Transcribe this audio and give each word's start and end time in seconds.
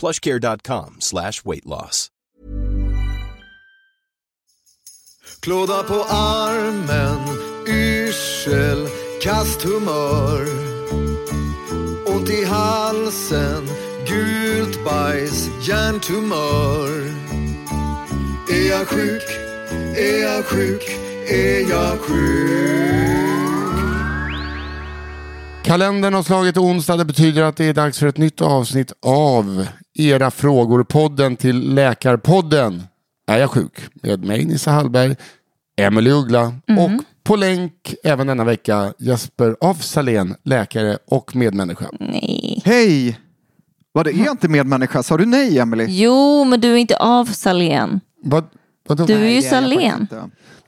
plushcare.com 0.00 0.96
slash 1.00 1.44
weight 1.44 1.66
loss. 1.66 2.08
Klåda 5.40 5.82
på 5.82 6.04
armen, 6.08 7.20
yrsel, 7.66 8.88
kasthumör. 9.22 10.46
Ont 12.06 12.30
i 12.30 12.44
halsen, 12.44 13.66
gult 14.06 14.84
bajs, 14.84 15.48
hjärntumör. 15.68 17.14
Är 18.52 18.68
jag 18.68 18.88
sjuk? 18.88 19.22
Är 19.96 20.22
jag 20.22 20.44
sjuk? 20.44 20.82
Är 21.28 21.70
jag 21.70 22.00
sjuk? 22.00 23.30
Kalendern 25.64 26.14
har 26.14 26.22
slagit 26.22 26.56
onsdag. 26.56 26.96
Det 26.96 27.04
betyder 27.04 27.42
att 27.42 27.56
det 27.56 27.64
är 27.64 27.74
dags 27.74 27.98
för 27.98 28.06
ett 28.06 28.18
nytt 28.18 28.40
avsnitt 28.40 28.92
av 29.06 29.66
Era 29.98 30.30
frågor. 30.30 30.84
Podden 30.84 31.36
till 31.36 31.74
Läkarpodden. 31.74 32.82
Är 33.26 33.38
jag 33.38 33.50
sjuk? 33.50 33.72
Med 34.02 34.24
mig 34.24 34.44
Nissa 34.44 34.70
Hallberg, 34.70 35.16
Emelie 35.76 36.12
Uggla 36.12 36.46
och 36.78 36.90
på 37.24 37.36
länk 37.36 37.94
även 38.04 38.26
denna 38.26 38.44
vecka 38.44 38.92
Jesper 38.98 39.56
af 39.60 39.82
Salén, 39.84 40.34
läkare 40.42 40.98
och 41.06 41.36
medmänniska. 41.36 41.90
Nej. 42.00 42.62
Hej! 42.64 43.20
Vad 43.92 44.06
det 44.06 44.10
är 44.10 44.30
inte 44.30 44.48
medmänniska? 44.48 45.02
Sa 45.02 45.16
du 45.16 45.26
nej, 45.26 45.58
Emily? 45.58 45.86
Jo, 45.88 46.44
men 46.44 46.60
du 46.60 46.72
är 46.72 46.76
inte 46.76 46.96
av 46.96 47.24
Salén. 47.24 48.00
Vad, 48.22 48.44
vadå? 48.88 49.06
Du 49.06 49.14
är 49.14 49.18
Nej, 49.20 49.34
ju 49.34 49.42
Salén. 49.42 50.06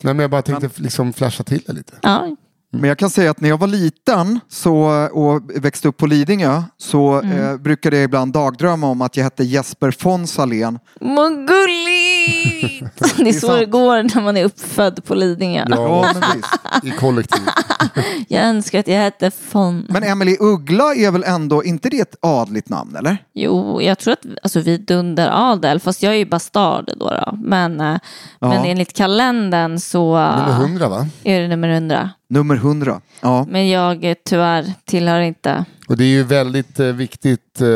men 0.00 0.18
jag 0.18 0.30
bara 0.30 0.42
tänkte 0.42 0.70
liksom 0.82 1.12
flasha 1.12 1.44
till 1.44 1.62
det 1.66 1.72
lite. 1.72 1.92
Ja. 2.02 2.36
Men 2.74 2.84
jag 2.88 2.98
kan 2.98 3.10
säga 3.10 3.30
att 3.30 3.40
när 3.40 3.48
jag 3.48 3.58
var 3.58 3.66
liten 3.66 4.40
så, 4.48 4.78
och 5.12 5.42
växte 5.64 5.88
upp 5.88 5.96
på 5.96 6.06
Lidingö 6.06 6.62
så 6.78 7.12
Mm. 7.12 7.38
eh, 7.38 7.56
brukade 7.56 7.96
jag 7.96 8.04
ibland 8.04 8.32
dagdrömma 8.32 8.86
om 8.86 9.02
att 9.02 9.16
jag 9.16 9.24
hette 9.24 9.44
Jesper 9.44 9.94
von 10.04 10.26
Salén. 10.26 10.78
Vad 11.00 11.32
gulligt! 11.32 12.01
det 13.16 13.28
är 13.28 13.40
så 13.40 13.56
det 13.56 13.64
går 13.64 14.14
när 14.14 14.22
man 14.22 14.36
är 14.36 14.44
uppfödd 14.44 15.04
på 15.04 15.14
Lidingö. 15.14 15.66
Ja, 15.68 16.12
men 16.14 16.22
visst. 16.34 16.94
I 16.94 16.98
kollektiv. 16.98 17.42
Jag 18.28 18.42
önskar 18.44 18.78
att 18.78 18.88
jag 18.88 18.96
hette 18.98 19.30
von. 19.52 19.86
Men 19.88 20.02
Emily 20.02 20.36
Uggla 20.40 20.94
är 20.94 21.10
väl 21.10 21.24
ändå, 21.24 21.64
inte 21.64 21.88
det 21.88 22.00
ett 22.00 22.16
adligt 22.20 22.68
namn 22.68 22.96
eller? 22.96 23.16
Jo, 23.32 23.82
jag 23.82 23.98
tror 23.98 24.12
att 24.12 24.26
alltså, 24.42 24.60
vi 24.60 24.78
dundar 24.78 25.52
adel, 25.52 25.80
fast 25.80 26.02
jag 26.02 26.12
är 26.12 26.16
ju 26.16 26.24
bastard 26.24 26.90
då. 26.96 27.08
då. 27.10 27.38
Men, 27.42 27.80
eh, 27.80 27.98
men 28.40 28.64
enligt 28.64 28.92
kalendern 28.92 29.78
så 29.78 30.12
Nummer 30.14 30.48
eh, 30.48 30.54
hundra 30.54 30.88
va? 30.88 31.06
är 31.24 31.40
det 31.40 31.48
nummer 31.48 31.68
100. 31.68 32.10
Nummer 32.28 32.54
100. 32.54 33.00
Ja. 33.20 33.46
Men 33.48 33.68
jag 33.68 34.04
eh, 34.04 34.14
tyvärr 34.24 34.72
tillhör 34.84 35.20
inte. 35.20 35.64
Och 35.92 35.98
det 35.98 36.04
är 36.04 36.08
ju 36.08 36.22
väldigt 36.22 36.80
eh, 36.80 36.86
viktigt. 36.86 37.60
Eh, 37.60 37.68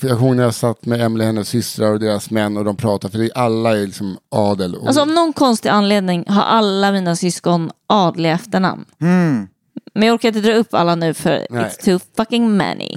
jag 0.00 0.18
kommer 0.18 0.34
när 0.34 0.42
jag 0.42 0.54
satt 0.54 0.86
med 0.86 1.00
Emelie, 1.00 1.26
hennes 1.26 1.48
systrar 1.48 1.92
och 1.92 2.00
deras 2.00 2.30
män 2.30 2.56
och 2.56 2.64
de 2.64 2.76
pratade. 2.76 3.12
För 3.12 3.18
det, 3.18 3.32
alla 3.34 3.78
är 3.78 3.86
liksom 3.86 4.18
adel. 4.30 4.74
Och, 4.74 4.86
Alltså 4.86 5.02
av 5.02 5.08
någon 5.08 5.32
konstig 5.32 5.68
anledning 5.68 6.24
har 6.28 6.42
alla 6.42 6.92
mina 6.92 7.16
syskon 7.16 7.70
adliga 7.86 8.32
efternamn. 8.32 8.84
Mm. 9.00 9.48
Men 9.94 10.08
jag 10.08 10.14
orkar 10.14 10.28
inte 10.28 10.40
dra 10.40 10.54
upp 10.54 10.74
alla 10.74 10.94
nu 10.94 11.14
för 11.14 11.46
Nej. 11.50 11.64
it's 11.64 11.84
too 11.84 12.00
fucking 12.16 12.56
many. 12.56 12.96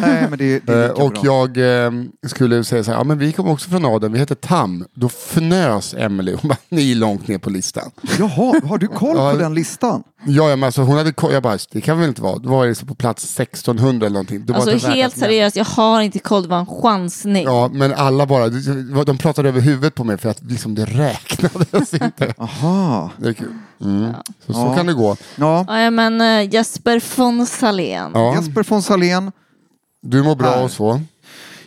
Nej, 0.00 0.26
men 0.28 0.38
det, 0.38 0.66
det 0.66 0.72
är 0.74 0.84
Eh, 0.84 0.90
och 0.90 1.12
bra. 1.12 1.22
jag 1.54 1.84
eh, 1.86 1.92
skulle 2.26 2.64
säga 2.64 2.84
så 2.84 2.90
här, 2.90 2.98
ja 2.98 3.04
men 3.04 3.18
vi 3.18 3.32
kommer 3.32 3.50
också 3.52 3.70
från 3.70 3.84
adeln, 3.84 4.12
vi 4.12 4.18
heter 4.18 4.34
Tam. 4.34 4.84
Då 4.94 5.06
fnös 5.06 5.94
Emelie, 5.94 6.36
hon 6.42 6.48
bara, 6.48 6.58
ni 6.68 6.90
är 6.90 6.94
långt 6.94 7.28
ner 7.28 7.38
på 7.38 7.50
listan. 7.50 7.90
Jaha, 8.18 8.60
har 8.64 8.78
du 8.78 8.88
koll 8.88 9.16
på 9.16 9.36
den 9.38 9.54
listan? 9.54 10.02
Ja, 10.26 10.50
ja 10.50 10.56
men 10.56 10.66
alltså 10.66 10.82
hon 10.82 10.96
hade 10.98 11.12
ko- 11.12 11.30
jag 11.32 11.42
bara, 11.42 11.58
det 11.70 11.80
kan 11.80 11.98
väl 11.98 12.08
inte 12.08 12.22
vara, 12.22 12.38
då 12.38 12.48
var 12.48 12.66
det 12.66 12.74
så 12.74 12.86
på 12.86 12.94
plats 12.94 13.40
1600 13.40 14.06
eller 14.06 14.14
någonting. 14.14 14.46
Det 14.46 14.54
Alltså 14.54 14.88
helt 14.88 15.18
seriöst, 15.18 15.56
jag 15.56 15.64
har 15.64 16.00
inte 16.00 16.18
koll, 16.18 16.42
det 16.42 16.48
var 16.48 16.58
en 16.58 16.66
chansning. 16.66 17.44
Ja, 17.44 17.70
men 17.72 17.94
alla 17.94 18.26
bara, 18.26 18.48
de 19.04 19.18
pratade 19.18 19.48
över 19.48 19.60
huvudet 19.60 19.94
på 19.94 20.04
mig 20.04 20.18
för 20.18 20.28
att 20.28 20.42
liksom 20.42 20.74
det 20.74 20.84
räknades 20.84 21.94
inte. 22.02 22.34
Aha. 22.38 23.10
Det 23.16 23.28
är 23.28 23.32
kul. 23.32 23.52
Mm. 23.80 24.12
Så, 24.46 24.52
så 24.52 24.58
Ja. 24.58 24.74
kan 24.76 24.86
det 24.86 24.92
gå. 24.94 25.16
Ja, 25.36 25.64
Ja, 25.82 25.90
men 25.90 26.20
eh, 26.20 26.54
Jesper 26.54 27.02
von 27.16 27.46
Salén. 27.46 28.10
Ja, 28.14 28.34
Jesper 28.34 28.62
von 28.68 28.82
Salén. 28.82 29.32
du 30.02 30.22
mår 30.22 30.36
bra 30.36 30.50
Här. 30.50 30.64
och 30.64 30.70
så. 30.70 31.00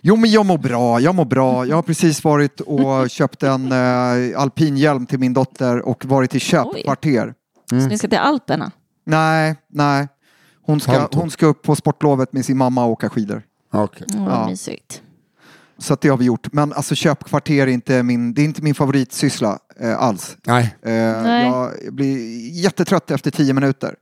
Jo, 0.01 0.15
men 0.15 0.31
jag 0.31 0.45
mår 0.45 0.57
bra. 0.57 0.99
Jag 0.99 1.15
mår 1.15 1.25
bra. 1.25 1.65
Jag 1.65 1.75
har 1.75 1.83
precis 1.83 2.23
varit 2.23 2.59
och 2.59 3.09
köpt 3.09 3.43
en 3.43 3.71
eh, 3.71 4.41
alpinhjälm 4.41 5.05
till 5.05 5.19
min 5.19 5.33
dotter 5.33 5.79
och 5.87 6.05
varit 6.05 6.35
i 6.35 6.39
köpkvarter. 6.39 7.33
Så 7.81 7.87
ni 7.87 7.97
ska 7.97 8.07
till 8.07 8.17
Alperna? 8.17 8.71
Nej, 9.05 9.55
nej. 9.69 10.07
Hon 10.65 10.79
ska, 10.79 11.07
hon 11.13 11.31
ska 11.31 11.45
upp 11.45 11.61
på 11.63 11.75
sportlovet 11.75 12.33
med 12.33 12.45
sin 12.45 12.57
mamma 12.57 12.85
och 12.85 12.91
åka 12.91 13.09
skidor. 13.09 13.43
Okej. 13.73 14.07
Mm, 14.13 14.25
vad 14.25 14.33
Ja. 14.33 14.47
mysigt. 14.47 15.01
Så 15.77 15.93
att 15.93 16.01
det 16.01 16.09
har 16.09 16.17
vi 16.17 16.25
gjort. 16.25 16.53
Men 16.53 16.73
alltså 16.73 16.95
köpkvarter 16.95 17.53
är 17.53 17.67
inte 17.67 18.03
min, 18.03 18.33
det 18.33 18.41
är 18.41 18.45
inte 18.45 18.61
min 18.61 18.75
favoritsyssla 18.75 19.59
eh, 19.79 19.97
alls. 19.97 20.37
Nej, 20.45 20.75
Eh, 20.81 20.91
Nej. 21.23 21.45
jag 21.45 21.93
blir 21.93 22.49
jättetrött 22.63 23.11
efter 23.11 23.31
tio 23.31 23.53
minuter. 23.53 23.95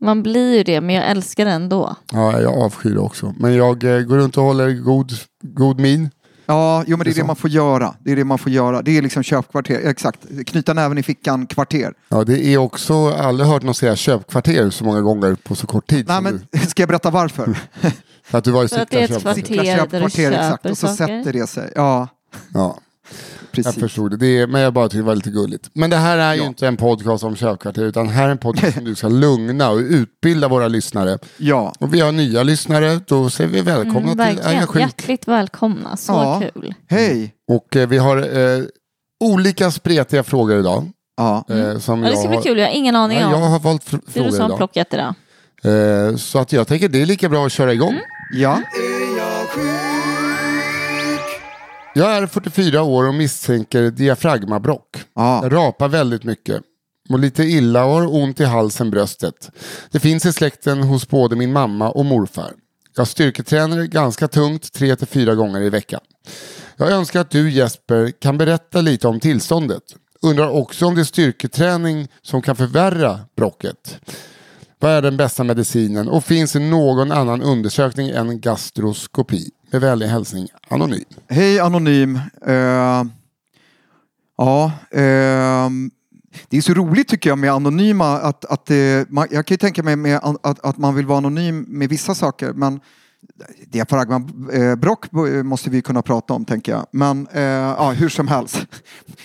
Man 0.00 0.22
blir 0.22 0.56
ju 0.56 0.62
det, 0.62 0.80
men 0.80 0.94
jag 0.94 1.06
älskar 1.10 1.44
det 1.44 1.50
ändå. 1.50 1.96
ja, 2.12 2.40
jag 2.40 2.58
avskyr 2.58 2.94
det 2.94 3.00
också. 3.00 3.34
Men 3.38 3.54
jag 3.54 3.84
eh, 3.84 4.00
går 4.00 4.16
runt 4.16 4.36
och 4.36 4.44
håller 4.44 4.70
god, 4.72 5.12
god 5.42 5.80
min. 5.80 6.10
Ja, 6.50 6.84
jo, 6.86 6.96
men 6.96 6.98
det 6.98 7.04
Det 7.04 7.10
är 7.10 7.14
det 7.14 7.20
så. 7.20 7.26
man 7.26 7.36
får 7.36 7.50
göra. 7.50 7.94
Det 8.00 8.12
är 8.12 8.16
det 8.16 8.24
man 8.24 8.38
får 8.38 8.52
göra. 8.52 8.82
Det 8.82 8.98
är 8.98 9.02
liksom 9.02 9.22
köpkvarter. 9.22 9.80
Exakt. 9.88 10.18
Knyta 10.46 10.72
näven 10.74 10.98
i 10.98 11.02
fickan 11.02 11.46
kvarter. 11.46 11.92
Ja, 12.08 12.24
det 12.24 12.46
är 12.46 12.58
också, 12.58 13.10
aldrig 13.12 13.48
hört 13.48 13.62
någon 13.62 13.74
säga 13.74 13.96
köpkvarter 13.96 14.70
så 14.70 14.84
många 14.84 15.00
gånger 15.00 15.34
på 15.34 15.54
så 15.54 15.66
kort 15.66 15.86
tid. 15.90 16.08
Nej, 16.08 16.22
men 16.22 16.46
du. 16.52 16.58
ska 16.66 16.82
jag 16.82 16.88
berätta 16.88 17.10
varför? 17.10 17.58
För 18.24 18.38
att 18.38 18.44
du 18.44 18.50
var 18.50 18.60
i 18.60 18.66
det 18.66 18.68
Sickla 18.68 18.86
kvarter. 18.86 19.06
köpkvarter. 19.06 19.34
Sickla 19.42 19.64
köpkvarter, 19.64 20.32
exakt. 20.32 20.66
Och 20.66 20.78
så 20.78 20.88
saker. 20.88 21.18
sätter 21.18 21.32
det 21.32 21.46
sig. 21.46 21.72
Ja, 21.76 22.08
Ja, 22.54 22.78
jag 23.52 23.64
precis. 23.64 23.80
förstod 23.80 24.10
det. 24.10 24.16
det 24.16 24.38
är, 24.38 24.46
men 24.46 24.60
jag 24.60 24.72
bara 24.72 24.84
tyckte 24.88 24.96
det 24.98 25.02
var 25.02 25.14
lite 25.14 25.30
gulligt. 25.30 25.70
Men 25.72 25.90
det 25.90 25.96
här 25.96 26.18
är 26.18 26.34
ju 26.34 26.40
Ja. 26.40 26.46
inte 26.46 26.66
en 26.66 26.76
podcast 26.76 27.24
om 27.24 27.36
köpkvarter 27.36 27.82
utan 27.82 28.08
här 28.08 28.26
är 28.26 28.30
en 28.30 28.38
podcast 28.38 28.74
som 28.74 28.84
du 28.84 28.94
ska 28.94 29.08
lugna 29.08 29.70
och 29.70 29.78
utbilda 29.78 30.48
våra 30.48 30.68
lyssnare. 30.68 31.18
Ja, 31.36 31.72
Och 31.78 31.94
vi 31.94 32.00
har 32.00 32.12
nya 32.12 32.42
lyssnare, 32.42 33.00
då 33.06 33.30
säger 33.30 33.50
vi 33.50 33.60
välkomna 33.60 34.12
Mm, 34.12 34.36
till 34.36 34.54
jag 34.54 34.68
sjuk? 34.68 34.82
Hjärtligt 34.82 35.28
välkomna, 35.28 35.96
så 35.96 36.12
Ja. 36.12 36.42
kul. 36.54 36.74
hej. 36.88 37.34
Och 37.52 37.76
eh, 37.76 37.88
vi 37.88 37.98
har 37.98 38.16
eh, 38.38 38.62
olika 39.24 39.70
spretiga 39.70 40.22
frågor 40.22 40.58
idag. 40.60 40.90
Ja. 41.16 41.44
Eh, 41.48 41.78
som 41.78 41.94
Mm. 41.98 42.04
Ja, 42.04 42.10
det 42.10 42.16
ska 42.16 42.22
jag 42.22 42.28
bli 42.28 42.36
har, 42.36 42.42
kul, 42.42 42.58
jag 42.58 42.66
har 42.66 42.72
ingen 42.74 42.96
aning 42.96 43.18
Ja, 43.18 43.26
om. 43.26 43.32
jag 43.32 43.38
har 43.48 43.58
valt 43.58 43.84
fr- 43.84 43.90
det 43.90 43.96
är 43.96 44.00
du 44.06 44.12
frågor 44.12 44.30
som 44.30 44.40
har 44.40 44.48
idag. 44.48 44.56
plockat 44.58 44.94
idag. 44.94 45.14
Eh, 46.10 46.16
så 46.16 46.38
att 46.38 46.52
jag 46.52 46.68
tänker 46.68 46.88
det 46.88 47.02
är 47.02 47.06
lika 47.06 47.28
bra 47.28 47.46
att 47.46 47.52
köra 47.52 47.72
igång. 47.72 47.90
Mm. 47.90 48.02
ja. 48.32 48.58
Jag 51.94 52.16
är 52.16 52.26
44 52.26 52.82
år 52.82 53.08
och 53.08 53.14
misstänker 53.14 53.90
diafragmabrock. 53.90 55.04
Ja. 55.14 55.40
Jag 55.42 55.52
rapar 55.52 55.88
väldigt 55.88 56.24
mycket. 56.24 56.62
Mår 57.08 57.18
lite 57.18 57.42
illa 57.42 57.84
och 57.84 57.92
har 57.92 58.14
ont 58.14 58.40
i 58.40 58.44
halsen, 58.44 58.90
bröstet. 58.90 59.50
Det 59.90 60.00
finns 60.00 60.26
i 60.26 60.32
släkten 60.32 60.82
hos 60.82 61.08
både 61.08 61.36
min 61.36 61.52
mamma 61.52 61.90
och 61.90 62.04
morfar. 62.04 62.52
Jag 62.96 63.08
styrketränar 63.08 63.82
ganska 63.82 64.28
tungt 64.28 64.62
3-4 64.62 65.34
gånger 65.34 65.60
i 65.60 65.70
veckan. 65.70 66.00
Jag 66.76 66.90
önskar 66.90 67.20
att 67.20 67.30
du 67.30 67.50
Jesper 67.50 68.10
kan 68.10 68.38
berätta 68.38 68.80
lite 68.80 69.08
om 69.08 69.20
tillståndet. 69.20 69.82
Undrar 70.22 70.48
också 70.48 70.86
om 70.86 70.94
det 70.94 71.00
är 71.00 71.04
styrketräning 71.04 72.08
som 72.22 72.42
kan 72.42 72.56
förvärra 72.56 73.20
brocket. 73.36 74.00
Vad 74.78 74.92
är 74.92 75.02
den 75.02 75.16
bästa 75.16 75.44
medicinen 75.44 76.08
och 76.08 76.24
finns 76.24 76.52
det 76.52 76.58
någon 76.58 77.12
annan 77.12 77.42
undersökning 77.42 78.08
än 78.08 78.40
gastroskopi? 78.40 79.50
Med 79.72 79.80
vänlig 79.80 80.06
hälsning 80.06 80.48
Anonym. 80.68 81.04
Hej 81.28 81.60
Anonym. 81.60 82.20
Uh, 82.48 83.04
ja, 84.36 84.72
uh, 84.94 85.70
det 86.48 86.56
är 86.56 86.60
så 86.60 86.74
roligt 86.74 87.08
tycker 87.08 87.30
jag 87.30 87.38
med 87.38 87.52
anonyma 87.52 88.18
att, 88.18 88.44
att 88.44 88.70
uh, 88.70 89.02
man, 89.08 89.26
jag 89.30 89.46
kan 89.46 89.54
ju 89.54 89.58
tänka 89.58 89.82
mig 89.82 89.96
med, 89.96 90.20
an- 90.22 90.38
att, 90.42 90.60
att 90.64 90.78
man 90.78 90.94
vill 90.94 91.06
vara 91.06 91.18
anonym 91.18 91.64
med 91.68 91.88
vissa 91.88 92.14
saker 92.14 92.52
men 92.52 92.80
diafragmabrock 93.66 95.04
eh, 95.12 95.42
måste 95.42 95.70
vi 95.70 95.82
kunna 95.82 96.02
prata 96.02 96.34
om 96.34 96.44
tänker 96.44 96.72
jag. 96.72 96.86
Men 96.90 97.26
eh, 97.32 97.42
ja, 97.42 97.90
hur 97.90 98.08
som 98.08 98.28
helst. 98.28 98.56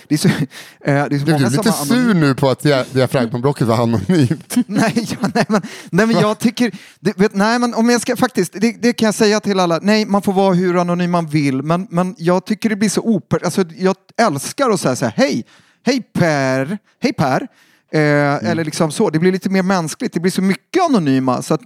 Det 0.08 0.14
är 0.14 0.18
så, 0.18 0.28
eh, 0.28 0.34
det 0.80 0.90
är 0.90 1.18
så 1.18 1.24
du 1.24 1.32
lite 1.32 1.68
är 1.68 1.72
anonyma. 1.72 1.72
sur 1.72 2.14
nu 2.14 2.34
på 2.34 2.50
att 2.50 2.62
dia- 2.64 2.84
diafragmabrocket 2.92 3.66
var 3.66 3.76
anonymt? 3.82 4.54
Nej, 4.66 5.06
ja, 5.20 5.28
nej, 5.34 5.44
men, 5.48 5.62
nej 5.90 6.06
men 6.06 6.20
jag 6.20 6.38
tycker, 6.38 6.72
det, 7.00 7.18
vet, 7.18 7.34
nej 7.34 7.58
men 7.58 7.74
om 7.74 7.88
jag 7.90 8.00
ska 8.00 8.16
faktiskt, 8.16 8.52
det, 8.52 8.82
det 8.82 8.92
kan 8.92 9.06
jag 9.06 9.14
säga 9.14 9.40
till 9.40 9.60
alla, 9.60 9.78
nej 9.82 10.04
man 10.06 10.22
får 10.22 10.32
vara 10.32 10.54
hur 10.54 10.80
anonym 10.80 11.10
man 11.10 11.26
vill, 11.26 11.62
men, 11.62 11.86
men 11.90 12.14
jag 12.18 12.44
tycker 12.46 12.68
det 12.70 12.76
blir 12.76 12.88
så 12.88 13.00
oper, 13.00 13.44
alltså 13.44 13.64
jag 13.76 13.96
älskar 14.16 14.70
att 14.70 14.80
säga 14.80 14.96
så 14.96 15.04
här, 15.04 15.12
hej, 15.16 15.44
hej 15.86 16.02
Per, 16.12 16.78
hej 17.02 17.12
Per, 17.12 17.46
eh, 17.92 18.50
eller 18.50 18.64
liksom 18.64 18.90
så, 18.90 19.10
det 19.10 19.18
blir 19.18 19.32
lite 19.32 19.50
mer 19.50 19.62
mänskligt, 19.62 20.12
det 20.12 20.20
blir 20.20 20.32
så 20.32 20.42
mycket 20.42 20.82
anonyma, 20.84 21.42
så 21.42 21.54
att, 21.54 21.60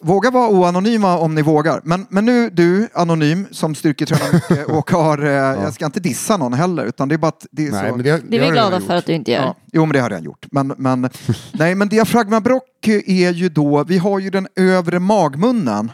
våga 0.00 0.30
vara 0.30 0.48
oanonyma 0.48 1.18
om 1.18 1.34
ni 1.34 1.42
vågar. 1.42 1.80
Men, 1.84 2.06
men 2.08 2.24
nu 2.24 2.50
du, 2.50 2.88
anonym, 2.94 3.46
som 3.50 3.74
styrketränar 3.74 4.32
mycket 4.50 4.66
och 4.68 4.90
har, 4.90 5.24
eh, 5.24 5.32
jag 5.32 5.74
ska 5.74 5.86
inte 5.86 6.00
dissa 6.00 6.36
någon 6.36 6.52
heller, 6.52 6.84
utan 6.84 7.08
det 7.08 7.14
är 7.14 7.18
bara 7.18 7.28
att 7.28 7.46
det 7.50 7.66
är 7.66 7.70
Nej, 7.70 7.90
så. 7.90 7.96
men 7.96 8.04
det, 8.04 8.04
Det 8.04 8.10
är 8.10 8.12
har 8.12 8.20
vi 8.30 8.36
jag 8.36 8.52
glada 8.52 8.68
redan 8.68 8.82
för 8.82 8.94
att 8.94 9.06
du 9.06 9.12
inte 9.12 9.30
gör. 9.30 9.42
Ja, 9.42 9.56
jo, 9.72 9.86
men 9.86 9.92
det 9.92 10.00
har 10.00 10.10
jag 10.10 10.20
gjort. 10.20 10.46
Men, 10.50 10.74
men, 10.76 11.08
nej, 11.52 11.74
men 11.74 11.88
diafragmabrock 11.88 12.88
är 13.06 13.32
ju 13.32 13.48
då, 13.48 13.84
vi 13.84 13.98
har 13.98 14.18
ju 14.18 14.30
den 14.30 14.48
övre 14.56 14.98
magmunnen. 14.98 15.92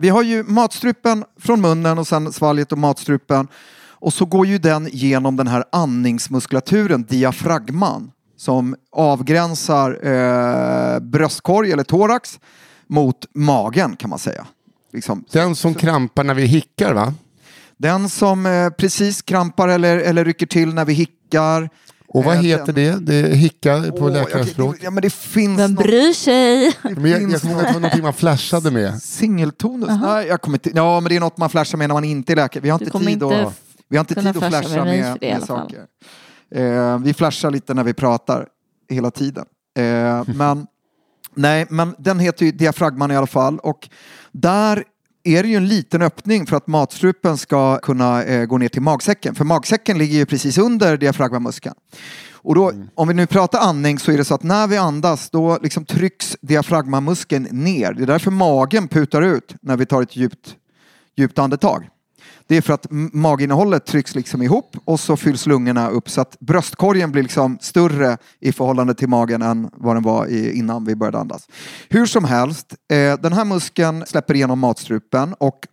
Vi 0.00 0.08
har 0.08 0.22
ju 0.22 0.42
matstrupen 0.42 1.24
från 1.40 1.60
munnen 1.60 1.98
och 1.98 2.06
sen 2.06 2.32
svalget 2.32 2.72
och 2.72 2.78
matstrupen. 2.78 3.48
Och 3.98 4.12
så 4.12 4.24
går 4.24 4.46
ju 4.46 4.58
den 4.58 4.88
genom 4.92 5.36
den 5.36 5.46
här 5.46 5.64
andningsmuskulaturen, 5.72 7.02
diafragman, 7.08 8.10
som 8.36 8.76
avgränsar 8.92 9.90
eh, 10.06 10.98
bröstkorg 11.00 11.72
eller 11.72 11.84
thorax 11.84 12.40
mot 12.86 13.16
magen 13.34 13.96
kan 13.96 14.10
man 14.10 14.18
säga. 14.18 14.46
Liksom. 14.92 15.24
Den 15.32 15.54
som 15.56 15.74
krampar 15.74 16.24
när 16.24 16.34
vi 16.34 16.46
hickar 16.46 16.94
va? 16.94 17.14
Den 17.76 18.08
som 18.08 18.46
eh, 18.46 18.70
precis 18.70 19.22
krampar 19.22 19.68
eller, 19.68 19.96
eller 19.98 20.24
rycker 20.24 20.46
till 20.46 20.74
när 20.74 20.84
vi 20.84 20.92
hickar. 20.92 21.70
Och 22.08 22.24
vad 22.24 22.34
Eh, 22.36 22.42
heter 22.42 22.72
den- 22.72 23.04
det? 23.04 23.12
Det 23.12 23.28
är 23.30 23.34
hicka 23.34 23.80
på 23.82 23.96
Åh, 24.04 24.04
jag- 24.04 24.12
läkarspråk. 24.12 24.76
det- 24.78 24.84
Ja, 24.84 24.90
men 24.90 25.02
det 25.02 25.12
finns 25.12 25.58
Vem 25.60 25.70
något- 25.74 25.84
bryr 25.84 26.12
sig? 26.12 26.72
Men 26.82 27.10
jag, 27.10 27.22
jag 27.22 27.40
kommer 27.40 27.54
ihåg 27.54 27.60
att 27.60 27.66
det 27.66 27.72
var 27.72 27.80
någonting 27.80 28.02
man 28.02 28.12
flashade 28.12 28.70
med. 28.70 29.02
Singeltonus? 29.02 29.88
Nej, 30.02 30.26
jag 30.26 30.40
kommer 30.42 30.56
inte, 30.56 30.70
ja, 30.74 31.00
men 31.00 31.08
det 31.08 31.16
är 31.16 31.20
något 31.20 31.38
man 31.38 31.50
flashar 31.50 31.78
med 31.78 31.88
när 31.88 31.94
man 31.94 32.04
inte 32.04 32.32
är 32.32 32.36
läkare. 32.36 32.62
Vi 32.62 32.68
har 32.70 32.78
inte 32.82 32.98
tid 32.98 33.08
inte 33.08 33.26
att, 33.46 33.60
vi 33.88 33.96
har 33.96 34.02
inte 34.02 34.14
tid 34.14 34.26
att 34.26 34.36
flasha 34.36 34.84
med 34.84 34.86
med, 34.86 35.18
det 35.20 35.32
med 35.38 35.42
saker. 35.46 35.80
Eh, 36.54 36.98
vi 36.98 37.14
flashar 37.14 37.50
lite 37.50 37.74
när 37.74 37.84
vi 37.84 37.94
pratar 37.94 38.48
hela 38.88 39.10
tiden. 39.10 39.46
Eh, 39.78 40.24
men, 40.36 40.66
nej, 41.34 41.66
men 41.70 41.94
den 41.98 42.18
heter 42.18 42.46
ju 42.46 42.52
diafragman 42.52 43.10
i 43.10 43.16
alla 43.16 43.26
fall. 43.26 43.58
Och 43.58 43.88
där 44.32 44.84
är 45.24 45.42
det 45.42 45.48
ju 45.48 45.56
en 45.56 45.68
liten 45.68 46.02
öppning 46.02 46.46
för 46.46 46.56
att 46.56 46.66
matstrupen 46.66 47.38
ska 47.38 47.78
kunna 47.78 48.24
eh, 48.24 48.46
gå 48.46 48.58
ner 48.58 48.68
till 48.68 48.82
magsäcken. 48.82 49.34
För 49.34 49.44
magsäcken 49.44 49.98
ligger 49.98 50.18
ju 50.18 50.26
precis 50.26 50.58
under 50.58 50.96
diafragmamuskeln. 50.96 51.74
Och 52.32 52.54
då, 52.54 52.72
om 52.94 53.08
vi 53.08 53.14
nu 53.14 53.26
pratar 53.26 53.58
andning 53.58 53.98
så 53.98 54.12
är 54.12 54.16
det 54.16 54.24
så 54.24 54.34
att 54.34 54.42
när 54.42 54.66
vi 54.66 54.76
andas 54.76 55.30
då 55.30 55.58
liksom 55.62 55.84
trycks 55.84 56.36
diafragmamuskeln 56.40 57.48
ner. 57.50 57.92
Det 57.92 58.02
är 58.02 58.06
därför 58.06 58.30
magen 58.30 58.88
putar 58.88 59.22
ut 59.22 59.54
när 59.60 59.76
vi 59.76 59.86
tar 59.86 60.02
ett 60.02 60.16
djupt, 60.16 60.56
djupt 61.16 61.38
andetag. 61.38 61.88
Det 62.48 62.56
är 62.56 62.60
för 62.60 62.72
att 62.72 62.86
maginnehållet 63.12 63.86
trycks 63.86 64.14
liksom 64.14 64.42
ihop 64.42 64.76
och 64.84 65.00
så 65.00 65.16
fylls 65.16 65.46
lungorna 65.46 65.88
upp 65.88 66.10
så 66.10 66.20
att 66.20 66.36
bröstkorgen 66.40 67.12
blir 67.12 67.22
liksom 67.22 67.58
större 67.60 68.18
i 68.40 68.52
förhållande 68.52 68.94
till 68.94 69.08
magen 69.08 69.42
än 69.42 69.70
vad 69.72 69.96
den 69.96 70.02
var 70.02 70.26
innan 70.52 70.84
vi 70.84 70.96
började 70.96 71.18
andas. 71.18 71.48
Hur 71.88 72.06
som 72.06 72.24
helst, 72.24 72.74
eh, 72.90 73.20
den 73.20 73.32
här 73.32 73.44
muskeln 73.44 74.06
släpper 74.06 74.34
igenom 74.34 74.58
matstrupen 74.58 75.34
och 75.38 75.66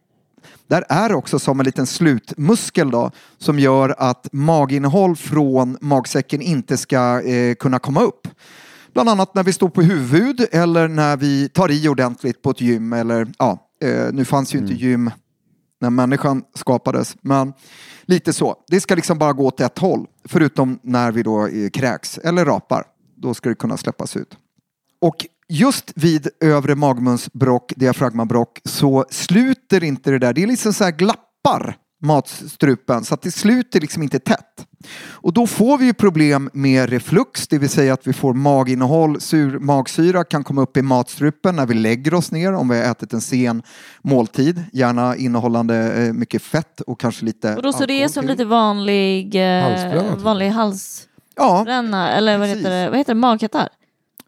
där 0.68 0.86
är 0.90 1.14
också 1.14 1.40
som 1.40 1.60
en 1.60 1.66
liten 1.66 1.86
slutmuskel 1.86 2.92
då, 2.92 3.12
som 3.38 3.60
gör 3.60 3.96
att 3.98 4.28
maginnehåll 4.32 5.16
från 5.16 5.78
magsäcken 5.82 6.42
inte 6.42 6.78
ska 6.78 7.22
eh, 7.22 7.56
kunna 7.56 7.80
komma 7.80 8.02
upp. 8.02 8.28
Bland 8.94 9.10
annat 9.10 9.36
när 9.36 9.44
vi 9.44 9.54
står 9.54 9.70
på 9.70 9.82
huvud 9.82 10.48
eller 10.52 10.88
när 10.88 11.18
vi 11.18 11.50
tar 11.50 11.72
i 11.72 11.88
ordentligt 11.88 12.42
på 12.42 12.50
ett 12.50 12.62
gym. 12.62 12.94
Eller, 12.94 13.28
ja, 13.38 13.70
eh, 13.84 14.14
nu 14.14 14.26
fanns 14.26 14.56
ju 14.56 14.60
inte 14.60 14.74
gym 14.74 15.12
när 15.84 15.90
människan 15.90 16.44
skapades, 16.56 17.16
men 17.22 17.54
lite 18.02 18.34
så. 18.34 18.56
Det 18.68 18.82
ska 18.82 18.96
liksom 18.96 19.18
bara 19.18 19.34
gå 19.34 19.48
åt 19.48 19.60
ett 19.60 19.80
håll, 19.80 20.08
förutom 20.26 20.80
när 20.84 21.12
vi 21.12 21.24
då 21.24 21.48
eh, 21.48 21.70
kräks 21.70 22.18
eller 22.18 22.46
rapar. 22.46 22.84
Då 23.16 23.34
ska 23.34 23.50
det 23.50 23.56
kunna 23.56 23.78
släppas 23.78 24.18
ut. 24.18 24.38
Och 25.02 25.26
just 25.50 25.92
vid 25.96 26.28
övre 26.40 26.76
magmunsbråck, 26.76 27.74
diafragmabråck, 27.76 28.62
så 28.64 29.06
sluter 29.10 29.84
inte 29.84 30.12
det 30.12 30.20
där. 30.20 30.34
Det 30.34 30.44
är 30.44 30.48
liksom 30.48 30.74
så 30.74 30.84
här 30.84 30.92
glappar 30.92 31.78
matstrupen 32.04 33.04
så 33.04 33.14
att 33.14 33.22
det 33.22 33.32
sluter 33.32 33.82
liksom 33.82 34.04
inte 34.04 34.20
tätt. 34.20 34.68
Och 35.12 35.34
då 35.34 35.48
får 35.48 35.78
vi 35.78 35.86
ju 35.86 35.94
problem 35.94 36.50
med 36.54 36.90
reflux, 36.90 37.48
det 37.48 37.58
vill 37.58 37.70
säga 37.70 37.94
att 37.94 38.08
vi 38.08 38.14
får 38.14 38.34
maginnehåll, 38.34 39.22
sur 39.22 39.60
magsyra 39.60 40.24
kan 40.24 40.44
komma 40.44 40.62
upp 40.62 40.78
i 40.78 40.82
matstrupen 40.82 41.56
när 41.56 41.66
vi 41.66 41.74
lägger 41.74 42.14
oss 42.14 42.32
ner 42.32 42.54
om 42.54 42.70
vi 42.70 42.78
har 42.78 42.92
ätit 42.92 43.14
en 43.14 43.22
sen 43.22 43.64
måltid, 44.02 44.64
gärna 44.74 45.16
innehållande 45.16 45.76
eh, 45.94 46.14
mycket 46.14 46.42
fett 46.42 46.82
och 46.82 47.00
kanske 47.00 47.26
lite 47.26 47.56
Och 47.56 47.62
då 47.64 47.74
så 47.74 47.86
det 47.86 48.04
är 48.04 48.08
som 48.08 48.26
lite 48.26 48.46
vanlig, 48.46 49.36
eh, 49.36 49.92
typ. 49.92 50.22
vanlig 50.22 50.50
halsbränna, 50.50 52.10
Ja, 52.10 52.18
eller 52.18 52.38
vad 52.38 52.48
heter 52.48 52.70
det? 52.70 52.90
Vad 52.90 52.98
heter 52.98 53.14
det? 53.14 53.20
Magkatarr? 53.20 53.70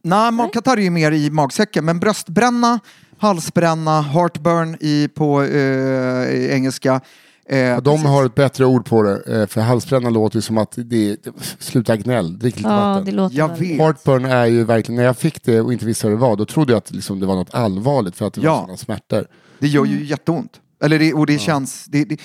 Nej, 0.01 0.31
magkatarr 0.31 0.77
är 0.77 0.81
ju 0.81 0.89
mer 0.89 1.11
i 1.11 1.29
magsäcken, 1.29 1.85
men 1.85 1.99
bröstbränna, 1.99 2.79
halsbränna, 3.17 4.01
heartburn 4.01 4.77
i, 4.79 5.07
på 5.07 5.43
eh, 5.43 6.53
engelska. 6.55 7.01
Eh, 7.49 7.57
Ja, 7.59 7.79
de 7.81 7.91
precis. 7.95 8.05
har 8.07 8.25
ett 8.25 8.35
bättre 8.35 8.65
ord 8.65 8.85
på 8.85 9.03
det. 9.03 9.41
eh, 9.41 9.47
För 9.47 9.61
halsbränna 9.61 10.09
låter 10.09 10.37
ju 10.37 10.41
som 10.41 10.57
att 10.57 10.73
det 10.77 11.09
är, 11.11 11.17
sluta 11.59 11.95
gnäll, 11.97 12.39
drick 12.39 12.55
lite 12.57 12.69
Ja, 12.69 12.75
vatten. 12.75 13.05
det 13.05 13.11
låter 13.11 13.37
Jag 13.37 13.57
vet. 13.59 13.77
Heartburn 13.79 14.25
är 14.25 14.45
ju 14.45 14.63
verkligen, 14.63 14.97
när 14.97 15.03
jag 15.05 15.17
fick 15.17 15.43
det 15.43 15.61
och 15.61 15.73
inte 15.73 15.85
visste 15.85 16.07
vad 16.07 16.13
det 16.17 16.21
var, 16.21 16.35
då 16.35 16.45
trodde 16.45 16.73
jag 16.73 16.77
att 16.77 16.91
liksom 16.91 17.19
det 17.19 17.25
var 17.25 17.35
något 17.35 17.53
allvarligt 17.53 18.15
för 18.15 18.27
att 18.27 18.33
det 18.33 18.41
Ja. 18.41 18.51
var 18.53 18.59
sådana 18.61 18.77
smärtor. 18.77 19.27
Det 19.59 19.67
gör 19.67 19.85
ju 19.85 20.05
jätteont. 20.05 20.51
Eller 20.83 20.99
det, 20.99 21.13
och 21.13 21.25
det 21.25 21.37
känns... 21.39 21.85
Det, 21.85 22.03
det, 22.05 22.17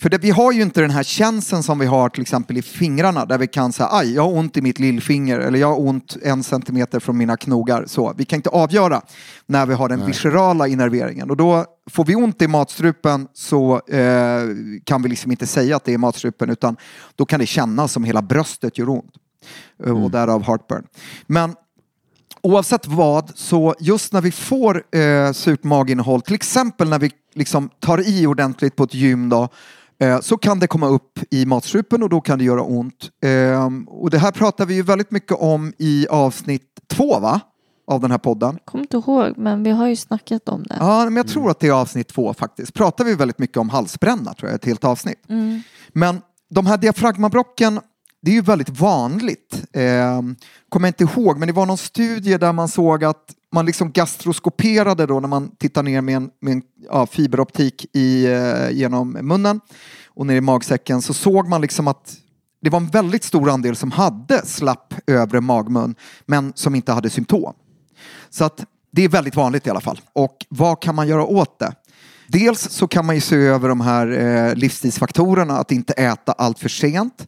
för 0.00 0.08
det, 0.08 0.18
vi 0.18 0.30
har 0.30 0.52
ju 0.52 0.62
inte 0.62 0.80
den 0.80 0.90
här 0.90 1.02
känslan 1.02 1.62
som 1.62 1.78
vi 1.78 1.86
har 1.86 2.08
till 2.08 2.22
exempel 2.22 2.56
i 2.56 2.62
fingrarna 2.62 3.26
där 3.26 3.38
vi 3.38 3.46
kan 3.46 3.72
säga 3.72 3.88
aj, 3.92 4.14
jag 4.14 4.22
har 4.22 4.36
ont 4.36 4.56
i 4.56 4.62
mitt 4.62 4.78
lillfinger 4.78 5.38
eller 5.38 5.58
jag 5.58 5.68
har 5.68 5.80
ont 5.80 6.16
en 6.22 6.42
centimeter 6.42 7.00
från 7.00 7.16
mina 7.16 7.36
knogar. 7.36 7.84
Så, 7.86 8.14
vi 8.16 8.24
kan 8.24 8.36
inte 8.36 8.50
avgöra 8.50 9.02
när 9.46 9.66
vi 9.66 9.74
har 9.74 9.88
den 9.88 10.06
viscerala 10.06 10.68
innerveringen 10.68 11.30
och 11.30 11.36
då 11.36 11.64
får 11.90 12.04
vi 12.04 12.14
ont 12.14 12.42
i 12.42 12.48
matstrupen 12.48 13.28
så 13.34 13.74
eh, 13.88 14.42
kan 14.84 15.02
vi 15.02 15.08
liksom 15.08 15.30
inte 15.30 15.46
säga 15.46 15.76
att 15.76 15.84
det 15.84 15.94
är 15.94 15.98
matstrupen 15.98 16.50
utan 16.50 16.76
då 17.16 17.26
kan 17.26 17.40
det 17.40 17.46
kännas 17.46 17.92
som 17.92 18.04
hela 18.04 18.22
bröstet 18.22 18.78
gör 18.78 18.88
ont. 18.88 19.12
Eh, 19.84 20.04
Och 20.04 20.10
därav 20.10 20.42
heartburn. 20.42 20.86
Men 21.26 21.54
Oavsett 22.42 22.86
vad, 22.86 23.32
så 23.34 23.74
just 23.80 24.12
när 24.12 24.20
vi 24.20 24.32
får 24.32 24.96
eh, 24.96 25.32
surt 25.32 25.64
maginnehåll, 25.64 26.22
till 26.22 26.34
exempel 26.34 26.88
när 26.88 26.98
vi 26.98 27.10
liksom 27.34 27.70
tar 27.80 28.08
i 28.08 28.26
ordentligt 28.26 28.76
på 28.76 28.84
ett 28.84 28.94
gym 28.94 29.28
då, 29.28 29.48
så 30.20 30.36
kan 30.36 30.58
det 30.58 30.66
komma 30.66 30.86
upp 30.86 31.18
i 31.30 31.46
matstrupen 31.46 32.02
och 32.02 32.08
då 32.08 32.20
kan 32.20 32.38
det 32.38 32.44
göra 32.44 32.62
ont. 32.62 33.10
Eh, 33.22 33.68
och 33.86 34.10
det 34.10 34.18
här 34.18 34.32
pratar 34.32 34.66
vi 34.66 34.74
ju 34.74 34.82
väldigt 34.82 35.10
mycket 35.10 35.36
om 35.40 35.72
i 35.78 36.06
avsnitt 36.10 36.80
två 36.88 37.18
va? 37.18 37.40
Av 37.86 38.00
den 38.00 38.10
här 38.10 38.18
podden. 38.18 38.58
Kommer 38.64 38.84
inte 38.84 38.96
ihåg, 38.96 39.38
men 39.38 39.62
vi 39.62 39.70
har 39.70 39.86
ju 39.86 39.96
snackat 39.96 40.48
om 40.48 40.62
det. 40.62 40.76
Ja, 40.80 41.04
men 41.04 41.16
jag 41.16 41.28
tror 41.28 41.50
att 41.50 41.60
det 41.60 41.66
är 41.66 41.72
avsnitt 41.72 42.08
två 42.08 42.34
faktiskt. 42.34 42.74
Pratar 42.74 43.04
vi 43.04 43.14
väldigt 43.14 43.38
mycket 43.38 43.56
om 43.56 43.68
halsbränna 43.70 44.34
tror 44.34 44.50
jag, 44.50 44.54
ett 44.54 44.64
helt 44.64 44.84
avsnitt. 44.84 45.24
Men 45.92 46.20
de 46.50 46.66
här 46.66 46.78
diafragmabrocken, 46.78 47.80
det 48.22 48.30
är 48.30 48.34
ju 48.34 48.40
väldigt 48.42 48.68
vanligt. 48.68 49.62
Eh, 49.72 50.22
kommer 50.68 50.88
jag 50.88 51.00
inte 51.00 51.20
ihåg, 51.20 51.38
men 51.38 51.46
det 51.46 51.52
var 51.52 51.66
någon 51.66 51.78
studie 51.78 52.38
där 52.38 52.52
man 52.52 52.68
såg 52.68 53.04
att 53.04 53.34
man 53.52 53.66
liksom 53.66 53.92
gastroskoperade 53.92 55.06
då 55.06 55.20
när 55.20 55.28
man 55.28 55.50
tittar 55.56 55.82
ner 55.82 56.00
med 56.00 56.16
en, 56.16 56.30
med 56.40 56.52
en 56.52 56.62
ja, 56.88 57.06
fiberoptik 57.06 57.86
i, 57.92 58.26
eh, 58.26 58.70
genom 58.70 59.12
munnen. 59.12 59.60
och 60.08 60.26
ner 60.26 60.36
i 60.36 60.40
magsäcken 60.40 61.02
så 61.02 61.14
såg 61.14 61.48
man 61.48 61.60
liksom 61.60 61.88
att 61.88 62.16
det 62.62 62.70
var 62.70 62.80
en 62.80 62.86
väldigt 62.86 63.24
stor 63.24 63.50
andel 63.50 63.76
som 63.76 63.90
hade 63.90 64.46
slapp 64.46 64.94
övre 65.06 65.40
magmun 65.40 65.94
men 66.26 66.52
som 66.54 66.74
inte 66.74 66.92
hade 66.92 67.10
symptom. 67.10 67.54
Så 68.30 68.44
att 68.44 68.64
det 68.92 69.04
är 69.04 69.08
väldigt 69.08 69.36
vanligt 69.36 69.66
i 69.66 69.70
alla 69.70 69.80
fall. 69.80 70.00
Och 70.12 70.46
vad 70.48 70.82
kan 70.82 70.94
man 70.94 71.08
göra 71.08 71.24
åt 71.24 71.58
det? 71.58 71.72
Dels 72.26 72.60
så 72.70 72.88
kan 72.88 73.06
man 73.06 73.14
ju 73.14 73.20
se 73.20 73.36
över 73.36 73.68
de 73.68 73.80
här 73.80 74.10
eh, 74.10 74.54
livsstilsfaktorerna, 74.54 75.58
att 75.58 75.72
inte 75.72 75.92
äta 75.92 76.32
allt 76.32 76.58
för 76.58 76.68
sent. 76.68 77.26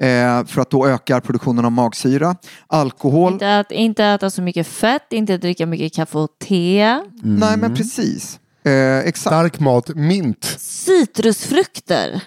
Eh, 0.00 0.44
för 0.44 0.60
att 0.60 0.70
då 0.70 0.86
ökar 0.86 1.20
produktionen 1.20 1.64
av 1.64 1.72
magsyra. 1.72 2.36
Alkohol. 2.66 3.32
Inte, 3.32 3.46
ät, 3.46 3.70
inte 3.70 4.04
äta 4.04 4.30
så 4.30 4.42
mycket 4.42 4.66
fett, 4.66 5.12
inte 5.12 5.36
dricka 5.36 5.66
mycket 5.66 5.94
kaffe 5.94 6.18
och 6.18 6.28
te. 6.38 7.00
Nej 7.22 7.56
men 7.56 7.74
precis. 7.74 8.38
Eh, 8.64 8.98
exakt. 8.98 9.18
Stark 9.26 9.60
mat, 9.60 9.88
mint. 9.94 10.44
Citrusfrukter. 10.58 12.20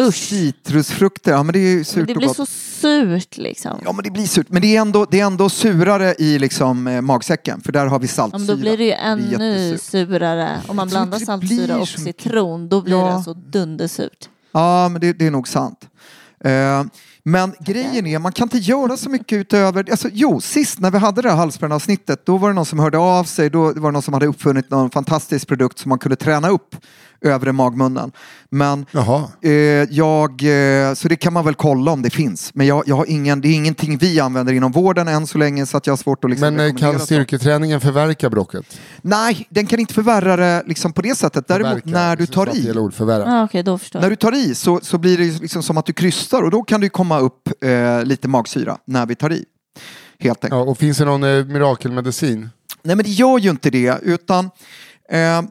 Usch. 0.00 0.14
Citrusfrukter, 0.14 1.32
ja 1.32 1.42
men 1.42 1.52
det 1.52 1.58
är 1.58 1.70
ju 1.70 1.84
surt 1.84 1.96
Men 1.96 2.06
det 2.06 2.12
och 2.12 2.18
blir 2.18 2.26
gott. 2.28 2.36
så 2.36 2.46
surt 2.46 3.36
liksom. 3.36 3.80
Ja 3.84 3.92
men 3.92 4.04
det 4.04 4.10
blir 4.10 4.26
surt, 4.26 4.46
men 4.48 4.62
det 4.62 4.76
är 4.76 4.80
ändå, 4.80 5.06
det 5.10 5.20
är 5.20 5.24
ändå 5.26 5.48
surare 5.48 6.14
i 6.18 6.38
liksom, 6.38 6.86
eh, 6.86 7.00
magsäcken 7.00 7.60
för 7.60 7.72
där 7.72 7.86
har 7.86 7.98
vi 7.98 8.06
Ja, 8.06 8.12
saltsyra. 8.12 8.38
men 8.38 8.46
då 8.46 8.56
blir 8.56 8.76
det 8.78 8.84
ju 8.84 8.92
ännu 8.92 9.58
jättesurt. 9.58 9.80
surare. 9.90 10.60
Om 10.68 10.76
man 10.76 10.88
blandar 10.88 11.18
det 11.18 11.26
saltsyra 11.26 11.76
och 11.78 11.88
citron, 11.88 12.68
då 12.68 12.80
blir 12.82 12.94
Ja. 12.96 13.04
det 13.06 13.12
alltså 13.12 13.34
dundersurt. 13.34 14.28
Ja, 14.52 14.88
men 14.88 15.00
det, 15.00 15.12
det 15.12 15.26
är 15.26 15.30
nog 15.30 15.48
sant. 15.48 15.88
Eh, 16.44 16.84
men 17.24 17.54
grejen 17.60 18.06
är, 18.06 18.18
man 18.18 18.32
kan 18.32 18.44
inte 18.44 18.58
göra 18.58 18.96
så 18.96 19.10
mycket 19.10 19.36
utöver... 19.38 19.90
Alltså, 19.90 20.08
jo, 20.12 20.40
sist 20.40 20.80
när 20.80 20.90
vi 20.90 20.98
hade 20.98 21.22
det 21.22 21.30
här 21.30 21.36
halsbränna-avsnittet, 21.36 22.26
då 22.26 22.36
var 22.36 22.48
det 22.48 22.54
någon 22.54 22.66
som 22.66 22.78
hörde 22.78 22.98
av 22.98 23.24
sig. 23.24 23.50
Då 23.50 23.62
var 23.62 23.72
det 23.72 23.90
någon 23.90 24.02
som 24.02 24.14
hade 24.14 24.26
uppfunnit 24.26 24.70
någon 24.70 24.90
fantastisk 24.90 25.48
produkt 25.48 25.78
som 25.78 25.88
man 25.88 25.98
kunde 25.98 26.16
träna 26.16 26.48
upp 26.48 26.76
övre 27.22 27.52
magmunnen. 27.52 28.12
Men 28.50 28.86
Jaha. 28.90 29.28
eh, 29.42 29.50
jag... 29.90 30.30
Eh, 30.30 30.94
så 30.94 31.08
det 31.08 31.16
kan 31.16 31.32
man 31.32 31.44
väl 31.44 31.54
kolla 31.54 31.92
om 31.92 32.02
det 32.02 32.10
finns. 32.10 32.54
Men 32.54 32.66
jag, 32.66 32.82
jag 32.86 32.96
har 32.96 33.06
ingen, 33.10 33.40
det 33.40 33.48
är 33.48 33.54
ingenting 33.54 33.98
vi 33.98 34.20
använder 34.20 34.52
inom 34.52 34.72
vården 34.72 35.08
än 35.08 35.26
så 35.26 35.38
länge 35.38 35.66
så 35.66 35.76
att 35.76 35.86
jag 35.86 35.92
har 35.92 35.98
svårt 35.98 36.24
att 36.24 36.30
liksom 36.30 36.54
Men 36.54 36.66
eh, 36.66 36.76
kan 36.76 37.00
styrketräningen 37.00 37.80
förverka 37.80 38.30
bråcket? 38.30 38.78
Nej, 39.02 39.46
den 39.48 39.66
kan 39.66 39.80
inte 39.80 39.94
förvärra 39.94 40.36
det 40.36 40.62
liksom 40.66 40.92
på 40.92 41.02
det 41.02 41.14
sättet. 41.14 41.48
Däremot 41.48 41.68
Förverka. 41.68 41.90
när 41.90 42.16
du 42.16 42.26
Det 42.26 42.32
tar 42.32 42.56
i. 42.56 42.78
ord, 42.78 42.92
då 43.62 43.78
förstår 43.78 44.00
När 44.00 44.10
du 44.10 44.16
tar 44.16 44.34
i 44.34 44.54
så, 44.54 44.80
så 44.82 44.98
blir 44.98 45.18
det 45.18 45.40
liksom 45.40 45.62
som 45.62 45.78
att 45.78 45.86
du 45.86 45.92
krystar 45.92 46.42
och 46.42 46.50
då 46.50 46.62
kan 46.62 46.80
det 46.80 46.86
ju 46.86 46.90
komma 47.12 47.20
upp 47.20 47.64
eh, 47.64 48.04
lite 48.04 48.28
magsyra 48.28 48.78
när 48.84 49.06
vi 49.06 49.14
tar 49.14 49.32
i. 49.32 49.44
Helt 50.18 50.44
enkelt. 50.44 50.58
Ja, 50.58 50.70
och 50.70 50.78
finns 50.78 50.98
det 50.98 51.04
någon 51.04 51.22
eh, 51.22 51.44
mirakelmedicin? 51.44 52.50
Nej 52.82 52.96
men 52.96 53.04
det 53.04 53.10
gör 53.10 53.38
ju 53.38 53.50
inte 53.50 53.70
det 53.70 53.98
utan 54.02 54.50
eh, 55.08 55.42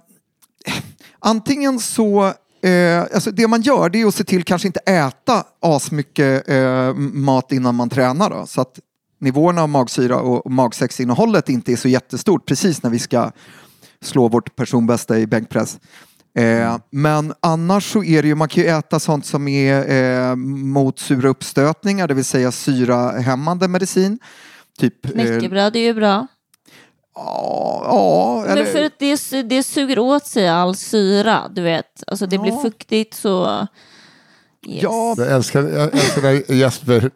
antingen 1.20 1.80
så 1.80 2.34
eh, 2.64 3.02
alltså 3.02 3.32
det 3.32 3.48
man 3.48 3.62
gör 3.62 3.90
det 3.90 4.02
är 4.02 4.06
att 4.06 4.16
se 4.16 4.24
till 4.24 4.44
kanske 4.44 4.68
inte 4.68 4.80
äta 4.80 5.44
asmycket 5.62 6.50
eh, 6.50 6.94
mat 6.96 7.52
innan 7.52 7.76
man 7.76 7.90
tränar 7.90 8.30
då, 8.30 8.46
så 8.48 8.62
att 8.62 8.80
nivåerna 9.20 9.62
av 9.62 9.70
magsyra 9.70 10.20
och, 10.20 10.52
magsäcksinnehållet 10.52 11.50
inte 11.50 11.72
är 11.72 11.76
så 11.76 11.88
jättestort 11.88 12.46
precis 12.46 12.84
när 12.84 12.90
vi 12.90 13.00
ska 13.00 13.32
slå 14.02 14.28
vårt 14.28 14.56
personbästa 14.56 15.20
i 15.20 15.28
bänkpress. 15.28 15.80
Eh, 16.36 16.78
men 16.90 17.34
annars 17.40 17.92
så 17.92 18.04
är 18.04 18.22
det 18.22 18.28
ju, 18.28 18.36
man 18.36 18.50
kan 18.50 18.64
ju 18.64 18.70
äta 18.70 19.00
sånt 19.00 19.26
som 19.26 19.48
är 19.48 19.90
eh, 20.30 20.36
mot 20.36 21.00
sura 21.00 21.30
uppstötningar, 21.30 22.08
det 22.08 22.14
vill 22.14 22.26
säga 22.26 22.52
syrahämmande 22.52 23.68
medicin. 23.68 24.20
Typ, 24.80 25.06
eh, 25.06 25.12
Knäckebröd 25.12 25.76
är 25.76 25.80
ju 25.80 25.94
bra. 25.94 26.28
ja, 27.16 27.82
ja, 27.86 28.44
Men 28.48 28.52
eller, 28.58 28.66
för 28.66 28.84
att 28.84 29.00
det, 29.00 29.42
det 29.50 29.64
suger 29.64 30.00
åt 30.00 30.26
sig 30.26 30.50
all 30.50 30.76
syra, 30.76 31.42
du 31.56 31.62
vet. 31.62 32.04
Alltså 32.08 32.26
det 32.26 32.38
blir 32.38 32.52
Ja. 32.52 32.62
fuktigt 32.62 33.14
så... 33.14 33.68
Yes. 34.68 34.84
ja, 34.84 35.16
Jag 35.18 35.32
älskar, 35.32 35.62
jag 35.62 35.94
älskar 35.94 36.22
när 36.22 36.52
Jesper 36.56 37.12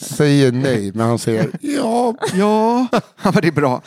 säger 0.00 0.52
nej, 0.52 0.92
men 0.94 1.06
han 1.06 1.18
säger 1.18 1.50
ja. 1.60 2.14
Ja, 2.34 2.86
ja 3.22 3.30
men 3.32 3.34
det 3.42 3.48
är 3.48 3.52
bra. 3.52 3.82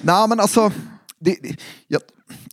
Nej 0.00 0.28
men 0.28 0.40
alltså, 0.40 0.72
det, 1.18 1.36
det, 1.42 1.56
jag, 1.88 2.00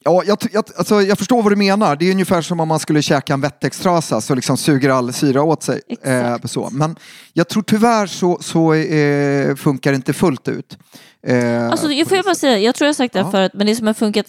ja, 0.06 0.24
jag, 0.26 0.38
jag, 0.52 0.64
alltså, 0.78 1.02
jag 1.02 1.18
förstår 1.18 1.44
vad 1.44 1.52
du 1.52 1.56
menar. 1.56 1.96
Det 1.96 2.06
är 2.08 2.12
ungefär 2.12 2.42
som 2.42 2.60
om 2.60 2.68
man 2.68 2.80
skulle 2.80 3.02
käka 3.02 3.34
en 3.34 3.42
Wettex-trasa 3.42 4.22
så 4.22 4.36
liksom 4.36 4.58
suger 4.58 4.90
all 4.90 5.14
syra 5.14 5.44
åt 5.44 5.64
sig. 5.64 5.82
Eh, 6.04 6.38
så. 6.44 6.70
Men 6.72 6.96
jag 7.34 7.48
tror 7.50 7.64
tyvärr 7.64 8.08
så, 8.08 8.38
så 8.42 8.74
eh, 8.74 9.56
funkar 9.56 9.92
det 9.92 9.96
inte 9.96 10.14
fullt 10.14 10.48
ut. 10.48 10.78
Eh, 11.28 11.70
Alltså, 11.70 11.92
jag 11.92 12.08
får 12.08 12.18
jag 12.18 12.26
bara 12.26 12.36
säga, 12.36 12.58
jag 12.60 12.76
tror 12.76 12.86
jag 12.86 12.96
sagt 12.96 13.14
det 13.14 13.20
här 13.20 13.26
Ja. 13.28 13.32
förut, 13.32 13.52
men 13.54 13.68
det 13.68 13.76
som 13.76 13.88
har 13.88 13.94
funkat 13.94 14.26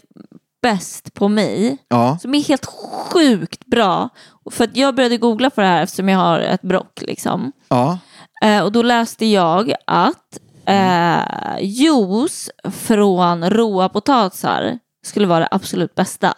bäst 0.62 1.14
på 1.14 1.28
mig, 1.28 1.78
Ja, 1.88 2.18
som 2.22 2.34
är 2.34 2.42
helt 2.42 2.66
sjukt 3.12 3.66
bra, 3.66 4.08
för 4.50 4.64
att 4.64 4.76
jag 4.76 4.94
började 4.94 5.16
googla 5.16 5.50
på 5.50 5.60
det 5.60 5.66
här 5.66 5.82
eftersom 5.82 6.08
jag 6.08 6.18
har 6.18 6.40
ett 6.40 6.62
brock 6.62 7.00
liksom. 7.02 7.52
ja, 7.68 7.98
Eh, 8.44 8.62
och 8.62 8.72
då 8.72 8.82
läste 8.82 9.26
jag 9.26 9.72
att 9.86 10.38
eh, 10.66 11.58
juice 11.60 12.50
från 12.72 13.50
råa 13.50 13.88
potatisar 13.88 14.78
skulle 15.04 15.26
vara 15.26 15.40
det 15.40 15.48
absolut 15.50 15.94
bästa. 15.94 16.34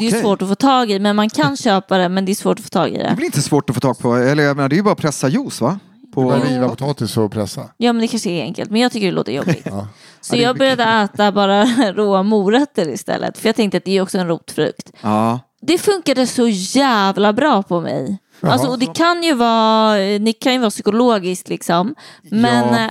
Det 0.00 0.06
är 0.08 0.20
svårt 0.20 0.42
att 0.42 0.48
få 0.48 0.54
tag 0.54 0.90
i, 0.90 0.98
men 0.98 1.16
man 1.16 1.30
kan 1.30 1.56
köpa 1.66 1.98
det, 1.98 2.08
men 2.08 2.24
det 2.24 2.32
är 2.32 2.34
svårt 2.34 2.58
att 2.58 2.64
få 2.64 2.68
tag 2.68 2.88
i 2.90 2.96
det 2.98 3.08
det. 3.08 3.16
blir 3.16 3.26
inte 3.26 3.42
svårt 3.42 3.70
att 3.70 3.76
få 3.76 3.80
tag 3.80 3.98
på. 3.98 4.14
Eller 4.16 4.42
jag 4.42 4.56
menar, 4.56 4.68
det 4.68 4.74
är 4.74 4.76
ju 4.76 4.82
bara 4.82 4.92
att 4.92 4.98
pressa 5.00 5.28
juice 5.28 5.60
va? 5.60 5.78
På, 6.14 6.30
riva 6.32 6.68
potatis 6.68 7.16
och 7.16 7.32
pressa. 7.32 7.68
Ja, 7.76 7.92
men 7.92 8.00
det 8.02 8.08
kanske 8.08 8.30
är 8.30 8.42
enkelt, 8.42 8.70
men 8.70 8.80
jag 8.80 8.92
tycker 8.92 9.06
det 9.06 9.12
låter 9.12 9.32
jobbigt. 9.32 9.62
Ja. 9.70 9.88
Så 10.20 10.36
jag 10.36 10.58
började 10.58 10.82
äta 10.84 11.32
bara 11.32 11.64
råa 11.94 12.22
morötter 12.22 12.88
istället, 12.88 13.38
för 13.38 13.48
jag 13.48 13.56
tänkte 13.56 13.78
att 13.78 13.84
det 13.84 13.96
är 13.96 14.02
också 14.02 14.18
en 14.18 14.28
rotfrukt. 14.28 14.92
ja. 15.00 15.40
Det 15.64 15.78
funkade 15.78 16.26
så 16.26 16.48
jävla 16.48 17.32
bra 17.32 17.62
på 17.62 17.80
mig. 17.80 18.18
Alltså, 18.40 18.68
och 18.68 18.78
det 18.78 18.94
kan 18.94 19.22
ju 19.22 19.34
vara, 19.34 19.96
det 20.18 20.32
kan 20.32 20.52
ju 20.52 20.58
vara 20.58 20.70
psykologiskt 20.70 21.48
liksom. 21.48 21.94
Men 22.22 22.74
Ja. 22.74 22.90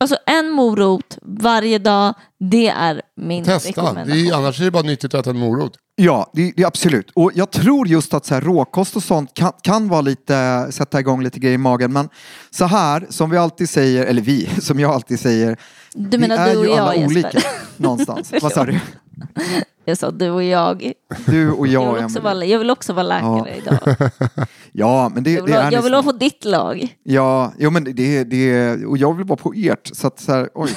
Alltså 0.00 0.16
en 0.26 0.50
morot 0.50 1.18
varje 1.22 1.78
dag, 1.78 2.14
det 2.50 2.68
är 2.68 3.02
min 3.16 3.44
Testa. 3.44 3.68
Det 3.68 3.72
rekommendation. 3.82 4.26
är, 4.26 4.34
annars 4.34 4.60
är 4.60 4.64
det 4.64 4.70
bara 4.70 4.82
nyttigt 4.82 5.14
att 5.14 5.20
äta 5.20 5.30
en 5.30 5.38
morot. 5.38 5.72
Ja, 5.96 6.30
det, 6.34 6.52
det 6.56 6.62
är 6.62 6.66
absolut. 6.66 7.10
Och 7.14 7.30
jag 7.34 7.50
tror 7.50 7.88
just 7.88 8.14
att 8.14 8.26
så 8.26 8.34
här, 8.34 8.40
råkost 8.40 8.96
och 8.96 9.02
sånt 9.02 9.34
kan, 9.34 9.52
kan 9.62 9.88
vara 9.88 10.00
lite, 10.00 10.66
sätta 10.70 11.00
igång 11.00 11.22
lite 11.22 11.38
grejer 11.40 11.54
i 11.54 11.58
magen. 11.58 11.92
Men 11.92 12.08
så 12.50 12.64
här, 12.64 13.06
som 13.10 13.30
vi 13.30 13.36
alltid 13.36 13.68
säger, 13.68 14.06
eller 14.06 14.22
vi, 14.22 14.46
som 14.60 14.80
jag 14.80 14.90
alltid 14.94 15.20
säger, 15.20 15.56
Du 15.94 16.18
vi 16.18 16.28
menar 16.28 16.48
är 16.48 16.52
du 16.52 16.58
och 16.58 16.64
ju 16.66 16.72
alla 16.72 16.94
Jesper? 16.94 17.06
olika 17.16 17.40
någonstans. 17.76 18.32
Vad 18.42 18.52
sa 18.52 18.64
du? 18.64 18.80
Jag 19.88 19.98
sa 19.98 20.10
du 20.10 20.30
och 20.30 20.42
jag. 20.42 20.92
Du 21.26 21.50
och 21.50 21.66
Jag 21.66 21.82
jag, 21.82 21.94
vill 21.94 22.04
också 22.04 22.20
vara, 22.20 22.44
jag 22.44 22.58
vill 22.58 22.70
också 22.70 22.92
vara 22.92 23.02
läkare 23.02 23.56
idag. 23.56 23.96
Ja, 24.72 25.10
men 25.14 25.24
det, 25.24 25.30
Jag 25.30 25.42
vill, 25.42 25.52
det 25.52 25.60
ha, 25.60 25.66
är 25.66 25.72
jag 25.72 25.82
vill 25.82 25.94
ha 25.94 26.02
på 26.02 26.12
ditt 26.12 26.44
lag. 26.44 26.96
Ja, 27.02 27.52
jo, 27.58 27.70
men 27.70 27.84
det, 27.84 28.24
det, 28.24 28.74
och 28.84 28.98
jag 28.98 29.14
vill 29.14 29.26
vara 29.26 29.36
på 29.36 29.52
ert. 29.56 29.90
Så 29.92 30.06
att 30.06 30.20
så 30.20 30.32
här, 30.32 30.48
oj. 30.54 30.70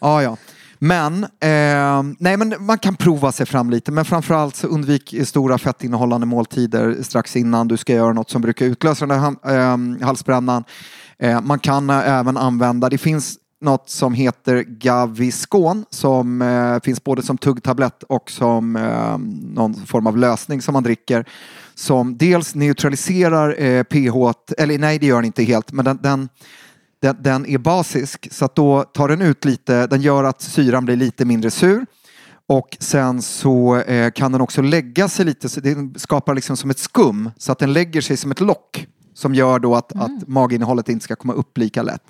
Ja, 0.00 0.22
ja. 0.22 0.36
Men, 0.78 1.24
eh, 1.24 2.02
nej, 2.18 2.36
men 2.36 2.54
man 2.58 2.78
kan 2.78 2.96
prova 2.96 3.32
sig 3.32 3.46
fram 3.46 3.70
lite. 3.70 3.92
Men 3.92 4.04
framförallt 4.04 4.56
så 4.56 4.66
undvik 4.66 5.14
stora 5.24 5.58
fettinnehållande 5.58 6.26
måltider 6.26 7.02
strax 7.02 7.36
innan 7.36 7.68
du 7.68 7.76
ska 7.76 7.92
göra 7.92 8.12
något 8.12 8.30
som 8.30 8.42
brukar 8.42 8.66
utlösa 8.66 9.06
den 9.06 9.20
här 9.20 9.34
eh, 9.56 10.06
halsbrännan. 10.06 10.64
Eh, 11.18 11.40
man 11.40 11.58
kan 11.58 11.90
även 11.90 12.36
använda, 12.36 12.88
det 12.88 12.98
finns 12.98 13.38
något 13.64 13.90
som 13.90 14.14
heter 14.14 14.62
Gaviscon 14.62 15.84
som 15.90 16.42
eh, 16.42 16.80
finns 16.80 17.04
både 17.04 17.22
som 17.22 17.38
tuggtablett 17.38 18.02
och 18.02 18.30
som 18.30 18.76
eh, 18.76 19.18
någon 19.54 19.74
form 19.74 20.06
av 20.06 20.16
lösning 20.16 20.62
som 20.62 20.72
man 20.72 20.82
dricker. 20.82 21.28
Som 21.74 22.16
dels 22.16 22.54
neutraliserar 22.54 23.62
eh, 23.62 23.82
pH, 23.82 24.32
eller 24.58 24.78
nej 24.78 24.98
det 24.98 25.06
gör 25.06 25.16
den 25.16 25.24
inte 25.24 25.42
helt, 25.42 25.72
men 25.72 25.84
den, 25.84 25.98
den 26.02 26.28
den, 27.00 27.16
den 27.20 27.46
är 27.46 27.58
basisk 27.58 28.28
så 28.32 28.44
att 28.44 28.54
då 28.54 28.82
tar 28.82 29.08
den 29.08 29.22
ut 29.22 29.44
lite, 29.44 29.86
den 29.86 30.02
gör 30.02 30.24
att 30.24 30.42
syran 30.42 30.84
blir 30.84 30.96
lite 30.96 31.24
mindre 31.24 31.50
sur. 31.50 31.86
Och 32.46 32.76
sen 32.80 33.22
så 33.22 33.76
eh, 33.76 34.10
kan 34.10 34.32
den 34.32 34.40
också 34.40 34.62
lägga 34.62 35.08
sig 35.08 35.24
lite, 35.24 35.48
så 35.48 35.60
den 35.60 35.94
skapar 35.98 36.34
liksom 36.34 36.56
som 36.56 36.70
ett 36.70 36.78
skum 36.78 37.30
så 37.36 37.52
att 37.52 37.58
den 37.58 37.72
lägger 37.72 38.00
sig 38.00 38.16
som 38.16 38.30
ett 38.30 38.40
lock 38.40 38.86
som 39.14 39.34
gör 39.34 39.58
då 39.58 39.74
att, 39.74 39.92
att 39.96 40.28
maginnehållet 40.28 40.88
inte 40.88 41.04
ska 41.04 41.16
komma 41.16 41.32
upp 41.32 41.58
lika 41.58 41.82
lätt. 41.82 42.02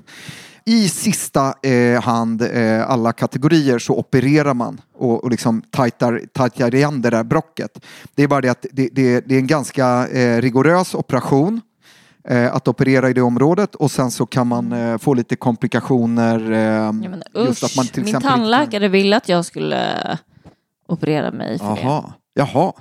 I 0.66 0.88
sista 0.88 1.54
eh, 1.62 2.02
hand, 2.02 2.42
eh, 2.42 2.90
alla 2.90 3.12
kategorier, 3.12 3.78
så 3.78 3.94
opererar 3.98 4.54
man 4.54 4.80
och, 4.94 5.24
och 5.24 5.30
liksom 5.30 5.62
tajtar, 5.70 6.20
tajtar 6.32 6.74
igen 6.74 7.02
det 7.02 7.10
där 7.10 7.24
brocket. 7.24 7.84
Det 8.14 8.22
är 8.22 8.28
bara 8.28 8.40
det 8.40 8.48
att 8.48 8.66
det, 8.72 8.88
det, 8.92 9.20
det 9.20 9.34
är 9.34 9.38
en 9.38 9.46
ganska 9.46 10.08
eh, 10.08 10.40
rigorös 10.40 10.94
operation 10.94 11.60
eh, 12.28 12.54
att 12.54 12.68
operera 12.68 13.10
i 13.10 13.12
det 13.12 13.22
området 13.22 13.74
och 13.74 13.90
sen 13.90 14.10
så 14.10 14.26
kan 14.26 14.46
man 14.46 14.72
eh, 14.72 14.98
få 14.98 15.14
lite 15.14 15.36
komplikationer. 15.36 16.52
Eh, 16.52 16.58
Ja, 16.58 16.92
men 16.92 17.22
just 17.34 17.64
att 17.64 17.76
man 17.76 17.86
till 17.86 18.04
min 18.04 18.20
tandläkare 18.20 18.88
ville 18.88 19.16
att 19.16 19.28
jag 19.28 19.44
skulle 19.44 20.18
operera 20.88 21.30
mig 21.30 21.58
för 21.58 21.74
det. 21.74 21.80
Jaha, 21.82 22.12
jaha. 22.34 22.72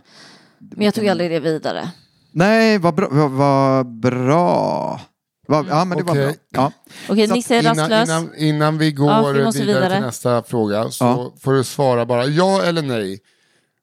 Men 0.59 0.85
jag 0.85 0.93
tog 0.93 1.07
aldrig 1.07 1.31
det 1.31 1.39
vidare. 1.39 1.89
Nej, 2.31 2.77
vad 2.77 2.95
bra. 2.95 3.07
Vad, 3.11 3.31
vad 3.31 3.87
bra. 3.87 4.99
Va, 5.47 5.65
ja, 5.69 5.85
men 5.85 5.97
det 5.97 6.03
var 6.03 6.11
Okej. 6.11 6.25
bra. 6.25 6.61
Ja. 6.61 6.71
Okej, 7.09 7.27
Så 7.27 7.33
Nisse 7.33 7.55
är 7.55 7.59
Innan, 7.59 7.75
rastlös. 7.77 8.09
innan, 8.09 8.35
innan 8.37 8.77
vi 8.77 8.91
går 8.91 9.11
Ja, 9.11 9.27
vi 9.27 9.33
vidare, 9.33 9.51
vidare. 9.65 9.89
till 9.93 10.01
nästa 10.01 10.43
fråga 10.43 10.91
så 10.91 11.03
Ja. 11.05 11.33
får 11.41 11.53
du 11.53 11.63
svara 11.63 12.05
bara 12.05 12.25
ja 12.25 12.63
eller 12.63 12.81
nej. 12.81 13.19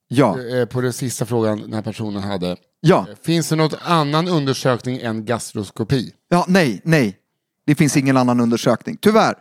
Ja, 0.09 0.39
eh, 0.41 0.65
på 0.65 0.81
den 0.81 0.93
sista 0.93 1.25
frågan 1.27 1.61
den 1.61 1.73
här 1.73 1.83
personen 1.83 2.23
hade. 2.23 2.57
ja, 2.81 3.07
Finns 3.23 3.49
det 3.49 3.57
något 3.57 3.75
annan 3.85 4.29
undersökning 4.29 4.99
än 4.99 5.25
gastroskopi? 5.25 6.13
ja, 6.29 6.45
nej, 6.49 6.81
nej. 6.85 7.17
Det 7.67 7.75
finns 7.75 7.97
ingen 7.97 8.17
annan 8.17 8.41
undersökning, 8.41 8.97
tyvärr. 9.01 9.35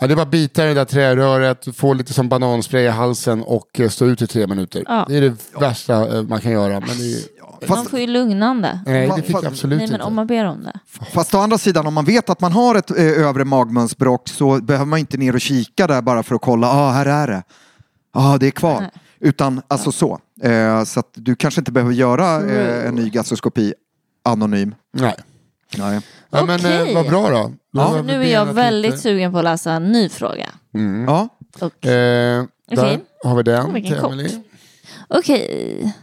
Ja, 0.00 0.06
det 0.06 0.14
är 0.14 0.16
bara 0.16 0.22
att 0.22 0.30
bita 0.30 0.64
i 0.64 0.68
det 0.68 0.74
där 0.74 0.84
träröret, 0.84 1.76
få 1.76 1.92
lite 1.94 2.12
som 2.12 2.28
bananspray 2.28 2.82
i 2.84 2.88
halsen 2.88 3.42
och 3.42 3.80
eh, 3.80 3.88
stå 3.88 4.06
ut 4.06 4.22
i 4.22 4.26
tre 4.26 4.46
minuter. 4.46 4.84
Ja. 4.88 5.04
Det 5.08 5.16
är 5.16 5.20
det 5.20 5.36
värsta 5.60 6.16
eh, 6.16 6.22
man 6.22 6.40
kan 6.40 6.52
göra. 6.52 6.80
Men 6.80 6.88
det 6.98 7.12
är, 7.12 7.20
Man 7.68 7.84
får 7.86 7.98
ju 7.98 8.06
lugnande. 8.06 8.80
nej, 8.86 9.12
det 9.16 9.22
fick 9.22 9.36
jag 9.36 9.46
absolut 9.46 9.78
Nej 9.78 9.86
men 9.88 9.94
inte. 9.94 10.06
om 10.06 10.14
man 10.14 10.26
ber 10.26 10.44
om 10.44 10.62
det. 10.62 10.80
Fast 11.12 11.34
å 11.34 11.38
andra 11.38 11.58
sidan, 11.58 11.86
om 11.86 11.94
man 11.94 12.04
vet 12.04 12.30
att 12.30 12.40
man 12.40 12.52
har 12.52 12.74
ett 12.74 12.90
eh, 12.90 13.04
övre 13.04 13.44
magmunsbråck 13.44 14.28
så 14.28 14.60
behöver 14.60 14.86
man 14.86 14.98
inte 14.98 15.16
ner 15.16 15.34
och 15.34 15.40
kika 15.40 15.86
där 15.86 16.02
bara 16.02 16.22
för 16.22 16.34
att 16.34 16.40
kolla, 16.40 16.66
ja 16.66 16.72
ah, 16.72 16.90
här 16.90 17.06
är 17.06 17.26
det. 17.26 17.42
Ja, 18.14 18.34
ah, 18.34 18.38
det 18.38 18.46
är 18.46 18.50
kvar. 18.50 18.80
Nej. 18.80 18.90
Utan 19.20 19.62
alltså 19.68 19.92
så. 19.92 20.18
Eh, 20.42 20.84
så 20.84 21.00
att 21.00 21.10
du 21.14 21.34
kanske 21.36 21.60
inte 21.60 21.72
behöver 21.72 21.92
göra 21.94 22.42
eh, 22.50 22.86
en 22.88 22.94
ny 22.94 23.10
gastroskopi 23.10 23.74
anonym. 24.24 24.74
Nej. 24.92 25.14
Nej. 25.78 26.00
Ja, 26.30 26.44
men 26.44 26.60
Okej. 26.60 26.88
eh, 26.90 26.94
vad 26.94 27.06
bra 27.08 27.30
då. 27.30 27.52
då 27.72 27.80
Ja. 27.80 28.02
Nu 28.02 28.22
är 28.24 28.32
jag 28.32 28.46
väldigt 28.46 28.90
lite. 28.90 29.02
sugen 29.02 29.32
på 29.32 29.38
att 29.38 29.44
läsa 29.44 29.72
en 29.72 29.92
ny 29.92 30.08
fråga. 30.08 30.48
Ja. 31.06 31.28
Och, 31.60 31.86
Eh, 31.86 32.44
där 32.70 32.78
Okej. 32.78 33.04
har 33.24 33.36
vi 33.36 33.42
den 33.42 33.72
vilken 33.72 34.18
till. 34.18 34.40
Okej. 35.08 35.94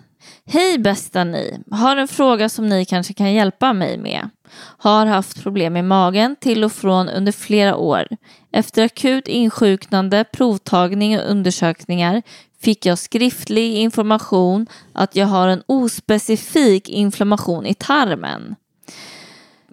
Hej 0.49 0.77
bästa 0.77 1.23
ni. 1.23 1.59
Har 1.71 1.95
en 1.95 2.07
fråga 2.07 2.49
som 2.49 2.69
ni 2.69 2.85
kanske 2.85 3.13
kan 3.13 3.33
hjälpa 3.33 3.73
mig 3.73 3.97
med. 3.97 4.29
Har 4.77 5.05
haft 5.05 5.43
problem 5.43 5.73
med 5.73 5.85
magen 5.85 6.35
till 6.35 6.63
och 6.63 6.71
från 6.71 7.09
under 7.09 7.31
flera 7.31 7.75
år. 7.75 8.07
Efter 8.51 8.83
akut 8.83 9.27
insjuknande, 9.27 10.23
provtagning 10.23 11.19
och 11.19 11.29
undersökningar 11.29 12.21
fick 12.61 12.85
jag 12.85 12.97
skriftlig 12.97 13.75
information 13.75 14.67
att 14.93 15.15
jag 15.15 15.27
har 15.27 15.47
en 15.47 15.63
ospecifik 15.65 16.89
inflammation 16.89 17.65
i 17.65 17.73
tarmen. 17.73 18.55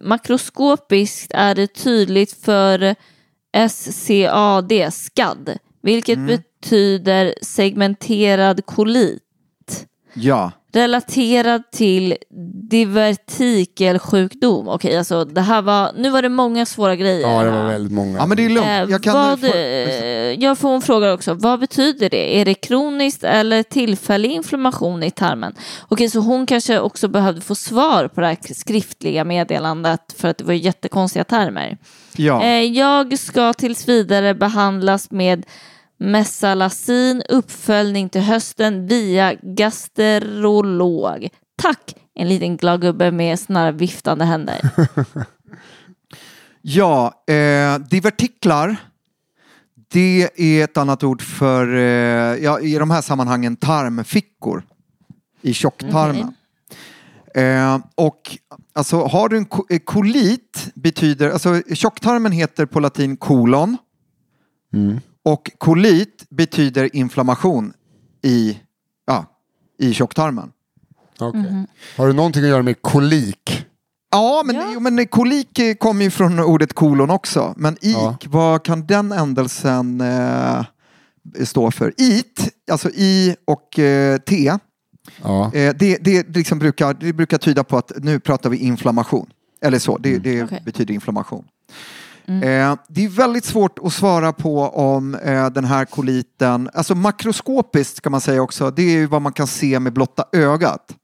Makroskopiskt 0.02 1.30
är 1.34 1.54
det 1.54 1.66
tydligt 1.66 2.32
för 2.32 2.94
SCAD, 3.68 4.92
SCAD, 4.92 5.58
vilket 5.82 6.18
betyder 6.18 7.34
segmenterad 7.42 8.66
kolit 8.66 9.20
ja. 10.14 10.52
Relaterad 10.76 11.62
till 11.72 12.16
divertikelsjukdom. 12.70 14.68
Okej, 14.68 14.98
alltså 14.98 15.24
det 15.24 15.40
här 15.40 15.62
var, 15.62 15.92
nu 15.96 16.10
var 16.10 16.22
det 16.22 16.28
många 16.28 16.66
svåra 16.66 16.96
grejer. 16.96 17.20
Ja, 17.28 17.42
det 17.44 17.50
var 17.50 17.64
väldigt 17.68 17.92
många. 17.92 18.18
Ja 18.18 18.26
men 18.26 18.36
det 18.36 18.44
är 18.44 18.48
lugnt. 18.48 18.66
Eh, 18.66 18.72
Jag 18.90 19.02
kan 19.02 19.14
vad, 19.14 19.40
få- 19.40 19.46
jag 20.38 20.58
får 20.58 20.74
en 20.74 20.82
fråga 20.82 21.12
också. 21.12 21.34
Vad 21.34 21.60
betyder 21.60 22.10
det? 22.10 22.40
Är 22.40 22.44
det 22.44 22.54
kroniskt 22.54 23.24
eller 23.24 23.62
tillfällig 23.62 24.30
inflammation 24.32 25.02
i 25.02 25.10
tarmen? 25.10 25.54
Okej, 25.88 26.10
så 26.10 26.20
hon 26.20 26.46
kanske 26.46 26.80
också 26.80 27.08
behövde 27.08 27.40
få 27.40 27.54
svar 27.54 28.08
på 28.08 28.20
det 28.20 28.26
här 28.26 28.54
skriftliga 28.54 29.24
meddelandet 29.24 30.00
för 30.18 30.28
att 30.28 30.38
det 30.38 30.44
var 30.44 30.54
jättekonstiga 30.54 31.24
termer. 31.24 31.78
ja. 32.16 32.42
Eh, 32.44 32.62
jag 32.62 33.18
ska 33.18 33.52
tills 33.52 33.88
vidare 33.88 34.34
behandlas 34.34 35.10
med 35.10 35.44
Mesalazin, 36.11 37.23
uppföljning 37.28 38.08
till 38.08 38.20
hösten 38.20 38.87
via 38.87 39.34
gastrolog. 39.42 41.28
Tack! 41.56 41.94
En 42.14 42.28
liten 42.28 42.56
glad 42.56 42.80
gubbe 42.80 43.11
med 43.11 43.40
såna 43.40 43.61
här 43.61 43.73
viftande 43.73 44.25
händer. 44.25 44.61
Ja, 46.66 47.25
eh, 47.26 47.78
divertiklar. 47.78 48.76
Det 49.92 50.28
är 50.37 50.64
ett 50.64 50.76
annat 50.76 51.02
ord 51.04 51.23
för, 51.23 51.75
eh, 51.76 52.44
ja, 52.44 52.61
i 52.61 52.75
de 52.78 52.90
här 52.90 53.00
sammanhangen, 53.02 53.56
tarmfickor. 53.56 54.62
I 55.42 55.54
tjocktarmen. 55.54 56.34
Eh, 57.34 57.78
och 57.94 58.38
alltså 58.73 59.04
har 59.04 59.28
du 59.28 59.37
en 59.37 59.44
ko- 59.44 59.66
eh, 59.70 59.78
kolit 59.78 60.73
betyder, 60.75 61.30
alltså 61.30 61.62
tjocktarmen 61.75 62.32
heter 62.32 62.66
på 62.66 62.80
latin 62.80 63.16
kolon. 63.16 63.76
Och 65.24 65.50
kolit 65.58 66.24
betyder 66.30 66.96
inflammation 66.96 67.72
i, 68.22 68.58
ja, 69.06 69.26
i 69.78 69.94
tjocktarmen. 69.94 70.52
Okej. 71.20 71.66
Har 71.96 72.06
du 72.06 72.12
någonting 72.12 72.42
att 72.42 72.48
göra 72.48 72.62
med 72.62 72.82
kolik? 72.82 73.66
Ja, 74.10 74.42
men, 74.46 74.56
Jo, 74.74 74.80
men 74.80 75.06
kolik 75.06 75.60
kommer 75.78 76.04
ju 76.04 76.10
från 76.10 76.38
ordet 76.40 76.72
kolon 76.72 77.10
också. 77.10 77.54
Men 77.56 77.74
ik, 77.80 77.96
Ja. 77.96 78.16
vad 78.26 78.64
kan 78.64 78.87
den 78.87 79.12
ändelsen 79.12 80.00
eh, 80.00 80.64
stå 81.44 81.70
för? 81.70 81.92
It, 81.96 82.54
alltså 82.70 82.90
i 82.90 83.37
och 83.44 83.78
eh, 83.78 84.18
t, 84.18 84.52
Ja. 85.22 85.44
eh, 85.54 85.74
det, 85.78 85.96
det, 86.04 86.28
liksom 86.37 86.58
brukar, 86.58 86.94
det 86.94 87.12
brukar 87.12 87.38
tyda 87.38 87.64
på 87.64 87.76
att 87.78 87.92
nu 87.96 88.20
pratar 88.20 88.50
vi 88.50 88.56
inflammation. 88.56 89.26
Eller 89.60 89.78
så, 89.78 89.98
det, 89.98 90.18
det 90.18 90.42
Okej. 90.42 90.62
betyder 90.64 90.94
inflammation. 90.94 91.44
Eh, 92.28 92.76
det 92.88 93.04
är 93.04 93.08
väldigt 93.08 93.44
svårt 93.44 93.78
att 93.84 93.92
svara 93.92 94.32
på 94.32 94.60
om 94.62 95.14
eh, 95.14 95.50
den 95.50 95.64
här 95.64 95.84
koliten, 95.84 96.70
alltså 96.74 96.94
makroskopiskt 96.94 98.00
kan 98.00 98.12
man 98.12 98.20
säga 98.20 98.42
också, 98.42 98.70
det 98.70 98.82
är 98.82 98.90
ju 98.90 99.06
vad 99.06 99.22
man 99.22 99.32
kan 99.32 99.46
se 99.46 99.80
med 99.80 99.92
blotta 99.92 100.24
ögat. 100.32 100.94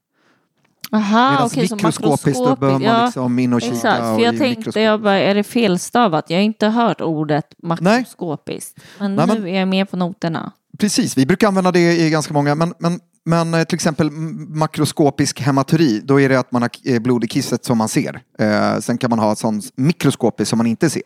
Aha, 0.92 1.30
Medan 1.30 1.50
så 1.50 1.60
mikroskopiskt 1.60 2.44
då 2.44 2.56
behöver 2.56 2.86
man 2.86 3.04
liksom 3.04 3.38
in 3.38 3.52
och 3.52 3.60
kika. 3.60 3.74
Exakt, 3.74 3.98
för 3.98 4.20
jag 4.20 4.38
tänkte, 4.38 4.80
jag 4.80 5.02
bara, 5.02 5.18
är 5.18 5.34
det 5.34 5.42
felstavat? 5.44 6.30
Jag 6.30 6.36
har 6.38 6.42
inte 6.42 6.66
hört 6.66 7.00
ordet 7.00 7.54
makroskopiskt. 7.62 8.80
Men 8.98 9.14
Nej, 9.14 9.26
nu 9.26 9.34
men- 9.34 9.46
är 9.48 9.58
jag 9.58 9.68
med 9.68 9.90
på 9.90 9.96
noterna. 9.96 10.52
Precis, 10.78 11.18
vi 11.18 11.26
brukar 11.26 11.48
använda 11.48 11.72
det 11.72 11.96
i 11.96 12.10
ganska 12.10 12.34
många, 12.34 12.54
men, 12.54 12.74
men, 12.78 13.00
men 13.30 13.54
eh, 13.54 13.64
till 13.64 13.74
exempel 13.74 14.10
makroskopisk 14.10 15.40
hematuri, 15.40 16.00
då 16.04 16.20
är 16.20 16.28
det 16.28 16.38
att 16.38 16.52
man 16.52 16.62
har 16.62 16.70
eh, 16.84 16.98
blod 16.98 17.24
i 17.24 17.28
kisset 17.28 17.64
som 17.64 17.78
man 17.78 17.88
ser. 17.88 18.20
Eh, 18.38 18.78
sen 18.78 18.98
kan 18.98 19.10
man 19.10 19.18
ha 19.18 19.32
ett 19.32 19.38
sånt 19.38 19.64
mikroskopiskt 19.76 20.50
som 20.50 20.56
man 20.56 20.66
inte 20.66 20.90
ser. 20.90 21.02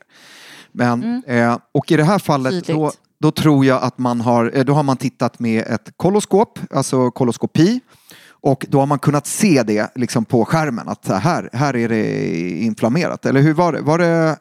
Men, 0.72 1.22
eh, 1.26 1.58
och 1.72 1.92
i 1.92 1.96
det 1.96 2.04
här 2.04 2.18
fallet 2.18 2.68
Mm. 2.68 2.80
Då, 2.80 2.92
då 3.20 3.30
tror 3.30 3.64
jag 3.64 3.82
att 3.82 3.98
man 3.98 4.20
har, 4.20 4.64
då 4.64 4.72
har 4.72 4.82
man 4.82 4.96
tittat 4.96 5.38
med 5.38 5.66
ett 5.66 5.92
koloskop, 5.96 6.58
alltså 6.70 7.10
koloskopi. 7.10 7.80
Och 8.28 8.66
då 8.68 8.80
har 8.80 8.86
man 8.86 8.98
kunnat 8.98 9.26
se 9.26 9.62
det 9.62 9.90
liksom 9.94 10.24
på 10.24 10.44
skärmen, 10.44 10.88
att 10.88 11.08
här, 11.08 11.50
här 11.52 11.76
är 11.76 11.88
det 11.88 12.30
inflammerat. 12.60 13.26
Eller 13.26 13.40
hur 13.40 13.54
var 13.54 13.72
det? 13.72 13.80
Var 13.80 13.98
det 13.98 14.36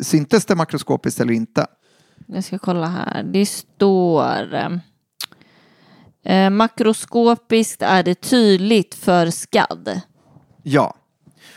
syntes 0.00 0.46
det 0.46 0.54
makroskopiskt 0.54 1.20
eller 1.20 1.32
inte? 1.32 1.66
Jag 2.26 2.44
ska 2.44 2.58
kolla 2.58 2.86
här. 2.86 3.22
Det 3.22 3.46
står... 3.46 4.80
Eh, 6.24 6.50
makroskopiskt 6.50 7.82
är 7.82 8.02
det 8.02 8.14
tydligt 8.14 8.94
för 8.94 9.30
skadd. 9.30 10.00
Ja. 10.62 10.94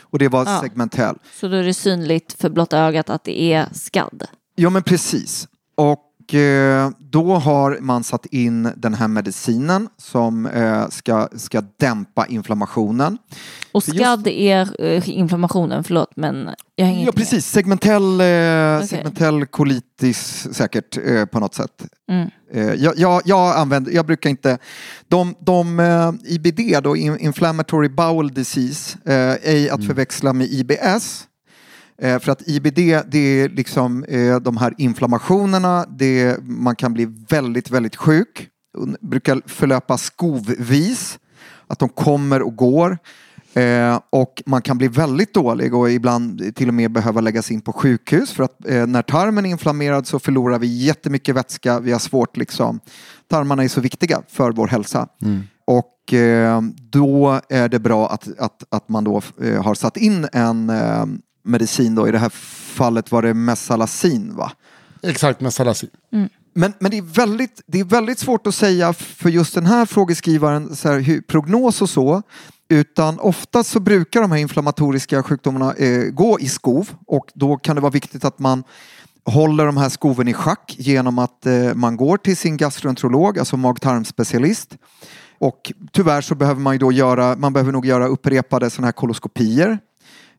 Och 0.00 0.18
det 0.18 0.28
var 0.28 0.44
Ja. 0.46 0.60
segmentell. 0.60 1.16
Så 1.40 1.48
då 1.48 1.56
är 1.56 1.62
det 1.64 1.74
synligt 1.74 2.32
för 2.32 2.50
blotta 2.50 2.78
ögat 2.78 3.10
att 3.10 3.24
det 3.24 3.40
är 3.52 3.68
skadd. 3.72 4.22
Ja 4.54 4.70
men 4.70 4.82
precis. 4.82 5.48
Och 5.74 5.98
då 6.98 7.34
har 7.34 7.78
man 7.80 8.04
satt 8.04 8.26
in 8.26 8.72
den 8.76 8.94
här 8.94 9.08
medicinen 9.08 9.88
som 9.96 10.46
eh, 10.46 10.88
ska, 10.88 11.28
ska 11.36 11.62
dämpa 11.76 12.26
inflammationen. 12.26 13.18
Och 13.72 13.82
skadd 13.82 14.26
är 14.26 14.84
eh, 14.84 15.10
inflammationen, 15.10 15.84
förlåt 15.84 16.12
men 16.16 16.48
jag 16.76 16.86
hänger 16.86 17.00
Ja 17.00 17.06
inte 17.06 17.18
precis, 17.18 17.46
segmentell, 17.46 18.20
eh, 18.20 18.26
Okej. 18.76 18.88
segmentell 18.88 19.46
colitis 19.46 20.48
säkert 20.52 20.98
eh, 21.06 21.24
på 21.24 21.40
något 21.40 21.54
sätt. 21.54 21.86
Mm. 22.10 22.28
Eh, 22.52 22.74
jag, 22.74 22.98
jag, 22.98 23.22
jag, 23.24 23.56
använder, 23.56 23.92
jag 23.92 24.06
brukar 24.06 24.30
inte, 24.30 24.58
de, 25.08 25.34
de 25.40 25.80
eh, 25.80 26.12
IBD 26.24 26.82
då, 26.82 26.96
in- 26.96 27.18
Inflammatory 27.18 27.88
Bowel 27.88 28.34
Disease, 28.34 28.98
eh, 29.06 29.50
ej 29.50 29.70
att 29.70 29.86
förväxla 29.86 30.32
med 30.32 30.46
IBS. 30.46 31.24
Eh, 32.02 32.18
för 32.18 32.32
att 32.32 32.48
IBD 32.48 32.76
det 33.08 33.18
är 33.18 33.48
liksom 33.48 34.04
eh, 34.04 34.36
de 34.36 34.56
här 34.56 34.74
inflammationerna, 34.78 35.86
det, 35.98 36.38
man 36.42 36.76
kan 36.76 36.92
bli 36.92 37.08
väldigt, 37.28 37.70
väldigt 37.70 37.96
sjuk. 37.96 38.48
Un- 38.78 38.96
brukar 39.00 39.42
förlöpa 39.46 39.98
skovvis, 39.98 41.18
att 41.66 41.78
de 41.78 41.88
kommer 41.88 42.42
och 42.42 42.56
går. 42.56 42.98
Eh, 43.54 44.00
och 44.10 44.42
man 44.46 44.62
kan 44.62 44.78
bli 44.78 44.88
väldigt 44.88 45.34
dålig 45.34 45.74
och 45.74 45.90
ibland 45.90 46.54
till 46.56 46.68
och 46.68 46.74
med 46.74 46.92
behöva 46.92 47.20
läggas 47.20 47.50
in 47.50 47.60
på 47.60 47.72
sjukhus 47.72 48.32
för 48.32 48.44
att 48.44 48.68
eh, 48.68 48.86
när 48.86 49.02
tarmen 49.02 49.46
är 49.46 49.50
inflammerad 49.50 50.06
så 50.06 50.18
förlorar 50.18 50.58
vi 50.58 50.66
jättemycket 50.66 51.34
vätska. 51.34 51.80
Vi 51.80 51.92
har 51.92 51.98
svårt 51.98 52.36
liksom. 52.36 52.80
Tarmarna 53.30 53.64
är 53.64 53.68
så 53.68 53.80
viktiga 53.80 54.22
för 54.28 54.52
vår 54.52 54.66
hälsa. 54.68 55.08
Och 55.66 56.14
eh, 56.14 56.60
då 56.90 57.40
är 57.48 57.68
det 57.68 57.78
bra 57.78 58.08
att, 58.08 58.28
att, 58.38 58.64
att 58.68 58.88
man 58.88 59.04
då 59.04 59.22
eh, 59.42 59.62
har 59.62 59.74
satt 59.74 59.96
in 59.96 60.28
en 60.32 60.70
eh, 60.70 61.04
medicin 61.44 61.94
då. 61.94 62.08
I 62.08 62.10
det 62.10 62.18
här 62.18 62.28
fallet 62.74 63.12
var 63.12 63.22
det 63.22 63.34
Mesalazin 63.34 64.36
va? 64.36 64.52
Exakt, 65.02 65.40
med 65.40 65.52
Salasin. 65.54 65.90
Men, 66.54 66.72
men 66.78 66.90
det, 66.90 66.98
är 66.98 67.02
väldigt, 67.02 67.62
det 67.66 67.80
är 67.80 67.84
väldigt 67.84 68.18
svårt 68.18 68.46
att 68.46 68.54
säga 68.54 68.92
för 68.92 69.28
just 69.28 69.54
den 69.54 69.66
här 69.66 69.86
frågeskrivaren, 69.86 70.76
så 70.76 70.88
här, 70.88 71.00
hur, 71.00 71.20
prognos 71.20 71.82
och 71.82 71.90
så. 71.90 72.22
Utan 72.68 73.20
ofta 73.20 73.64
så 73.64 73.80
brukar 73.80 74.20
de 74.20 74.30
här 74.30 74.38
inflammatoriska 74.38 75.22
sjukdomarna 75.22 75.74
eh, 75.74 76.02
gå 76.02 76.40
i 76.40 76.48
skov 76.48 76.90
och 77.06 77.26
då 77.34 77.56
kan 77.56 77.76
det 77.76 77.82
vara 77.82 77.92
viktigt 77.92 78.24
att 78.24 78.38
man 78.38 78.64
håller 79.24 79.66
de 79.66 79.76
här 79.76 79.88
skoven 79.88 80.28
i 80.28 80.34
schack 80.34 80.74
genom 80.78 81.18
att 81.18 81.46
eh, 81.46 81.74
man 81.74 81.96
går 81.96 82.16
till 82.16 82.36
sin 82.36 82.56
gastroenterolog, 82.56 83.38
alltså 83.38 83.56
mag-tarmspecialist. 83.56 84.76
och 85.38 85.72
tyvärr 85.92 86.20
så 86.20 86.34
behöver 86.34 86.60
man 86.60 86.74
ju 86.74 86.78
då 86.78 86.92
göra, 86.92 87.36
man 87.36 87.52
behöver 87.52 87.72
nog 87.72 87.86
göra 87.86 88.06
upprepade 88.06 88.70
sådana 88.70 88.86
här 88.86 88.92
koloskopier. 88.92 89.78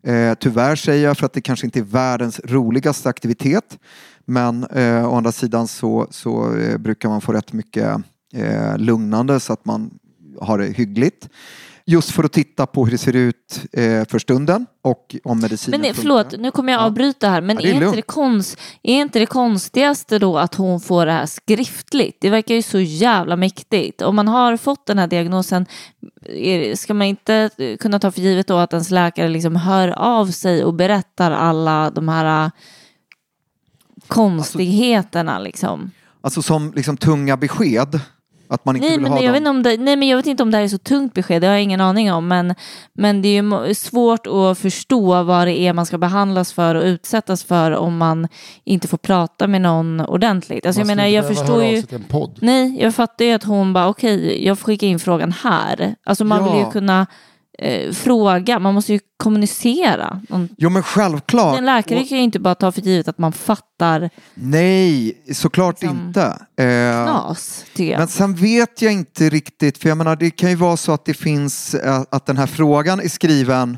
Eh, 0.05 0.33
tyvärr 0.33 0.75
säger 0.75 1.07
jag 1.07 1.17
för 1.17 1.25
att 1.25 1.33
det 1.33 1.41
kanske 1.41 1.65
inte 1.65 1.79
är 1.79 1.83
världens 1.83 2.39
roligaste 2.43 3.09
aktivitet. 3.09 3.79
Men 4.25 4.63
eh, 4.63 5.11
å 5.11 5.15
andra 5.15 5.31
sidan 5.31 5.67
så, 5.67 6.07
så 6.09 6.57
eh, 6.57 6.77
brukar 6.77 7.09
man 7.09 7.21
få 7.21 7.33
rätt 7.33 7.53
mycket 7.53 7.97
eh, 8.33 8.77
lugnande 8.77 9.39
så 9.39 9.53
att 9.53 9.65
man 9.65 9.99
har 10.41 10.57
det 10.57 10.65
hyggligt. 10.65 11.29
Just 11.87 12.11
för 12.11 12.23
att 12.23 12.31
titta 12.33 12.65
på 12.65 12.85
hur 12.85 12.91
det 12.91 12.97
ser 12.97 13.15
ut 13.15 13.61
eh, 13.71 14.05
för 14.05 14.19
stunden 14.19 14.65
och 14.81 15.15
om 15.23 15.39
medicinen 15.39 15.81
Men 15.81 15.93
förlåt, 15.93 16.33
nu 16.39 16.51
kommer 16.51 16.73
jag 16.73 16.81
Ja. 16.81 16.85
avbryta 16.85 17.29
här, 17.29 17.41
men 17.41 17.57
Ja, 17.61 17.69
är 17.69 17.73
är, 17.81 17.85
inte 17.85 17.95
det 17.95 18.01
konst, 18.01 18.57
är 18.83 18.93
inte 19.01 19.19
det 19.19 19.25
konstigaste 19.25 20.19
då 20.19 20.37
att 20.37 20.55
hon 20.55 20.79
får 20.79 21.05
det 21.05 21.11
här 21.11 21.25
skriftligt? 21.25 22.17
Det 22.21 22.29
verkar 22.29 22.55
ju 22.55 22.61
så 22.61 22.79
jävla 22.79 23.35
mäktigt. 23.35 24.01
Om 24.01 24.15
man 24.15 24.27
har 24.27 24.57
fått 24.57 24.85
den 24.85 24.97
här 24.99 25.07
diagnosen, 25.07 25.65
ska 26.75 26.93
man 26.93 27.07
inte 27.07 27.49
kunna 27.79 27.99
ta 27.99 28.11
för 28.11 28.21
givet 28.21 28.47
då 28.47 28.57
att 28.57 28.73
ens 28.73 28.91
läkare 28.91 29.27
liksom 29.27 29.55
hör 29.55 29.87
av 29.89 30.27
sig 30.27 30.63
och 30.63 30.73
berättar 30.73 31.31
alla 31.31 31.89
de 31.89 32.09
här 32.09 32.45
äh, 32.45 32.51
konstigheterna 34.07 35.39
liksom? 35.39 35.91
Alltså 36.21 36.41
som 36.41 36.73
liksom 36.75 36.97
tunga 36.97 37.37
besked. 37.37 37.99
Att 38.49 38.65
man 38.65 38.75
inte 38.75 38.87
Nej 38.87 38.97
vill 38.97 39.01
men, 39.03 39.11
ha 39.11 39.21
jag 39.21 39.31
vet 39.31 39.45
dem. 39.45 39.57
inte 39.57 39.69
om 39.69 39.77
det, 39.77 39.83
nej 39.83 39.95
men 39.95 40.07
jag 40.07 40.17
vet 40.17 40.25
inte 40.25 40.43
om 40.43 40.51
det 40.51 40.57
här 40.57 40.63
är 40.63 40.67
så 40.67 40.77
tungt 40.77 41.13
besked, 41.13 41.41
det 41.41 41.47
har 41.47 41.53
jag 41.53 41.63
ingen 41.63 41.81
aning 41.81 42.13
om. 42.13 42.27
Men, 42.27 42.55
men 42.93 43.21
det 43.21 43.27
är 43.37 43.67
ju 43.67 43.73
svårt 43.73 44.27
att 44.27 44.57
förstå 44.59 45.23
vad 45.23 45.47
det 45.47 45.59
är 45.59 45.73
man 45.73 45.85
ska 45.85 45.97
behandlas 45.97 46.53
för 46.53 46.75
och 46.75 46.83
utsättas 46.83 47.43
för 47.43 47.71
om 47.71 47.97
man 47.97 48.27
inte 48.63 48.87
får 48.87 48.97
prata 48.97 49.47
med 49.47 49.61
någon 49.61 49.99
ordentligt. 50.01 50.65
Alltså 50.65 50.81
jag 50.81 50.87
Man 50.87 50.97
menar, 50.97 51.09
skulle 51.09 51.15
jag 51.15 51.27
förstår 51.27 51.63
ju... 51.63 51.83
Nej, 52.41 52.77
jag 52.81 52.95
fattar 52.95 53.25
ju 53.25 53.31
att 53.31 53.43
hon 53.43 53.73
bara 53.73 53.87
okej, 53.87 54.45
jag 54.45 54.59
får 54.59 54.65
skicka 54.65 54.85
in 54.85 54.99
frågan 54.99 55.31
här. 55.43 55.95
Alltså 56.05 56.23
man 56.25 56.43
vill 56.43 56.53
Ja. 56.53 56.65
ju 56.65 56.71
kunna 56.71 57.07
eh, 57.59 57.91
fråga, 57.91 58.59
man 58.59 58.73
måste 58.73 58.93
ju 58.93 58.99
kommunicera. 59.17 60.21
Någon, 60.29 60.49
Jo 60.57 60.69
men 60.69 60.83
självklart. 60.83 61.57
en 61.57 61.65
läkare 61.65 62.03
kan 62.03 62.17
ju 62.17 62.23
inte 62.23 62.39
bara 62.39 62.55
ta 62.55 62.71
för 62.71 62.81
givet 62.81 63.07
att 63.07 63.17
man 63.17 63.31
fattar 63.33 64.09
Nej, 64.33 65.17
såklart 65.33 65.81
Liksom, 65.81 66.07
inte. 66.07 66.21
Eh, 66.57 67.03
knas. 67.03 67.65
Men 67.77 68.07
sen 68.07 68.35
vet 68.35 68.81
jag 68.81 68.93
inte 68.93 69.29
riktigt, 69.29 69.77
för 69.77 69.89
jag 69.89 69.97
menar 69.97 70.15
det 70.15 70.29
kan 70.31 70.49
ju 70.49 70.55
vara 70.55 70.77
så 70.77 70.91
att 70.91 71.05
det 71.05 71.13
finns, 71.13 71.73
eh, 71.75 72.01
att 72.09 72.25
den 72.25 72.37
här 72.37 72.47
frågan 72.47 72.99
är 72.99 73.09
skriven 73.09 73.77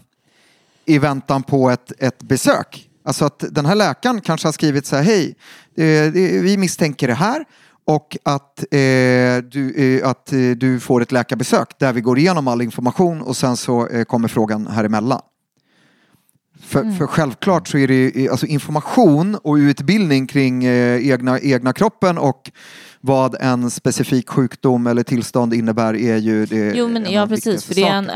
i 0.85 0.97
väntan 0.99 1.43
på 1.43 1.69
ett, 1.69 1.91
ett 1.99 2.23
besök. 2.23 2.83
Alltså 3.05 3.25
att 3.25 3.43
den 3.51 3.65
här 3.65 3.75
läkaren 3.75 4.21
kanske 4.21 4.47
har 4.47 4.53
skrivit 4.53 4.85
så 4.85 4.95
här, 4.95 5.03
hej, 5.03 5.35
eh, 5.77 5.83
det- 6.13 6.41
vi 6.41 6.57
misstänker 6.57 7.07
det 7.07 7.13
här 7.13 7.45
och 7.87 8.17
att, 8.23 8.59
eh, 8.59 8.77
du, 9.51 9.73
eh, 10.01 10.09
att 10.09 10.33
eh, 10.33 10.39
du 10.57 10.79
får 10.79 11.01
ett 11.01 11.11
läkarbesök 11.11 11.79
där 11.79 11.93
vi 11.93 12.01
går 12.01 12.19
igenom 12.19 12.47
all 12.47 12.61
information 12.61 13.21
och 13.21 13.37
sen 13.37 13.57
så 13.57 13.87
eh, 13.87 14.03
kommer 14.03 14.27
frågan 14.27 14.67
här 14.67 14.83
emellan. 14.83 15.21
För, 16.61 16.91
för 16.97 17.07
självklart 17.07 17.67
så 17.67 17.77
är 17.77 17.87
det 17.87 18.29
alltså 18.29 18.45
information 18.45 19.35
och 19.35 19.53
utbildning 19.55 20.27
kring 20.27 20.63
eh, 20.65 21.09
egna, 21.11 21.39
egna 21.39 21.73
kroppen 21.73 22.17
och 22.17 22.51
vad 23.01 23.35
en 23.41 23.71
specifik 23.71 24.29
sjukdom 24.29 24.87
eller 24.87 25.03
tillstånd 25.03 25.53
innebär 25.53 25.95
är 25.95 26.17
ju 26.17 26.45
det 26.45 26.73
Jo 26.75 26.87
men 26.87 27.05
en 27.05 27.11
ja 27.13 27.27
precis, 27.27 27.63
för 27.65 27.75
det 27.75 27.83
är 27.83 27.93
en, 27.95 28.09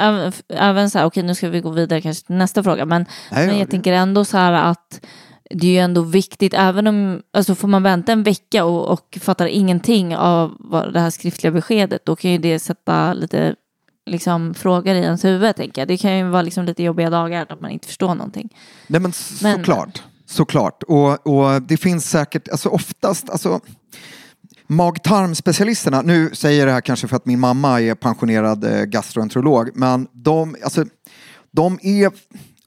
även, 0.49 0.89
så 0.89 0.97
här, 0.99 1.05
okej 1.05 1.23
nu 1.23 1.35
ska 1.35 1.49
vi 1.49 1.61
gå 1.61 1.69
vidare 1.69 2.01
kanske 2.01 2.25
till 2.27 2.35
nästa 2.35 2.63
fråga, 2.63 2.85
men, 2.85 3.05
Nej, 3.31 3.45
men 3.45 3.55
ja, 3.55 3.59
jag 3.59 3.67
det- 3.67 3.71
tänker 3.71 3.93
ändå 3.93 4.25
så 4.25 4.37
här 4.37 4.53
att 4.53 5.01
det 5.53 5.67
är 5.67 5.71
ju 5.71 5.77
ändå 5.77 6.01
viktigt, 6.01 6.53
även 6.53 6.87
om, 6.87 7.21
alltså 7.33 7.55
får 7.55 7.67
man 7.67 7.83
vänta 7.83 8.11
en 8.11 8.23
vecka 8.23 8.65
och, 8.65 8.89
och 8.89 9.17
fattar 9.21 9.45
ingenting 9.45 10.15
av 10.15 10.55
vad 10.59 10.93
det 10.93 10.99
här 10.99 11.09
skriftliga 11.09 11.51
beskedet, 11.51 12.05
då 12.05 12.15
kan 12.15 12.31
ju 12.31 12.37
det 12.37 12.59
sätta 12.59 13.13
lite 13.13 13.55
liksom, 14.05 14.53
frågor 14.53 14.95
i 14.95 14.99
ens 14.99 15.25
huvud, 15.25 15.55
tänker 15.55 15.81
jag. 15.81 15.87
Det 15.87 15.97
kan 15.97 16.17
ju 16.17 16.29
vara 16.29 16.41
liksom 16.41 16.65
lite 16.65 16.83
jobbiga 16.83 17.09
dagar, 17.09 17.45
att 17.49 17.61
man 17.61 17.71
inte 17.71 17.87
förstår 17.87 18.15
någonting. 18.15 18.49
Nej 18.87 19.01
men, 19.01 19.13
Men- 19.41 19.57
såklart. 19.57 20.03
Såklart. 20.25 20.83
Och, 20.83 21.27
och 21.27 21.61
det 21.61 21.77
finns 21.77 22.09
säkert, 22.09 22.47
alltså 22.49 22.69
oftast, 22.69 23.29
alltså 23.29 23.59
mag-tarmspecialisterna, 24.67 26.01
nu 26.01 26.29
säger 26.33 26.59
jag 26.59 26.67
det 26.67 26.71
här 26.71 26.81
kanske 26.81 27.07
för 27.07 27.15
att 27.15 27.25
min 27.25 27.39
mamma 27.39 27.81
är 27.81 27.95
pensionerad 27.95 28.63
eh, 28.63 28.83
gastroenterolog, 28.83 29.69
men 29.73 30.07
de, 30.11 30.55
alltså, 30.63 30.85
de 31.51 31.79
är 31.81 32.11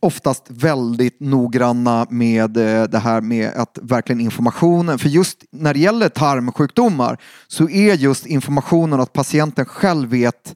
oftast 0.05 0.45
väldigt 0.49 1.21
noggranna 1.21 2.07
med 2.11 2.57
eh, 2.57 2.85
det 2.85 2.99
här 2.99 3.21
med 3.21 3.53
att 3.57 3.79
verkligen 3.83 4.21
informationen, 4.21 4.99
för 4.99 5.09
just 5.09 5.45
när 5.51 5.75
det 5.75 5.81
gäller 5.81 6.09
tarmsjukdomar 6.09 7.19
så 7.49 7.69
är 7.69 7.95
just 7.95 8.27
informationen 8.27 9.01
att 9.01 9.13
patienten 9.13 9.65
själv 9.65 10.09
vet 10.09 10.55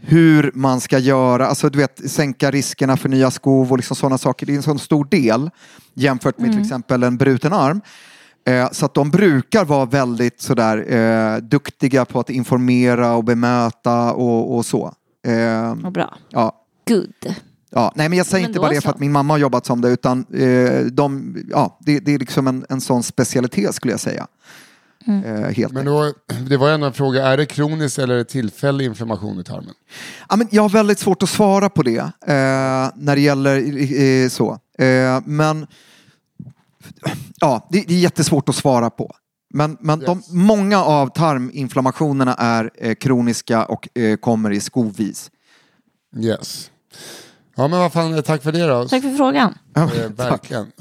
hur 0.00 0.52
man 0.54 0.80
ska 0.80 0.98
göra, 0.98 1.46
alltså 1.46 1.70
du 1.70 1.78
vet 1.78 2.10
sänka 2.10 2.50
riskerna 2.50 2.96
för 2.96 3.08
nya 3.08 3.30
skov 3.30 3.70
och 3.70 3.76
liksom 3.78 3.96
sådana 3.96 4.18
saker. 4.18 4.46
Det 4.46 4.52
är 4.52 4.56
en 4.56 4.62
sån 4.62 4.78
stor 4.78 5.04
del 5.04 5.50
jämfört 5.94 6.38
med 6.38 6.52
till 6.52 6.60
exempel 6.60 7.02
en 7.02 7.16
bruten 7.16 7.52
arm. 7.52 7.80
Eh, 8.46 8.70
så 8.70 8.86
att 8.86 8.94
de 8.94 9.10
brukar 9.10 9.64
vara 9.64 9.84
väldigt 9.84 10.40
sådär 10.40 10.92
eh, 10.92 11.36
duktiga 11.36 12.04
på 12.04 12.20
att 12.20 12.30
informera 12.30 13.14
och 13.14 13.24
bemöta 13.24 14.12
och, 14.12 14.56
och 14.56 14.66
så. 14.66 14.94
Eh, 15.26 15.74
Vad 15.74 15.92
bra. 15.92 16.14
ja. 16.30 16.60
Good. 16.88 17.34
Ja, 17.76 17.92
nej 17.94 18.08
men 18.08 18.18
jag 18.18 18.26
säger 18.26 18.44
Men 18.44 18.50
inte 18.50 18.60
bara 18.60 18.70
det 18.70 18.76
så. 18.76 18.80
för 18.82 18.90
att 18.90 18.98
min 19.00 19.12
mamma 19.12 19.34
har 19.34 19.38
jobbat 19.38 19.66
som 19.66 19.80
det 19.80 19.88
utan 19.88 20.26
eh, 20.34 20.84
de, 20.84 21.36
ja, 21.50 21.78
det, 21.80 22.00
det 22.00 22.14
är 22.14 22.18
liksom 22.18 22.46
en, 22.46 22.66
en 22.68 22.80
sån 22.80 23.02
specialitet 23.02 23.74
skulle 23.74 23.92
jag 23.92 24.00
säga. 24.00 24.26
Mm. 25.06 25.24
Eh, 25.24 25.50
helt 25.50 25.72
Men 25.72 25.84
då, 25.84 26.12
det 26.48 26.56
var 26.56 26.70
en 26.70 26.92
fråga, 26.92 27.26
är 27.26 27.36
det 27.36 27.46
kroniskt 27.46 27.98
eller 27.98 28.14
är 28.14 28.18
det 28.18 28.24
tillfällig 28.24 28.84
inflammation 28.84 29.40
i 29.40 29.44
tarmen? 29.44 29.74
Ja, 30.28 30.36
men 30.36 30.48
jag 30.50 30.62
har 30.62 30.68
väldigt 30.68 30.98
svårt 30.98 31.22
att 31.22 31.28
svara 31.28 31.68
på 31.68 31.82
det 31.82 31.98
eh, 32.26 32.90
när 32.94 33.14
det 33.14 33.20
gäller 33.20 33.56
eh, 34.00 34.28
så. 34.28 34.58
Eh, 34.78 35.20
men 35.24 35.66
ja, 37.40 37.68
det, 37.70 37.84
det 37.88 37.94
är 37.94 37.98
jättesvårt 37.98 38.48
att 38.48 38.54
svara 38.54 38.90
på. 38.90 39.14
Men, 39.54 39.76
men 39.80 40.00
de, 40.00 40.18
Yes. 40.18 40.30
många 40.32 40.84
av 40.84 41.08
tarminflammationerna 41.08 42.34
är 42.34 42.70
eh, 42.78 42.94
kroniska 42.94 43.64
och 43.64 43.98
eh, 43.98 44.16
kommer 44.16 44.50
i 44.50 44.60
skovis. 44.60 45.30
Yes. 46.18 46.70
Ja 47.56 47.68
men 47.68 47.78
vad 47.78 47.92
fan, 47.92 48.22
tack 48.22 48.42
för 48.42 48.52
det 48.52 48.66
då. 48.66 48.88
Tack 48.88 49.02
för 49.02 49.16
frågan. 49.16 49.58
Eh, 49.76 49.86
verkligen. 50.16 50.72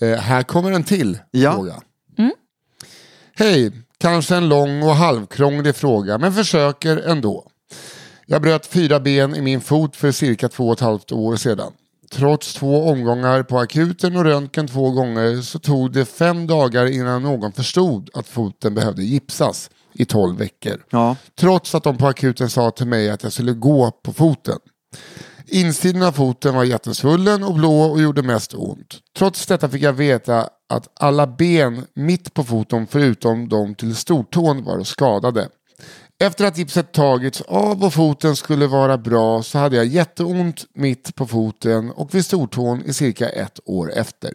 Eh, 0.00 0.08
här 0.18 0.42
kommer 0.42 0.72
en 0.72 0.84
till 0.84 1.18
Ja. 1.30 1.52
fråga. 1.54 1.74
Hej, 3.36 3.72
kanske 3.98 4.36
en 4.36 4.48
lång 4.48 4.82
och 4.82 4.94
halvkrånglig 4.94 5.76
fråga 5.76 6.18
men 6.18 6.32
försöker 6.32 6.96
ändå. 6.96 7.46
Jag 8.26 8.42
bröt 8.42 8.66
fyra 8.66 9.00
ben 9.00 9.34
i 9.34 9.40
min 9.42 9.60
fot 9.60 9.96
för 9.96 10.12
cirka 10.12 10.48
två 10.48 10.66
och 10.66 10.72
ett 10.72 10.80
halvt 10.80 11.12
år 11.12 11.36
sedan. 11.36 11.72
Trots 12.12 12.54
två 12.54 12.88
omgångar 12.90 13.42
på 13.42 13.58
akuten 13.58 14.16
och 14.16 14.24
röntgen 14.24 14.68
två 14.68 14.90
gånger 14.90 15.42
så 15.42 15.58
tog 15.58 15.92
det 15.92 16.04
fem 16.04 16.46
dagar 16.46 16.86
innan 16.86 17.22
någon 17.22 17.52
förstod 17.52 18.10
att 18.14 18.28
foten 18.28 18.74
behövde 18.74 19.02
gipsas 19.02 19.70
i 19.92 20.04
tolv 20.04 20.38
veckor. 20.38 20.84
Ja. 20.90 21.16
Trots 21.40 21.74
att 21.74 21.82
de 21.82 21.96
på 21.96 22.06
akuten 22.06 22.50
sa 22.50 22.70
till 22.70 22.86
mig 22.86 23.10
att 23.10 23.22
jag 23.22 23.32
skulle 23.32 23.52
gå 23.52 23.90
på 23.90 24.12
foten. 24.12 24.58
Insidan 25.50 26.02
av 26.02 26.12
foten 26.12 26.54
var 26.54 26.64
jättesvullen 26.64 27.42
och 27.44 27.54
blå 27.54 27.80
och 27.82 28.00
gjorde 28.00 28.22
mest 28.22 28.54
ont. 28.54 28.98
Trots 29.18 29.46
detta 29.46 29.68
fick 29.68 29.82
jag 29.82 29.92
veta 29.92 30.48
att 30.68 30.88
alla 31.00 31.26
ben 31.26 31.86
mitt 31.94 32.34
på 32.34 32.44
foten 32.44 32.86
förutom 32.86 33.48
de 33.48 33.74
till 33.74 33.96
stortån 33.96 34.64
var 34.64 34.84
skadade. 34.84 35.48
Efter 36.20 36.44
att 36.44 36.58
gipset 36.58 36.92
tagits 36.92 37.40
av 37.40 37.84
och 37.84 37.94
foten 37.94 38.36
skulle 38.36 38.66
vara 38.66 38.98
bra 38.98 39.42
så 39.42 39.58
hade 39.58 39.76
jag 39.76 39.86
jätteont 39.86 40.64
mitt 40.74 41.14
på 41.14 41.26
foten 41.26 41.90
och 41.90 42.14
vid 42.14 42.24
stortån 42.24 42.82
i 42.84 42.92
cirka 42.92 43.28
ett 43.28 43.60
år 43.64 43.92
efter. 43.92 44.32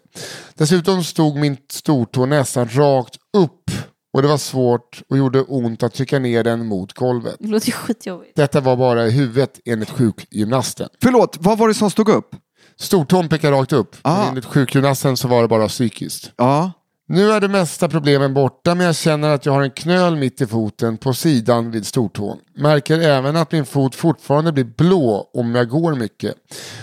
Dessutom 0.55 1.03
stod 1.03 1.35
min 1.35 1.57
stortå 1.71 2.25
nästan 2.25 2.69
rakt 2.69 3.15
upp 3.37 3.71
och 4.13 4.21
det 4.21 4.27
var 4.27 4.37
svårt 4.37 5.01
och 5.09 5.17
gjorde 5.17 5.41
ont 5.41 5.83
att 5.83 5.93
trycka 5.93 6.19
ner 6.19 6.43
den 6.43 6.65
mot 6.65 6.93
golvet. 6.93 7.35
Det 7.39 7.47
låter 7.47 7.67
ju 7.67 7.73
skitjobbigt. 7.73 8.35
Detta 8.35 8.61
var 8.61 8.75
bara 8.75 9.07
i 9.07 9.11
huvudet 9.11 9.59
enligt 9.65 9.89
sjukgymnasten. 9.89 10.89
Förlåt, 11.03 11.37
vad 11.39 11.57
var 11.57 11.67
det 11.67 11.73
som 11.73 11.91
stod 11.91 12.09
upp? 12.09 12.35
Stortån 12.79 13.29
pekar 13.29 13.51
rakt 13.51 13.73
upp. 13.73 13.95
Ah. 14.01 14.17
Men 14.17 14.27
enligt 14.27 14.45
sjukgymnasten 14.45 15.17
så 15.17 15.27
var 15.27 15.41
det 15.41 15.47
bara 15.47 15.67
psykiskt. 15.67 16.31
Ja. 16.35 16.71
Nu 17.07 17.31
är 17.31 17.41
de 17.41 17.47
mesta 17.47 17.89
problemen 17.89 18.33
borta 18.33 18.75
men 18.75 18.85
jag 18.85 18.95
känner 18.95 19.29
att 19.29 19.45
jag 19.45 19.53
har 19.53 19.61
en 19.61 19.71
knöl 19.71 20.15
mitt 20.15 20.41
i 20.41 20.47
foten 20.47 20.97
på 20.97 21.13
sidan 21.13 21.71
vid 21.71 21.85
stortån. 21.85 22.37
Märker 22.55 22.99
även 22.99 23.35
att 23.35 23.51
min 23.51 23.65
fot 23.65 23.95
fortfarande 23.95 24.51
blir 24.51 24.63
blå 24.63 25.29
om 25.33 25.55
jag 25.55 25.69
går 25.69 25.95
mycket. 25.95 26.35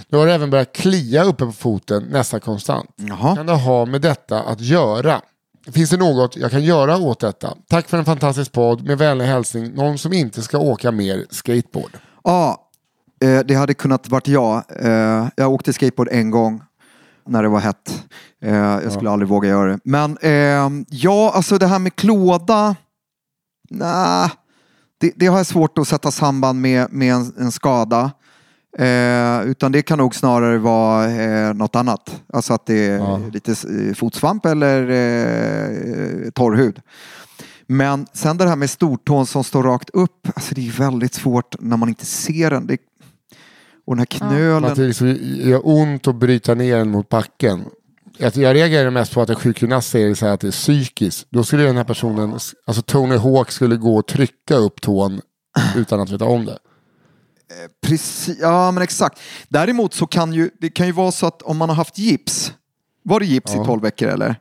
Nu 0.09 0.19
har 0.19 0.27
det 0.27 0.35
även 0.35 0.51
börjat 0.51 0.73
klia 0.73 1.25
uppe 1.25 1.47
på 1.47 1.53
foten 1.53 2.03
nästan 2.03 2.41
konstant. 2.41 2.91
Jaha. 2.97 3.37
Kan 3.37 3.47
det 3.47 3.53
ha 3.53 3.87
med 3.87 4.01
detta 4.01 4.43
att 4.43 4.61
göra? 4.61 5.21
Finns 5.67 5.91
det 5.91 5.97
något 5.97 6.37
jag 6.37 6.51
kan 6.51 6.63
göra 6.63 6.97
åt 6.97 7.21
detta? 7.21 7.57
Tack 7.69 7.89
för 7.89 7.99
en 7.99 8.05
fantastisk 8.05 8.53
podd. 8.53 8.87
Med 8.87 8.99
vänlig 8.99 9.25
hälsning 9.25 9.75
någon 9.75 9.99
som 9.99 10.13
inte 10.13 10.43
ska 10.43 10.59
åka 10.59 10.93
mer 10.93 11.27
skateboard. 11.31 11.91
Ja, 12.25 12.71
eh, 13.25 13.41
det 13.41 13.55
hade 13.55 13.75
kunnat 13.75 14.09
varit 14.09 14.29
jag. 14.29 14.65
Eh, 14.81 15.29
jag 15.37 15.53
åkte 15.53 15.73
skateboard 15.73 16.09
en 16.13 16.31
gång 16.31 16.63
när 17.29 17.43
det 17.43 17.49
var 17.49 17.61
hett. 17.61 18.05
Eh, 18.43 18.55
jag 18.55 18.93
skulle 18.93 19.11
aldrig 19.11 19.29
våga 19.29 19.49
göra 19.49 19.71
det. 19.71 19.79
Men 19.85 20.19
eh, 20.21 20.85
ja, 20.89 21.33
alltså 21.35 21.59
det 21.59 21.67
här 21.67 21.79
med 21.79 21.97
klåda. 21.97 22.77
Nej, 23.71 24.31
det, 25.01 25.13
det 25.17 25.27
har 25.27 25.37
jag 25.37 25.47
svårt 25.47 25.79
att 25.79 25.89
sätta 25.89 26.11
samband 26.11 26.61
med, 26.61 26.93
med 26.93 27.15
en, 27.15 27.33
en 27.39 27.53
skada. 27.53 28.11
Eh, 28.79 29.43
utan 29.51 29.73
det 29.73 29.83
kan 29.83 29.99
nog 29.99 30.15
snarare 30.15 30.59
vara 30.59 31.11
eh, 31.11 31.55
något 31.55 31.77
annat. 31.77 32.23
Alltså 32.33 32.53
att 32.55 32.67
det 32.67 32.87
är 32.87 32.99
Ja. 32.99 33.21
lite 33.33 33.51
eh, 33.51 33.95
fotsvamp 33.95 34.47
eller 34.47 34.83
eh, 34.83 36.31
torrhud. 36.31 36.81
Men 37.67 38.07
sen 38.13 38.37
det 38.37 38.49
här 38.49 38.57
med 38.57 38.71
stortån 38.71 39.27
som 39.27 39.45
står 39.45 39.63
rakt 39.63 39.91
upp. 39.91 40.29
Alltså 40.35 40.55
det 40.55 40.69
är 40.69 40.73
väldigt 40.73 41.15
svårt 41.15 41.57
när 41.61 41.77
man 41.77 41.89
inte 41.89 42.07
ser 42.07 42.51
den. 42.51 42.67
Det, 42.67 42.79
och 43.87 43.97
den 43.97 43.99
här 43.99 44.07
knölen. 44.07 44.65
Att 44.65 44.77
det 44.77 44.87
liksom 44.87 45.17
gör 45.23 45.61
ont 45.65 46.09
att 46.09 46.15
bryta 46.17 46.55
ner 46.55 46.77
den 46.77 46.91
mot 46.91 47.09
backen. 47.09 47.65
Jag, 48.19 48.37
jag 48.37 48.55
reagerar 48.55 48.91
mest 48.91 49.15
på 49.15 49.21
att 49.23 49.31
en 49.31 49.37
sjukgymnast 49.37 49.91
säger 49.91 50.15
så 50.15 50.27
här 50.27 50.33
att 50.33 50.41
det 50.41 50.47
är 50.47 50.53
psykiskt. 50.53 51.27
Då 51.31 51.45
skulle 51.45 51.63
den 51.63 51.77
här 51.77 51.85
personen, 51.85 52.33
alltså 52.67 52.83
Tony 52.83 53.17
Hawk 53.17 53.51
skulle 53.51 53.77
gå 53.77 53.97
och 53.97 54.07
trycka 54.07 54.55
upp 54.57 54.81
tån 54.81 55.21
utan 55.77 56.01
att 56.01 56.11
veta 56.11 56.25
om 56.25 56.45
det. 56.45 56.59
Precis, 57.83 58.39
ja 58.41 58.71
men 58.71 58.83
exakt. 58.83 59.21
Däremot 59.49 59.95
så 59.95 60.07
kan 60.07 60.33
ju, 60.33 60.51
det 60.61 60.69
kan 60.71 60.87
ju 60.87 60.93
vara 60.93 61.13
så 61.13 61.27
att 61.27 61.43
om 61.43 61.57
man 61.57 61.69
har 61.69 61.77
haft 61.77 61.99
gips. 61.99 62.53
Var 63.03 63.21
det 63.21 63.27
gips 63.27 63.53
Ja. 63.55 63.63
i 63.63 63.67
12 63.67 63.83
veckor 63.83 64.09
eller? 64.09 64.37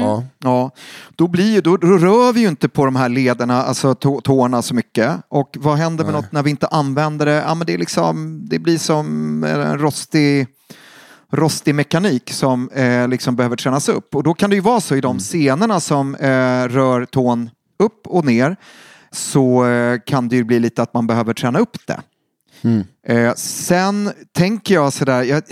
Ja. 0.00 0.24
Ja, 0.38 0.70
då, 1.16 1.28
blir 1.28 1.54
ju, 1.54 1.60
då, 1.60 1.76
då 1.76 1.86
rör 1.98 2.32
vi 2.32 2.40
ju 2.40 2.48
inte 2.48 2.68
på 2.68 2.84
de 2.84 2.96
här 2.96 3.08
lederna, 3.08 3.62
alltså 3.62 3.94
tå, 3.94 4.20
tårna 4.20 4.62
så 4.62 4.74
mycket. 4.74 5.16
Och 5.28 5.56
vad 5.60 5.76
händer 5.78 6.04
med 6.04 6.12
Nej. 6.12 6.22
något 6.22 6.32
när 6.32 6.42
vi 6.42 6.50
inte 6.50 6.66
använder 6.66 7.26
det? 7.26 7.32
Ja, 7.46 7.54
men 7.54 7.66
det, 7.66 7.74
är 7.74 7.78
liksom, 7.78 8.40
det 8.48 8.58
blir 8.58 8.78
som 8.78 9.44
en 9.44 9.78
rostig, 9.78 10.46
rostig 11.30 11.74
mekanik 11.74 12.32
som 12.32 12.68
eh, 12.70 13.08
liksom 13.08 13.36
behöver 13.36 13.56
tränas 13.56 13.88
upp. 13.88 14.14
Och 14.14 14.22
då 14.22 14.34
kan 14.34 14.50
det 14.50 14.56
ju 14.56 14.62
vara 14.62 14.80
så 14.80 14.96
i 14.96 15.00
de 15.00 15.18
scenerna 15.18 15.80
som 15.80 16.14
eh, 16.14 16.28
rör 16.68 17.04
tån 17.04 17.50
upp 17.78 18.06
och 18.06 18.24
ner 18.24 18.56
så 19.10 19.66
eh, 19.66 20.00
kan 20.06 20.28
det 20.28 20.36
ju 20.36 20.44
bli 20.44 20.58
lite 20.60 20.82
att 20.82 20.94
man 20.94 21.06
behöver 21.06 21.34
träna 21.34 21.58
upp 21.58 21.76
det. 21.86 22.00
Mm. 22.64 22.84
Eh, 23.06 23.34
sen 23.34 24.12
tänker 24.32 24.74
jag 24.74 24.92
sådär, 24.92 25.22
jag, 25.22 25.42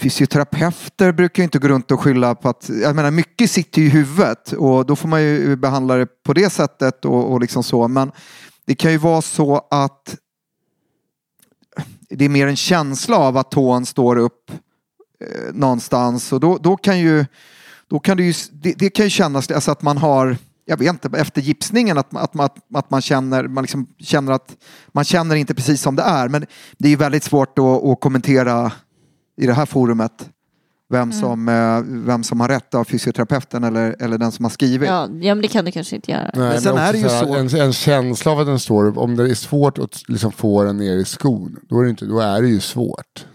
fysioterapeuter 0.00 1.12
brukar 1.12 1.42
ju 1.42 1.44
inte 1.44 1.58
gå 1.58 1.68
runt 1.68 1.90
och 1.90 2.00
skylla 2.00 2.34
på 2.34 2.48
att, 2.48 2.70
jag 2.82 2.96
menar 2.96 3.10
mycket 3.10 3.50
sitter 3.50 3.80
ju 3.82 3.86
i 3.86 3.90
huvudet 3.90 4.52
och 4.52 4.86
då 4.86 4.96
får 4.96 5.08
man 5.08 5.22
ju 5.22 5.56
behandla 5.56 5.96
det 5.96 6.06
på 6.06 6.32
det 6.32 6.50
sättet 6.50 7.04
och, 7.04 7.32
och 7.32 7.40
liksom 7.40 7.62
så. 7.62 7.88
Men 7.88 8.12
det 8.66 8.74
kan 8.74 8.92
ju 8.92 8.98
vara 8.98 9.22
så 9.22 9.66
att 9.70 10.16
det 12.10 12.24
är 12.24 12.28
mer 12.28 12.46
en 12.46 12.56
känsla 12.56 13.16
av 13.16 13.36
att 13.36 13.50
tån 13.50 13.86
står 13.86 14.16
upp 14.16 14.50
eh, 15.20 15.54
någonstans 15.54 16.32
och 16.32 16.40
då, 16.40 16.58
då 16.58 16.76
kan 16.76 16.98
ju, 16.98 17.24
då 17.88 17.98
kan 17.98 18.16
det 18.16 18.22
ju, 18.22 18.34
det, 18.52 18.72
det 18.72 18.90
kan 18.90 19.06
ju 19.06 19.10
kännas 19.10 19.50
alltså 19.50 19.70
att 19.70 19.82
man 19.82 19.98
har 19.98 20.36
jag 20.64 20.76
vet 20.76 20.88
inte, 20.88 21.18
efter 21.18 21.40
gipsningen 21.42 21.98
att, 21.98 22.16
att, 22.16 22.40
att, 22.40 22.56
att 22.74 22.90
man, 22.90 23.00
känner, 23.02 23.48
man 23.48 23.62
liksom 23.62 23.86
känner 23.98 24.32
att 24.32 24.56
man 24.92 25.04
känner 25.04 25.36
inte 25.36 25.54
precis 25.54 25.82
som 25.82 25.96
det 25.96 26.02
är. 26.02 26.28
Men 26.28 26.46
det 26.78 26.88
är 26.88 26.90
ju 26.90 26.96
väldigt 26.96 27.24
svårt 27.24 27.58
att, 27.58 27.64
att 27.84 28.00
kommentera 28.00 28.72
i 29.40 29.46
det 29.46 29.52
här 29.54 29.66
forumet 29.66 30.28
vem, 30.92 31.12
som, 31.12 31.48
eh, 31.48 31.80
vem 32.06 32.24
som 32.24 32.40
har 32.40 32.48
rätt 32.48 32.74
av 32.74 32.84
fysioterapeuten 32.84 33.64
eller, 33.64 33.96
eller 34.00 34.18
den 34.18 34.32
som 34.32 34.44
har 34.44 34.50
skrivit. 34.50 34.88
Ja, 34.88 35.08
ja, 35.20 35.34
men 35.34 35.42
det 35.42 35.48
kan 35.48 35.64
du 35.64 35.72
kanske 35.72 35.96
inte 35.96 36.10
göra. 36.10 36.30
Nej, 36.34 36.60
sen 36.60 36.74
men 36.74 36.84
är 36.84 36.92
det 36.92 36.98
ju 36.98 37.08
så- 37.08 37.34
En, 37.34 37.48
en 37.66 37.72
känsla 37.72 38.32
av 38.32 38.38
att 38.40 38.46
den 38.46 38.58
står 38.58 38.98
om 38.98 39.16
det 39.16 39.30
är 39.30 39.34
svårt 39.34 39.78
att 39.78 40.08
liksom 40.08 40.32
få 40.32 40.64
den 40.64 40.76
ner 40.76 40.96
i 40.96 41.04
skon, 41.04 41.56
då 41.68 41.78
är 41.80 41.84
det, 41.84 41.90
inte, 41.90 42.04
då 42.04 42.20
är 42.20 42.42
det 42.42 42.48
ju 42.48 42.60
svårt. 42.60 43.26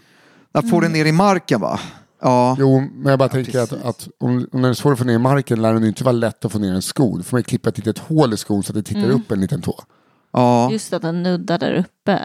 Att 0.52 0.70
få 0.70 0.80
den 0.80 0.92
ner 0.92 1.04
i 1.04 1.12
marken 1.12 1.60
va? 1.60 1.80
Ja. 2.20 2.56
Jo, 2.58 2.80
men 2.92 3.10
jag 3.10 3.18
bara 3.18 3.28
tänker 3.28 3.58
att, 3.60 3.70
precis. 3.70 3.84
att 3.84 4.08
om, 4.20 4.30
om 4.52 4.62
den 4.62 4.70
är 4.70 4.74
svår 4.74 4.92
att 4.92 4.98
få 4.98 5.04
ner 5.04 5.14
i 5.14 5.18
marken 5.18 5.62
lär 5.62 5.74
den 5.74 5.84
inte 5.84 6.04
vara 6.04 6.12
lätt 6.12 6.44
att 6.44 6.52
få 6.52 6.58
ner 6.58 6.72
en 6.74 6.82
sko. 6.82 7.16
Då 7.16 7.22
får 7.22 7.36
man 7.36 7.42
klippa 7.44 7.68
ett 7.68 7.78
litet 7.78 7.98
hål 7.98 8.34
i 8.34 8.36
skon 8.36 8.62
så 8.62 8.70
att 8.70 8.74
det 8.74 8.82
tittar 8.82 9.10
upp 9.10 9.32
en 9.32 9.40
liten 9.40 9.62
tå. 9.62 9.80
Ja, 10.32 10.70
Just 10.72 10.92
att 10.92 11.02
den 11.02 11.22
nuddar 11.22 11.58
där 11.58 11.72
uppe. 11.74 12.24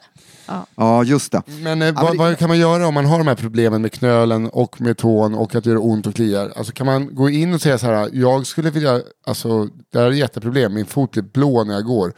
ja, 0.75 1.03
just 1.03 1.32
det. 1.32 1.41
Men, 1.47 1.65
eh, 1.65 1.77
men 1.77 1.95
vad, 1.95 2.12
det- 2.13 2.17
vad 2.17 2.38
kan 2.38 2.47
man 2.49 2.60
göra 2.60 2.88
om 2.88 2.93
man 2.93 3.06
har 3.06 3.17
de 3.17 3.27
här 3.27 3.36
problemen 3.36 3.82
med 3.82 3.91
knölen 3.91 4.49
och 4.49 4.82
med 4.82 4.97
tån 4.97 5.34
och 5.36 5.56
att 5.56 5.63
det 5.63 5.69
gör 5.69 5.86
ont 5.86 6.08
och 6.08 6.15
kliar? 6.15 6.51
Alltså 6.56 6.73
kan 6.73 6.86
man 6.86 7.15
gå 7.15 7.29
in 7.29 7.53
och 7.53 7.62
säga 7.62 7.77
så 7.77 7.86
här, 7.86 8.10
jag 8.13 8.45
skulle 8.47 8.69
vilja, 8.69 9.01
alltså 9.27 9.67
det 9.91 9.99
här 9.99 10.06
är 10.06 10.12
ett 10.12 10.17
jätteproblem, 10.17 10.73
min 10.73 10.86
fot 10.86 11.12
blir 11.12 11.23
blå 11.23 11.63
när 11.63 11.73
jag 11.73 11.84
går. 11.86 12.13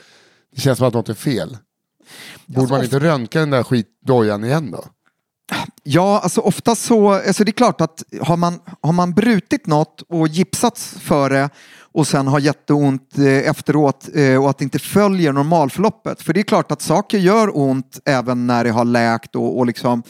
Det 0.55 0.61
känns 0.61 0.77
som 0.77 0.87
att 0.87 0.93
något 0.93 1.09
är 1.09 1.13
fel. 1.13 1.57
Borde 2.45 2.59
Alltså, 2.61 2.73
man 2.75 2.83
inte 2.83 2.99
röntga 2.99 3.39
den 3.39 3.49
där 3.49 3.63
skitdojan 3.63 4.43
igen 4.43 4.71
då? 4.71 4.83
Ja, 5.83 6.19
alltså 6.23 6.41
ofta 6.41 6.75
så, 6.75 7.13
alltså 7.13 7.43
det 7.43 7.49
är 7.49 7.53
klart 7.53 7.81
att 7.81 8.03
har 8.21 8.37
man, 8.37 8.59
har 8.81 8.93
man 8.93 9.13
brutit 9.13 9.67
något 9.67 10.01
och 10.01 10.27
gipsats 10.27 10.95
för 10.99 11.29
det 11.29 11.49
och 11.95 12.07
sen 12.07 12.27
har 12.27 12.39
jätteont 12.39 13.17
eh, 13.17 13.49
efteråt 13.49 14.09
eh, 14.13 14.43
och 14.43 14.49
att 14.49 14.57
det 14.57 14.63
inte 14.63 14.79
följer 14.79 15.33
normalförloppet. 15.33 16.21
För 16.21 16.33
det 16.33 16.39
är 16.39 16.43
klart 16.43 16.71
att 16.71 16.81
saker 16.81 17.17
gör 17.17 17.57
ont 17.57 17.99
även 18.05 18.47
när 18.47 18.63
det 18.63 18.69
har 18.69 18.85
läkt 18.85 19.35
och, 19.35 19.57
och 19.57 19.65
liksom 19.65 20.03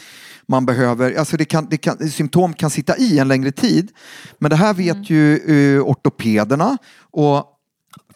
man 0.48 0.66
behöver, 0.66 1.16
alltså 1.16 1.38
det 1.38 1.46
kan, 1.46 1.68
det 1.70 1.78
kan, 1.78 2.10
symptom 2.10 2.54
kan 2.54 2.70
sitta 2.70 2.98
i 2.98 3.20
en 3.20 3.28
längre 3.28 3.52
tid. 3.52 3.92
Men 4.40 4.50
det 4.50 4.56
här 4.56 4.74
vet 4.74 5.10
ju 5.10 5.38
eh, 5.38 5.82
ortopederna 5.82 6.78
och 7.12 7.46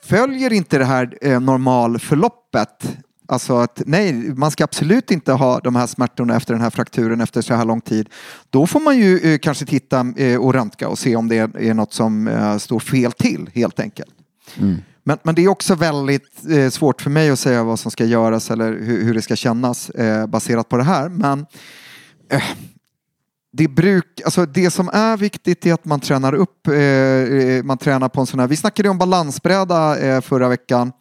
följer 0.03 0.53
inte 0.53 0.77
det 0.77 0.85
här 0.85 1.17
eh, 1.21 1.39
normalförloppet 1.39 2.97
Alltså 3.29 3.57
att 3.57 3.81
nej, 3.85 4.13
man 4.13 4.51
ska 4.51 4.63
absolut 4.63 5.11
inte 5.11 5.31
ha 5.33 5.59
de 5.59 5.75
här 5.75 5.87
smärtorna 5.87 6.35
efter 6.35 6.53
den 6.53 6.63
här 6.63 6.69
frakturen 6.69 7.21
efter 7.21 7.41
så 7.41 7.53
här 7.53 7.65
lång 7.65 7.81
tid. 7.81 8.09
Då 8.49 8.67
får 8.67 8.79
man 8.79 8.97
ju 8.97 9.33
eh, 9.33 9.37
kanske 9.37 9.65
titta 9.65 10.13
eh, 10.17 10.39
och 10.39 10.53
röntga 10.53 10.87
och 10.87 10.99
se 10.99 11.15
om 11.15 11.27
det 11.27 11.37
är, 11.37 11.57
är 11.57 11.73
något 11.73 11.93
som 11.93 12.27
eh, 12.27 12.57
står 12.57 12.79
fel 12.79 13.11
till 13.11 13.49
helt 13.53 13.79
enkelt. 13.79 14.11
Men, 15.03 15.17
men 15.23 15.35
det 15.35 15.43
är 15.43 15.47
också 15.47 15.75
väldigt 15.75 16.49
eh, 16.49 16.69
svårt 16.69 17.01
för 17.01 17.09
mig 17.09 17.29
att 17.29 17.39
säga 17.39 17.63
vad 17.63 17.79
som 17.79 17.91
ska 17.91 18.05
göras 18.05 18.51
eller 18.51 18.71
hur, 18.71 19.03
hur 19.03 19.13
det 19.13 19.21
ska 19.21 19.35
kännas 19.35 19.89
eh, 19.89 20.27
baserat 20.27 20.69
på 20.69 20.77
det 20.77 20.83
här. 20.83 21.09
Men 21.09 21.45
eh, 22.31 22.43
det, 23.51 23.67
bruk, 23.67 24.21
alltså 24.25 24.45
det 24.45 24.71
som 24.71 24.89
är 24.93 25.17
viktigt 25.17 25.65
är 25.65 25.73
att 25.73 25.85
man 25.85 25.99
tränar 25.99 26.33
upp, 26.33 26.67
man 27.63 27.77
tränar 27.77 28.09
på 28.09 28.21
en 28.21 28.27
sån 28.27 28.39
här, 28.39 28.47
vi 28.47 28.55
snackade 28.55 28.89
om 28.89 28.97
balansbräda 28.97 30.21
förra 30.21 30.49
veckan. 30.49 30.91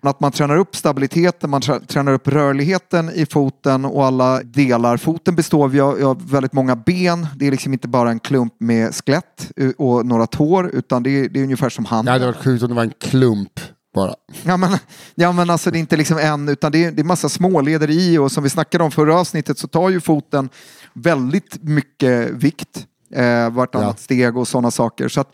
Att 0.00 0.20
man 0.20 0.32
tränar 0.32 0.56
upp 0.56 0.76
stabiliteten, 0.76 1.50
man 1.50 1.60
trä- 1.60 1.86
tränar 1.86 2.12
upp 2.12 2.28
rörligheten 2.28 3.10
i 3.14 3.26
foten 3.26 3.84
och 3.84 4.04
alla 4.06 4.42
delar. 4.42 4.96
Foten 4.96 5.34
består 5.34 5.80
av, 5.80 6.02
av 6.04 6.30
väldigt 6.30 6.52
många 6.52 6.76
ben. 6.76 7.26
Det 7.36 7.46
är 7.46 7.50
liksom 7.50 7.72
inte 7.72 7.88
bara 7.88 8.10
en 8.10 8.20
klump 8.20 8.54
med 8.60 8.94
skelett 8.94 9.50
och 9.78 10.06
några 10.06 10.26
tår 10.26 10.70
utan 10.70 11.02
det 11.02 11.10
är, 11.10 11.28
det 11.28 11.40
är 11.40 11.44
ungefär 11.44 11.68
som 11.68 11.84
Det 11.84 11.90
handen. 11.90 12.12
hade 12.12 12.26
varit 12.26 12.44
sjukt 12.44 12.62
om 12.62 12.68
det 12.68 12.74
var 12.74 12.82
en 12.82 12.92
klump 13.00 13.60
bara. 13.94 14.14
Ja 14.42 14.56
men, 14.56 14.70
ja 15.14 15.32
men 15.32 15.50
alltså 15.50 15.70
det 15.70 15.78
är 15.78 15.80
inte 15.80 15.96
liksom 15.96 16.18
en 16.18 16.48
utan 16.48 16.72
det 16.72 16.84
är, 16.84 16.92
det 16.92 17.02
är 17.02 17.04
massa 17.04 17.28
småleder 17.28 17.90
i 17.90 18.18
och 18.18 18.32
som 18.32 18.42
vi 18.42 18.50
snackade 18.50 18.84
om 18.84 18.90
förra 18.90 19.18
avsnittet 19.20 19.58
så 19.58 19.68
tar 19.68 19.88
ju 19.90 20.00
foten 20.00 20.48
väldigt 20.94 21.62
mycket 21.62 22.30
vikt 22.30 22.86
eh, 23.14 23.50
vartannat 23.50 23.96
Ja. 23.98 24.02
steg 24.02 24.36
och 24.36 24.48
sådana 24.48 24.70
saker. 24.70 25.08
Så 25.08 25.20
att, 25.20 25.32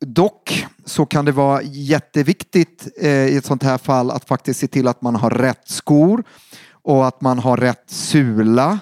dock 0.00 0.66
så 0.84 1.06
kan 1.06 1.24
det 1.24 1.32
vara 1.32 1.62
jätteviktigt 1.62 2.88
eh, 3.00 3.10
i 3.10 3.36
ett 3.36 3.44
sånt 3.44 3.62
här 3.62 3.78
fall 3.78 4.10
att 4.10 4.24
faktiskt 4.28 4.60
se 4.60 4.66
till 4.66 4.88
att 4.88 5.02
man 5.02 5.16
har 5.16 5.30
rätt 5.30 5.62
skor 5.68 6.24
och 6.82 7.06
att 7.06 7.20
man 7.20 7.38
har 7.38 7.56
rätt 7.56 7.84
sula 7.86 8.78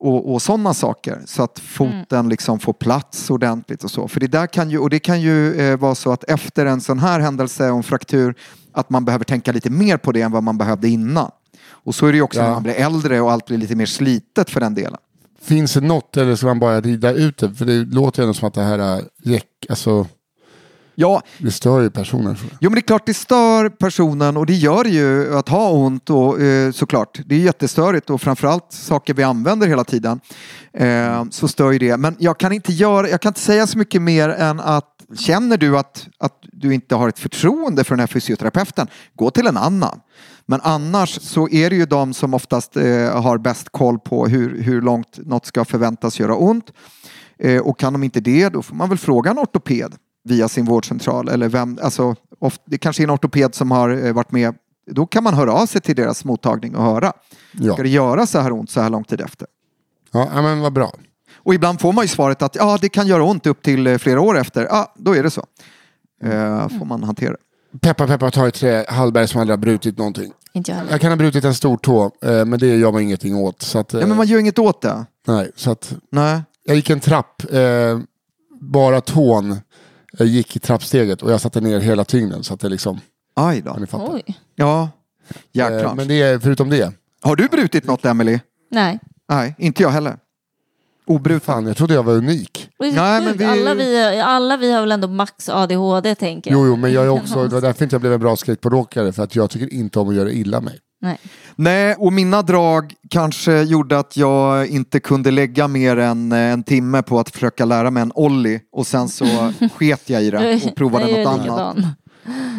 och, 0.00 0.32
och 0.32 0.42
sådana 0.42 0.74
saker 0.74 1.22
så 1.26 1.42
att 1.42 1.58
foten 1.58 2.28
liksom 2.28 2.58
får 2.60 2.72
plats 2.72 3.30
ordentligt 3.30 3.84
och 3.84 3.90
så. 3.90 4.08
För 4.08 4.20
det 4.20 4.26
där 4.26 4.46
kan 4.46 4.70
ju, 4.70 4.78
och 4.78 4.90
det 4.90 4.98
kan 4.98 5.20
ju 5.20 5.54
eh, 5.60 5.78
vara 5.78 5.94
så 5.94 6.12
att 6.12 6.24
efter 6.24 6.66
en 6.66 6.80
sån 6.80 6.98
här 6.98 7.20
händelse 7.20 7.70
och 7.70 7.76
en 7.76 7.82
fraktur 7.82 8.34
att 8.72 8.90
man 8.90 9.04
behöver 9.04 9.24
tänka 9.24 9.52
lite 9.52 9.70
mer 9.70 9.96
på 9.96 10.12
det 10.12 10.22
än 10.22 10.32
vad 10.32 10.42
man 10.42 10.58
behövde 10.58 10.88
innan. 10.88 11.30
Och 11.68 11.94
så 11.94 12.06
är 12.06 12.12
det 12.12 12.16
ju 12.16 12.22
också 12.22 12.38
Ja. 12.40 12.44
när 12.46 12.52
man 12.52 12.62
blir 12.62 12.74
äldre 12.74 13.20
och 13.20 13.32
allt 13.32 13.46
blir 13.46 13.58
lite 13.58 13.74
mer 13.74 13.86
slitet 13.86 14.50
för 14.50 14.60
den 14.60 14.74
delen. 14.74 14.98
Finns 15.42 15.72
det 15.74 15.80
något 15.80 16.16
eller 16.16 16.36
ska 16.36 16.46
man 16.46 16.58
bara 16.58 16.80
rida 16.80 17.12
ut 17.12 17.38
det? 17.38 17.54
För 17.54 17.64
det 17.64 17.84
låter 17.84 18.22
ju 18.22 18.24
ändå 18.24 18.34
som 18.34 18.48
att 18.48 18.54
det 18.54 18.62
här 18.62 18.78
är 18.78 19.02
jäck, 19.22 19.66
alltså 19.68 20.06
Ja, 20.94 21.22
det 21.38 21.50
stör 21.50 21.80
ju 21.80 21.90
personen. 21.90 22.36
Jo 22.60 22.70
men 22.70 22.72
det 22.72 22.78
är 22.78 22.86
klart 22.86 23.06
det 23.06 23.14
stör 23.14 23.68
personen 23.68 24.36
och 24.36 24.46
det 24.46 24.54
gör 24.54 24.84
ju 24.84 25.36
att 25.38 25.48
ha 25.48 25.70
ont 25.70 26.10
och 26.10 26.40
eh, 26.40 26.72
såklart. 26.72 27.20
Det 27.26 27.34
är 27.34 27.38
jättestörigt 27.38 28.10
och 28.10 28.20
framförallt 28.20 28.72
saker 28.72 29.14
vi 29.14 29.22
använder 29.22 29.68
hela 29.68 29.84
tiden. 29.84 30.20
Eh, 30.72 31.24
så 31.30 31.48
stör 31.48 31.72
ju 31.72 31.78
det. 31.78 31.96
Men 31.96 32.16
jag 32.18 32.38
kan 32.38 32.52
inte 32.52 32.72
göra, 32.72 33.08
jag 33.08 33.20
kan 33.20 33.30
inte 33.30 33.40
säga 33.40 33.66
så 33.66 33.78
mycket 33.78 34.02
mer 34.02 34.28
än 34.28 34.60
att 34.60 34.86
känner 35.18 35.56
du 35.56 35.78
att, 35.78 36.08
att 36.18 36.34
du 36.52 36.74
inte 36.74 36.94
har 36.94 37.08
ett 37.08 37.18
förtroende 37.18 37.84
för 37.84 37.94
den 37.94 38.00
här 38.00 38.06
fysioterapeuten, 38.06 38.86
gå 39.14 39.30
till 39.30 39.46
en 39.46 39.56
annan. 39.56 40.00
Men 40.46 40.60
annars 40.62 41.20
så 41.20 41.48
är 41.48 41.70
det 41.70 41.76
ju 41.76 41.86
de 41.86 42.14
som 42.14 42.34
oftast 42.34 42.76
eh, 42.76 43.22
har 43.22 43.38
bäst 43.38 43.68
koll 43.68 43.98
på 43.98 44.26
hur, 44.26 44.62
hur 44.62 44.82
långt 44.82 45.18
något 45.18 45.46
ska 45.46 45.64
förväntas 45.64 46.20
göra 46.20 46.36
ont. 46.36 46.72
Eh, 47.38 47.60
och 47.60 47.78
kan 47.78 47.92
de 47.92 48.02
inte 48.02 48.20
det, 48.20 48.48
då 48.48 48.62
får 48.62 48.76
man 48.76 48.88
väl 48.88 48.98
fråga 48.98 49.30
en 49.30 49.38
ortoped 49.38 49.94
via 50.24 50.48
sin 50.48 50.64
vårdcentral. 50.64 51.28
Eller 51.28 51.48
vem, 51.48 51.78
alltså, 51.82 52.14
det 52.66 52.78
kanske 52.78 53.02
är 53.02 53.04
en 53.04 53.10
ortoped 53.10 53.54
som 53.54 53.70
har 53.70 54.06
eh, 54.06 54.12
varit 54.12 54.32
med. 54.32 54.54
Då 54.90 55.06
kan 55.06 55.24
man 55.24 55.34
höra 55.34 55.52
av 55.52 55.66
sig 55.66 55.80
till 55.80 55.96
deras 55.96 56.24
mottagning 56.24 56.76
och 56.76 56.82
höra. 56.84 57.12
Ja. 57.52 57.72
Ska 57.72 57.82
det 57.82 57.88
göra 57.88 58.26
så 58.26 58.38
här 58.40 58.52
ont 58.52 58.70
så 58.70 58.80
här 58.80 58.90
lång 58.90 59.04
tid 59.04 59.20
efter? 59.20 59.46
Ja, 60.12 60.42
men 60.42 60.60
vad 60.60 60.72
bra. 60.72 60.92
Och 61.36 61.54
ibland 61.54 61.80
får 61.80 61.92
man 61.92 62.04
ju 62.04 62.08
svaret 62.08 62.42
att 62.42 62.54
ja, 62.56 62.78
det 62.80 62.88
kan 62.88 63.06
göra 63.06 63.24
ont 63.24 63.46
upp 63.46 63.62
till 63.62 63.86
eh, 63.86 63.98
flera 63.98 64.20
år 64.20 64.38
efter. 64.38 64.64
Ja, 64.70 64.94
då 64.96 65.16
är 65.16 65.22
det 65.22 65.30
så. 65.30 65.44
Eh, 66.22 66.68
får 66.78 66.84
man 66.84 67.02
hantera 67.04 67.30
det. 67.30 67.78
Peppa 67.80 68.06
peppa 68.06 68.30
ta 68.30 68.48
i 68.48 68.50
trä, 68.50 68.84
Hallberg 68.88 69.28
som 69.28 69.40
aldrig 69.40 69.52
har 69.58 69.60
brutit 69.60 69.98
någonting. 69.98 70.32
Inte 70.52 70.70
jag 70.70 70.76
heller. 70.78 70.90
Jag 70.90 71.00
kan 71.00 71.10
ha 71.10 71.16
brutit 71.16 71.44
en 71.44 71.54
stor 71.54 71.76
tå, 71.76 72.04
eh, 72.24 72.44
men 72.44 72.58
det 72.58 72.66
gör 72.76 72.92
man 72.92 73.02
ingenting 73.02 73.36
åt. 73.36 73.62
Så 73.62 73.78
att, 73.78 73.94
eh, 73.94 74.00
Ja, 74.00 74.06
men 74.06 74.16
man 74.16 74.26
gör 74.26 74.38
inget 74.38 74.58
åt 74.58 74.82
det. 74.82 75.06
nej, 75.26 75.50
så 75.56 75.70
att, 75.70 75.94
Nej. 76.12 76.42
jag 76.64 76.76
gick 76.76 76.90
en 76.90 77.00
trapp, 77.00 77.52
eh, 77.52 77.98
bara 78.60 79.00
tån 79.00 79.56
eh, 80.18 80.26
gick 80.26 80.56
i 80.56 80.58
trappsteget 80.58 81.22
och 81.22 81.32
jag 81.32 81.40
satte 81.40 81.60
ner 81.60 81.80
hela 81.80 82.04
tyngden. 82.04 82.42
Så 82.44 82.54
att 82.54 82.60
det 82.60 82.68
liksom, 82.68 83.00
Aj 83.34 83.60
då. 83.60 83.72
ni. 83.78 83.86
Oj. 83.92 84.22
Ja, 84.54 84.88
Eh, 85.30 85.36
jäklar. 85.52 85.94
men 85.94 86.08
det 86.08 86.22
är, 86.22 86.38
förutom 86.38 86.70
det, 86.70 86.92
Har 87.22 87.36
du 87.36 87.48
brutit 87.48 87.84
något, 87.84 88.04
Emily? 88.04 88.38
Nej. 88.70 88.98
Nej, 89.28 89.54
inte 89.58 89.82
jag 89.82 89.90
heller. 89.90 90.16
Obruten. 91.06 91.40
fan 91.40 91.66
jag 91.66 91.76
trodde 91.76 91.94
jag 91.94 92.02
var 92.02 92.12
unik. 92.14 92.68
Nej, 92.78 93.24
men 93.24 93.36
vi- 93.36 93.44
alla, 93.44 93.74
vi, 93.74 94.20
alla 94.20 94.56
vi 94.56 94.72
har 94.72 94.80
väl 94.80 94.92
ändå 94.92 95.08
max 95.08 95.48
ADHD 95.48 96.14
tänker 96.14 96.50
jag. 96.50 96.60
Jo, 96.60 96.66
jo, 96.66 96.76
men 96.76 96.92
jag 96.92 97.04
är 97.04 97.08
också, 97.08 97.42
det 97.48 97.54
var 97.54 97.60
därför 97.60 97.84
inte 97.84 97.94
jag 97.94 98.00
blev 98.00 98.12
en 98.12 98.20
bra 98.20 98.36
skateboardåkare, 98.36 99.12
för 99.12 99.22
att 99.22 99.36
jag 99.36 99.50
tycker 99.50 99.74
inte 99.74 99.98
om 100.00 100.08
att 100.08 100.14
göra 100.14 100.30
illa 100.30 100.60
mig. 100.60 100.78
Nej. 101.02 101.18
Nej, 101.56 101.94
och 101.98 102.12
mina 102.12 102.42
drag 102.42 102.94
kanske 103.10 103.62
gjorde 103.62 103.98
att 103.98 104.16
jag 104.16 104.66
inte 104.66 105.00
kunde 105.00 105.30
lägga 105.30 105.68
mer 105.68 105.96
än 105.96 106.32
eh, 106.32 106.38
en 106.38 106.62
timme 106.62 107.02
på 107.02 107.20
att 107.20 107.30
försöka 107.30 107.64
lära 107.64 107.90
mig 107.90 108.02
en 108.02 108.12
ollie 108.14 108.60
och 108.72 108.86
sen 108.86 109.08
så 109.08 109.24
sket 109.76 110.10
jag 110.10 110.22
i 110.22 110.30
det 110.30 110.60
och 110.66 110.74
provade 110.76 111.24
något 111.24 111.26
annat. 111.48 111.76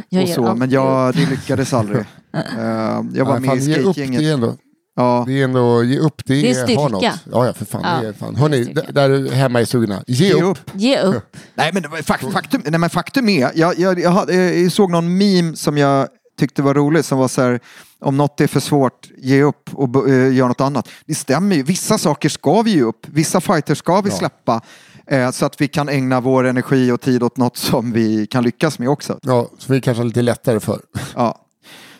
Jag 0.09 0.23
Och 0.23 0.29
så, 0.29 0.55
men 0.55 0.69
jag, 0.69 1.13
det 1.15 1.29
lyckades 1.29 1.73
aldrig. 1.73 2.05
Eh, 2.33 3.01
jag 3.13 3.25
var 3.25 3.39
Nej, 3.39 3.39
med 3.39 3.49
fan, 3.49 3.57
i 3.57 3.61
skate-gänget. 3.73 4.21
ändå, 4.21 4.55
Ja. 4.95 5.23
det 5.27 5.39
är 5.39 5.43
ändå, 5.43 5.83
ge 5.83 5.97
upp, 5.99 6.21
det, 6.25 6.41
Det 6.41 6.49
är 6.49 6.53
styrka. 6.53 6.81
har 6.81 6.89
något. 6.89 7.03
Ja, 7.31 7.45
ja, 7.45 7.53
för 7.53 7.65
fan. 7.65 7.81
Ja, 7.83 8.01
det 8.01 8.07
är 8.07 8.13
fan. 8.13 8.51
D- 8.75 8.81
där 8.93 9.09
är 9.09 9.31
hemma 9.31 9.61
i 9.61 9.65
stugorna, 9.65 10.03
ge, 10.07 10.27
Ge 10.27 10.33
upp. 10.33 10.43
upp. 10.43 10.71
Ge 10.73 10.99
upp. 11.01 11.37
Nej 11.55 11.71
men 11.73 12.03
faktum, 12.03 12.61
nej, 12.65 12.79
men 12.79 12.89
faktum 12.89 13.29
är, 13.29 13.51
jag, 13.55 13.79
jag, 13.79 13.99
jag, 13.99 14.33
jag 14.33 14.71
såg 14.71 14.91
någon 14.91 15.17
meme 15.17 15.55
som 15.55 15.77
jag 15.77 16.07
tyckte 16.41 16.61
var 16.61 16.73
rolig 16.73 17.05
som 17.05 17.17
var 17.17 17.27
så 17.27 17.41
här, 17.41 17.59
om 17.99 18.17
något 18.17 18.41
är 18.41 18.47
för 18.47 18.59
svårt, 18.59 19.09
ge 19.17 19.43
upp 19.43 19.69
och 19.73 20.07
uh, 20.07 20.33
gör 20.35 20.47
något 20.47 20.61
annat. 20.61 20.89
Det 21.05 21.15
stämmer 21.15 21.55
ju, 21.55 21.63
vissa 21.63 21.97
saker 21.97 22.29
ska 22.29 22.61
vi 22.61 22.71
ge 22.71 22.81
upp, 22.81 23.07
vissa 23.09 23.41
fighter 23.41 23.75
ska 23.75 24.01
vi 24.01 24.09
Ja. 24.09 24.15
släppa 24.15 24.61
eh, 25.07 25.31
så 25.31 25.45
att 25.45 25.61
vi 25.61 25.67
kan 25.67 25.89
ägna 25.89 26.21
vår 26.21 26.43
energi 26.47 26.91
och 26.91 27.01
tid 27.01 27.23
åt 27.23 27.37
något 27.37 27.57
som 27.57 27.91
vi 27.91 28.27
kan 28.27 28.43
lyckas 28.43 28.79
med 28.79 28.89
också. 28.89 29.19
Ja, 29.21 29.49
som 29.57 29.75
vi 29.75 29.81
kanske 29.81 29.99
har 29.99 30.05
lite 30.07 30.21
lättare 30.21 30.59
för. 30.59 30.81
Ja. 31.15 31.45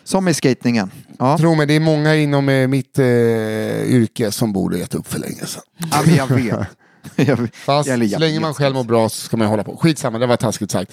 Som 0.04 0.28
i 0.28 0.34
skatningen. 0.34 0.90
Ja. 1.18 1.38
Tro 1.38 1.54
mig, 1.54 1.66
det 1.66 1.74
är 1.74 1.80
många 1.80 2.16
inom 2.16 2.48
eh, 2.48 2.68
mitt 2.68 2.98
eh, 2.98 3.04
yrke 3.84 4.32
som 4.32 4.52
borde 4.52 4.78
gett 4.78 4.94
upp 4.94 5.06
för 5.06 5.18
länge 5.18 5.46
sedan. 5.46 5.62
Ja, 5.78 6.02
jag 6.16 6.26
vet. 6.26 6.68
jag. 7.16 7.54
Fast 7.54 7.88
så 7.90 7.96
länge 7.96 8.40
man 8.40 8.54
själv 8.54 8.74
mår 8.74 8.84
bra 8.84 9.08
så 9.08 9.16
ska 9.26 9.36
man 9.36 9.46
hålla 9.46 9.64
på. 9.64 9.76
Skitsamma, 9.76 10.18
det 10.18 10.26
var 10.26 10.36
taskigt 10.36 10.70
sagt. 10.70 10.92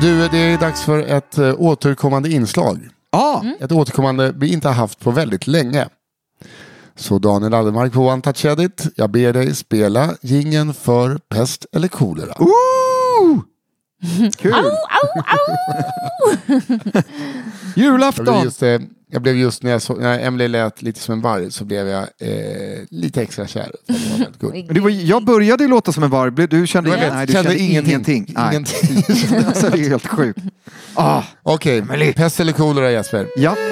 Du, 0.00 0.28
det 0.28 0.38
är 0.38 0.58
dags 0.58 0.82
för 0.82 0.98
ett 0.98 1.38
eh, 1.38 1.54
återkommande 1.60 2.30
inslag. 2.30 2.88
Ja, 3.12 3.44
Ett 3.60 3.72
återkommande 3.72 4.32
vi 4.36 4.52
inte 4.52 4.68
har 4.68 4.74
haft 4.74 5.00
på 5.00 5.10
väldigt 5.10 5.46
länge. 5.46 5.88
Så 6.94 7.18
Daniel 7.18 7.54
Aldermark 7.54 7.92
på 7.92 8.08
One 8.08 8.22
Touch 8.22 8.44
Edit, 8.44 8.86
jag 8.96 9.10
ber 9.10 9.32
dig 9.32 9.54
spela 9.54 10.14
gingen 10.20 10.74
för 10.74 11.18
pest 11.18 11.66
eller 11.72 11.88
kolera. 11.88 12.34
Ooh! 12.38 13.40
Kul! 14.36 14.50
Jag 14.52 14.64
blev 17.74 17.76
Julafton! 17.76 18.44
just, 18.44 18.62
eh, 18.62 18.78
jag 19.10 19.22
blev 19.22 19.36
just 19.36 19.62
när, 19.62 19.70
jag 19.70 19.82
så, 19.82 19.94
när 19.94 20.18
Emily 20.20 20.48
lät 20.48 20.82
lite 20.82 21.00
som 21.00 21.12
en 21.12 21.20
varg 21.20 21.50
så 21.50 21.64
blev 21.64 21.88
jag 21.88 22.02
eh, 22.18 22.82
lite 22.90 23.22
extra 23.22 23.46
kär. 23.46 23.72
Det 24.38 24.46
var 24.46 24.74
Det 24.74 24.80
var, 24.80 24.90
jag 24.90 25.24
började 25.24 25.64
ju 25.64 25.70
låta 25.70 25.92
som 25.92 26.02
en 26.02 26.10
varg. 26.10 26.46
Du 26.48 26.66
kände, 26.66 26.90
Jag 26.90 26.98
vet, 26.98 27.12
nej, 27.12 27.26
du 27.26 27.32
kände 27.32 27.50
kände 27.50 27.64
ingenting. 27.64 28.26
Nej. 28.28 28.48
Ingenting. 28.50 28.96
alltså, 29.46 29.70
det 29.70 29.78
är 29.78 29.88
helt 29.88 30.06
sjukt. 30.06 30.38
Ah, 30.94 31.22
Okej, 31.42 32.12
pest 32.16 32.40
eller 32.40 32.52
kolera 32.52 32.90
Jesper? 32.90 33.28
ja. 33.36 33.56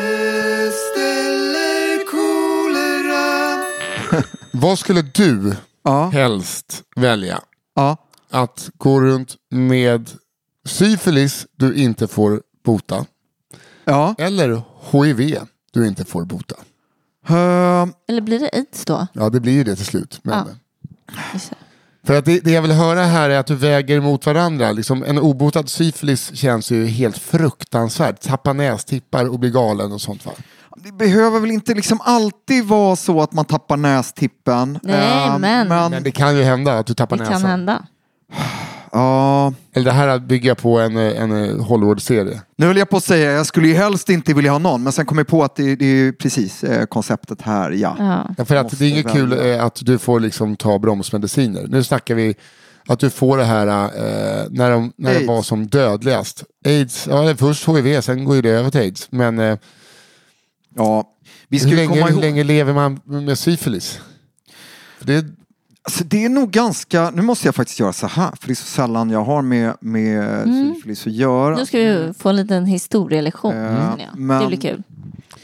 Vad 4.53 4.79
skulle 4.79 5.03
du 5.03 5.55
Ja, 5.85 6.09
helst 6.09 6.83
välja? 6.97 7.41
ja. 7.75 7.97
Att 8.31 8.71
gå 8.79 9.01
runt 9.01 9.35
med 9.51 10.11
syfilis 10.67 11.47
du 11.57 11.75
inte 11.75 12.09
får 12.09 12.43
bota. 12.65 13.05
ja. 13.85 14.15
Eller 14.19 14.63
HIV 14.93 15.39
du 15.73 15.87
inte 15.89 16.05
får 16.05 16.25
bota. 16.25 16.55
Uh, 17.31 17.37
Eller 18.09 18.21
blir 18.21 18.39
det 18.41 18.51
aids 18.53 18.85
då? 18.85 19.07
Ja, 19.13 19.31
det 19.31 19.41
blir 19.41 19.53
ju 19.53 19.65
det 19.65 19.77
till 19.77 19.85
slut. 19.87 20.21
Men, 20.23 20.35
Ja. 20.35 21.41
För 22.07 22.19
att 22.19 22.25
det, 22.25 22.41
det 22.41 22.51
jag 22.51 22.63
vill 22.63 22.73
höra 22.73 23.05
här 23.05 23.31
är 23.31 23.39
att 23.39 23.47
du 23.47 23.55
väger 23.55 24.01
mot 24.01 24.27
varandra. 24.27 24.73
Liksom, 24.73 25.03
en 25.05 25.19
obotad 25.19 25.69
syfilis 25.69 26.35
känns 26.35 26.71
ju 26.71 26.87
helt 26.87 27.19
fruktansvärt. 27.19 28.21
Tappa 28.21 28.53
nästippar 28.53 29.29
och 29.29 29.39
bli 29.39 29.51
galen 29.51 29.93
och 29.93 30.01
sånt 30.01 30.27
va? 30.27 30.33
det 30.77 30.93
behöver 30.93 31.41
väl 31.41 31.51
inte 31.51 31.75
liksom 31.75 32.01
alltid 32.01 32.65
vara 32.65 32.97
så 32.97 33.23
att 33.23 33.33
man 33.33 33.45
tappar 33.45 33.77
nästippen. 33.77 34.79
Nej, 34.83 35.27
Eh, 35.29 35.39
men- 35.39 35.69
Men 35.69 36.03
det 36.03 36.11
kan 36.11 36.37
ju 36.37 36.43
hända 36.43 36.79
att 36.79 36.87
du 36.87 36.95
tappar 36.95 37.17
Det 37.17 37.23
näsan. 37.25 37.41
kan 37.41 37.51
hända. 37.51 37.87
Ja, 38.95 39.53
Eller 39.73 39.85
det 39.85 39.91
här 39.93 40.19
bygger 40.19 40.49
jag 40.49 40.59
på 40.59 40.81
en, 40.81 40.97
en 40.97 41.61
Hollywood-serie. 41.61 42.41
nu 42.57 42.67
höll 42.67 42.77
jag 42.77 42.91
på 42.91 42.97
att 42.97 43.05
säga, 43.05 43.31
jag 43.33 43.47
skulle 43.47 43.69
ju 43.69 43.75
helst 43.75 44.09
inte 44.09 44.35
vilja 44.35 44.51
ha 44.51 44.59
någon, 44.59 44.83
men 44.83 44.93
sen 44.93 45.07
kom 45.07 45.19
jag 45.19 45.27
på 45.27 45.45
att 45.45 45.57
det, 45.57 45.77
det 45.77 45.85
är 45.85 45.97
ju 45.97 46.13
precis 46.13 46.65
eh, 46.65 46.87
konceptet 46.87 47.43
här, 47.43 47.71
ja. 47.71 47.97
Ja. 47.99 48.31
Ja, 48.39 48.45
för 48.45 48.57
att 48.57 48.79
det 48.79 48.85
är 48.85 48.89
inget 48.89 49.13
kul 49.13 49.33
eh, 49.33 49.65
att 49.65 49.81
du 49.87 49.99
får 49.99 50.21
liksom 50.21 50.57
ta 50.57 50.79
bromsmediciner. 50.79 51.67
Nu 51.69 51.85
snackar 51.85 52.15
vi 52.15 52.35
att 52.89 52.99
du 52.99 53.11
får 53.11 53.39
det 53.39 53.45
här 53.45 53.67
eh, 53.67 54.47
när, 54.51 54.71
de, 54.71 54.93
när 54.97 55.15
det 55.21 55.27
var 55.27 55.43
som 55.43 55.67
dödligast. 55.67 56.45
Aids, 56.67 57.07
ja 57.11 57.35
först 57.37 57.69
HIV, 57.69 58.01
sen 58.01 58.25
går 58.25 58.37
ju 58.37 58.43
det 58.43 58.51
över 58.51 58.71
till 58.71 58.81
aids. 58.81 59.07
Men 59.11 59.39
eh, 59.39 59.59
Ja, 60.77 61.05
vi 61.49 61.59
ska 61.59 61.69
hur, 61.69 61.77
länge, 61.77 61.89
komma 61.89 62.07
hur 62.07 62.13
ihåg, 62.13 62.21
länge 62.21 62.45
lever 62.45 62.73
man 62.73 63.01
med 63.05 63.39
syfilis? 63.39 64.01
Det, 65.01 65.25
alltså, 65.85 66.05
det 66.05 66.25
är 66.25 66.29
nog 66.29 66.51
ganska, 66.51 67.11
nu 67.11 67.23
måste 67.23 67.49
jag 67.49 67.55
faktiskt 67.55 67.81
göra 67.81 67.93
så 67.93 68.07
här, 68.07 68.31
för 68.41 68.47
det 68.47 68.53
är 68.53 68.55
så 68.55 68.65
sällan 68.65 69.11
jag 69.11 69.25
har 69.25 69.43
med, 69.43 69.77
med 69.81 70.45
syfilis 70.75 71.07
att 71.07 71.13
göra. 71.13 71.57
Nu 71.57 71.67
ska 71.67 71.79
vi 71.79 72.13
få 72.19 72.29
en 72.29 72.37
liten 72.37 72.67
historielektion. 72.67 73.53
Eh, 73.55 73.69
känner 73.69 73.89
jag. 73.89 73.99
Det 74.15 74.21
men- 74.21 74.47
blir 74.47 74.61
kul. 74.61 74.83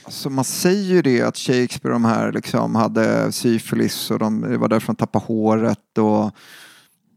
Alltså 0.03 0.31
man 0.31 0.45
säger 0.45 0.95
ju 0.95 1.03
det 1.03 1.23
att 1.23 1.37
Shakespeare 1.37 1.93
de 1.93 2.05
här 2.05 2.33
liksom 2.33 2.75
hade 2.75 3.33
syfilis 3.33 4.11
och 4.11 4.19
de, 4.19 4.41
det 4.41 4.59
var 4.59 4.69
därför 4.69 4.87
de 4.87 4.97
tappade 4.97 5.25
håret 5.25 5.99
och 5.99 6.35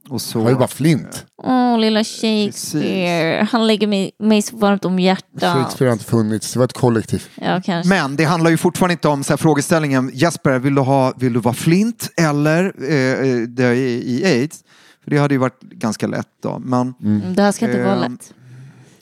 Och 0.10 0.22
så, 0.22 0.38
Det 0.38 0.43
var 0.43 0.51
ju 0.51 0.58
bara 0.58 0.68
flint. 0.68 1.26
Åh, 1.43 1.80
lilla 1.80 2.04
Shakespeare. 2.04 3.47
Han 3.51 3.68
lägger 3.68 3.88
mig, 3.88 4.12
mig 4.20 4.41
så 4.41 4.58
varmt 4.58 4.86
om 4.86 4.99
hjärtat. 4.99 5.41
Shakespeare 5.58 5.89
har 5.89 5.93
inte 5.93 6.06
funnits, 6.06 6.54
det 6.54 6.60
var 6.60 6.66
ett 6.66 6.74
kollektiv. 6.74 7.28
Ja, 7.36 7.62
kanske. 7.66 7.89
Men 7.89 8.16
det 8.16 8.24
handlar 8.24 8.51
ju 8.51 8.58
fortfarande 8.58 8.91
inte 8.93 9.08
om 9.08 9.24
så 9.24 9.34
här, 9.34 9.38
frågeställningen 9.38 10.12
Jesper, 10.14 10.60
vill 10.60 10.76
du, 10.76 10.82
ha, 10.82 11.14
vill 11.18 11.34
du 11.34 11.39
vara 11.39 11.54
flint 11.56 12.10
eller 12.18 12.74
eh, 12.91 13.30
eh, 13.30 13.38
dö 13.41 13.74
i, 13.74 14.20
i 14.20 14.26
aids? 14.26 14.64
För 15.04 15.12
det 15.12 15.18
hade 15.18 15.34
ju 15.34 15.38
varit 15.38 15.62
ganska 15.62 16.08
lätt 16.08 16.28
då. 16.43 16.60
Men 16.60 16.93
Mm, 17.04 17.36
Det 17.36 17.41
här 17.41 17.51
ska 17.51 17.66
inte 17.66 17.84
vara 17.84 17.95
Eh, 18.06 18.12
lätt. 18.12 18.34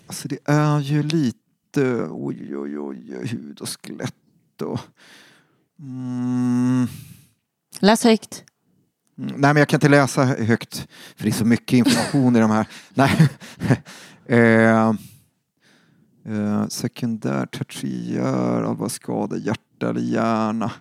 alltså, 0.08 0.28
det 0.28 0.38
är 0.45 0.80
ju 0.80 1.04
lite 1.04 2.08
oj, 2.10 2.58
oj, 2.58 2.80
oj, 2.80 3.28
hud 3.28 3.62
och 3.62 3.70
skelett 3.70 4.14
och... 4.64 4.80
Mm, 5.80 6.88
Läs 7.80 8.04
högt. 8.04 8.43
Mm, 9.22 9.34
nej, 9.38 9.53
men 9.53 9.55
jag 9.55 9.67
kan 9.67 9.78
inte 9.78 9.89
läsa 9.89 10.24
högt 10.24 10.88
för 11.15 11.24
det 11.24 11.30
är 11.30 11.34
så 11.34 11.45
mycket 11.45 11.74
information 11.74 12.36
i 12.36 12.39
de 12.39 12.51
här. 12.51 12.67
Nej. 12.93 13.30
eh, 14.26 14.89
eh, 16.26 16.67
sekundär, 16.67 17.45
tertiär, 17.45 18.88
skada, 18.88 19.38
hjärta 19.38 19.89
eller 19.89 20.01
hjärna. 20.01 20.72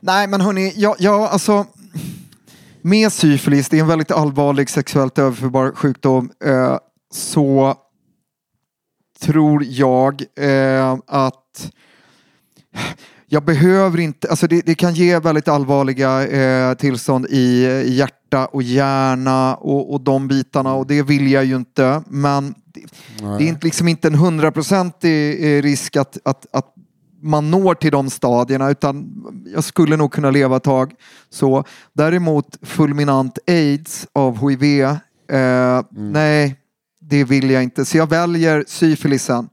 Nej, 0.00 0.26
men 0.26 0.40
hörni, 0.40 0.72
ja, 0.76 0.96
ja, 0.98 1.28
alltså 1.28 1.66
med 2.82 3.12
syfilis, 3.12 3.68
det 3.68 3.76
är 3.76 3.80
en 3.80 3.88
väldigt 3.88 4.10
allvarlig 4.10 4.70
sexuellt 4.70 5.18
överförbar 5.18 5.72
sjukdom, 5.74 6.30
eh, 6.44 6.78
så 7.12 7.74
tror 9.20 9.64
jag 9.64 10.22
eh, 10.36 10.98
att 11.06 11.72
jag 13.32 13.44
behöver 13.44 14.00
inte, 14.00 14.28
alltså 14.28 14.46
det, 14.46 14.66
det 14.66 14.74
kan 14.74 14.94
ge 14.94 15.18
väldigt 15.18 15.48
allvarliga 15.48 16.26
eh, 16.26 16.74
tillstånd 16.74 17.26
i, 17.30 17.66
i 17.66 17.94
hjärta 17.94 18.46
och 18.46 18.62
hjärna 18.62 19.54
och, 19.54 19.92
och 19.92 20.00
de 20.00 20.28
bitarna 20.28 20.74
och 20.74 20.86
det 20.86 21.02
vill 21.02 21.30
jag 21.30 21.44
ju 21.44 21.56
inte. 21.56 22.02
Men 22.06 22.54
det, 22.64 22.84
det 23.38 23.44
är 23.44 23.48
inte, 23.48 23.66
liksom 23.66 23.88
inte 23.88 24.08
en 24.08 24.14
hundraprocentig 24.14 25.44
eh, 25.44 25.62
risk 25.62 25.96
att, 25.96 26.18
att, 26.24 26.46
att 26.52 26.74
man 27.22 27.50
når 27.50 27.74
till 27.74 27.90
de 27.90 28.10
stadierna 28.10 28.70
utan 28.70 29.24
jag 29.54 29.64
skulle 29.64 29.96
nog 29.96 30.12
kunna 30.12 30.30
leva 30.30 30.56
ett 30.56 30.62
tag. 30.62 30.92
Så, 31.28 31.64
däremot 31.92 32.58
fulminant 32.62 33.38
aids 33.46 34.06
av 34.12 34.48
hiv, 34.50 34.62
eh, 34.62 35.82
nej 35.90 36.56
det 37.00 37.24
vill 37.24 37.50
jag 37.50 37.62
inte. 37.62 37.84
Så 37.84 37.96
jag 37.96 38.10
väljer 38.10 38.64
syfilisen. 38.66 39.48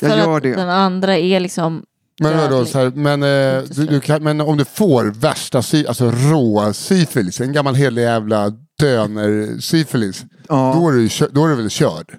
Jag 0.00 0.10
För 0.10 0.18
gör 0.18 0.36
att 0.36 0.42
det. 0.42 0.54
den 0.54 0.70
andra 0.70 1.18
är 1.18 1.40
liksom 1.40 1.84
Men, 2.22 2.38
vadå, 2.38 2.64
så 2.66 2.78
här, 2.78 2.92
men, 2.94 3.22
eh, 3.22 3.62
du, 3.70 3.86
du 3.86 4.00
kan, 4.00 4.22
men 4.22 4.40
om 4.40 4.56
du 4.56 4.64
får 4.64 5.04
värsta 5.04 5.62
sy, 5.62 5.86
alltså 5.86 6.10
rå 6.10 6.72
syfilis, 6.72 7.40
en 7.40 7.52
gammal 7.52 7.74
helig 7.74 8.02
jävla 8.02 8.52
döner 8.80 9.60
syfilis, 9.60 10.24
Ja. 10.48 10.72
då, 10.80 10.88
är 10.88 10.92
du, 10.92 11.08
kö- 11.08 11.28
då 11.32 11.44
är 11.44 11.48
du 11.48 11.54
väl 11.54 11.70
körd? 11.70 12.16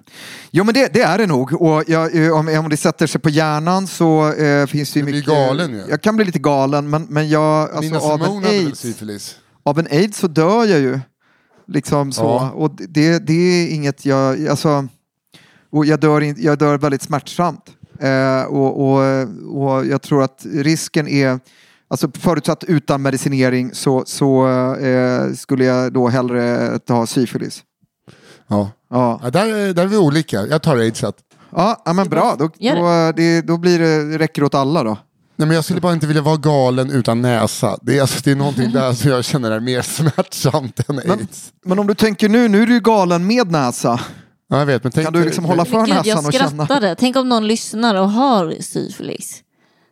Jo 0.50 0.64
men 0.64 0.74
det, 0.74 0.94
det 0.94 1.02
är 1.02 1.18
det 1.18 1.26
nog. 1.26 1.62
Och 1.62 1.84
jag, 1.86 2.24
eh, 2.26 2.32
om, 2.32 2.48
om 2.58 2.68
det 2.68 2.76
sätter 2.76 3.06
sig 3.06 3.20
på 3.20 3.30
hjärnan 3.30 3.86
så 3.86 4.32
eh, 4.32 4.66
finns 4.66 4.92
det 4.92 4.98
ju 5.00 5.06
Du 5.06 5.10
blir 5.12 5.20
mycket... 5.20 5.34
galen 5.34 5.70
ju. 5.74 5.82
Jag 5.90 6.02
kan 6.02 6.16
bli 6.16 6.24
lite 6.24 6.38
galen 6.38 6.90
men, 6.90 7.06
men 7.10 7.28
jag, 7.28 7.62
alltså, 7.62 7.80
Nina 7.80 7.98
av, 7.98 8.20
en 8.20 8.26
Simone 8.26 8.46
väl 8.48 8.66
aids, 8.66 8.80
syfilis? 8.80 9.36
av 9.64 9.78
en 9.78 9.86
aids 9.90 10.18
så 10.18 10.26
dör 10.26 10.64
jag 10.64 10.80
ju. 10.80 11.00
Liksom 11.68 12.12
så. 12.12 12.22
Ja. 12.22 12.50
Och 12.50 12.70
det, 12.88 13.18
det 13.18 13.32
är 13.32 13.74
inget 13.74 14.04
jag... 14.06 14.48
Alltså, 14.48 14.88
och 15.72 15.86
jag, 15.86 16.00
dör 16.00 16.20
in, 16.20 16.36
jag 16.38 16.58
dör 16.58 16.78
väldigt 16.78 17.02
smärtsamt. 17.02 17.64
Eh, 18.02 18.44
och, 18.44 18.80
och, 18.80 19.28
och 19.62 19.86
jag 19.86 20.02
tror 20.02 20.22
att 20.22 20.46
risken 20.52 21.08
är... 21.08 21.40
Alltså 21.88 22.10
förutsatt 22.14 22.64
utan 22.64 23.02
medicinering 23.02 23.74
så, 23.74 24.02
så 24.06 24.48
eh, 24.76 25.32
skulle 25.32 25.64
jag 25.64 25.92
då 25.92 26.08
hellre 26.08 26.78
ta 26.78 27.06
syfilis. 27.06 27.62
Ja. 28.48 28.70
Ja. 28.90 29.20
Ja, 29.22 29.30
där, 29.30 29.74
där 29.74 29.82
är 29.82 29.86
vi 29.86 29.96
olika, 29.96 30.46
jag 30.46 30.62
tar 30.62 30.76
aidset. 30.76 31.14
Ja, 31.50 31.82
ja 31.84 31.92
men 31.92 32.08
bra. 32.08 32.36
Då, 32.38 32.50
då, 32.58 33.12
det, 33.16 33.40
då 33.40 33.56
blir 33.58 33.78
det, 33.78 34.18
räcker 34.18 34.42
det 34.42 34.46
åt 34.46 34.54
alla 34.54 34.82
då. 34.84 34.96
Nej, 35.36 35.48
men 35.48 35.54
jag 35.54 35.64
skulle 35.64 35.80
bara 35.80 35.92
inte 35.92 36.06
vilja 36.06 36.22
vara 36.22 36.36
galen 36.36 36.90
utan 36.90 37.22
näsa. 37.22 37.78
Det 37.82 37.96
är, 37.98 38.00
alltså, 38.00 38.20
det 38.24 38.30
är 38.30 38.36
någonting 38.36 38.72
där 38.72 38.92
som 38.92 39.10
jag 39.10 39.24
känner 39.24 39.50
är 39.50 39.60
mer 39.60 39.82
smärtsamt 39.82 40.88
än 40.88 40.96
Men, 40.96 41.10
aids. 41.10 41.52
men 41.64 41.78
om 41.78 41.86
du 41.86 41.94
tänker 41.94 42.28
nu, 42.28 42.48
nu 42.48 42.62
är 42.62 42.66
du 42.66 42.72
ju 42.72 42.80
galen 42.80 43.26
med 43.26 43.50
näsa. 43.50 44.00
Ja, 44.52 44.58
jag 44.58 44.66
vet, 44.66 44.82
men 44.82 44.92
tänk 44.92 45.04
Kan 45.06 45.12
du 45.12 45.24
liksom 45.24 45.44
hålla 45.44 45.64
för 45.64 45.76
Men 45.76 45.86
gud, 45.86 45.94
näsan 45.94 46.08
jag 46.08 46.26
och 46.26 46.32
känna? 46.32 46.64
skrattade. 46.66 46.94
Tänk 46.98 47.16
om 47.16 47.28
någon 47.28 47.46
lyssnar 47.46 47.94
och 47.94 48.10
har 48.10 48.54
syfilis. 48.60 49.42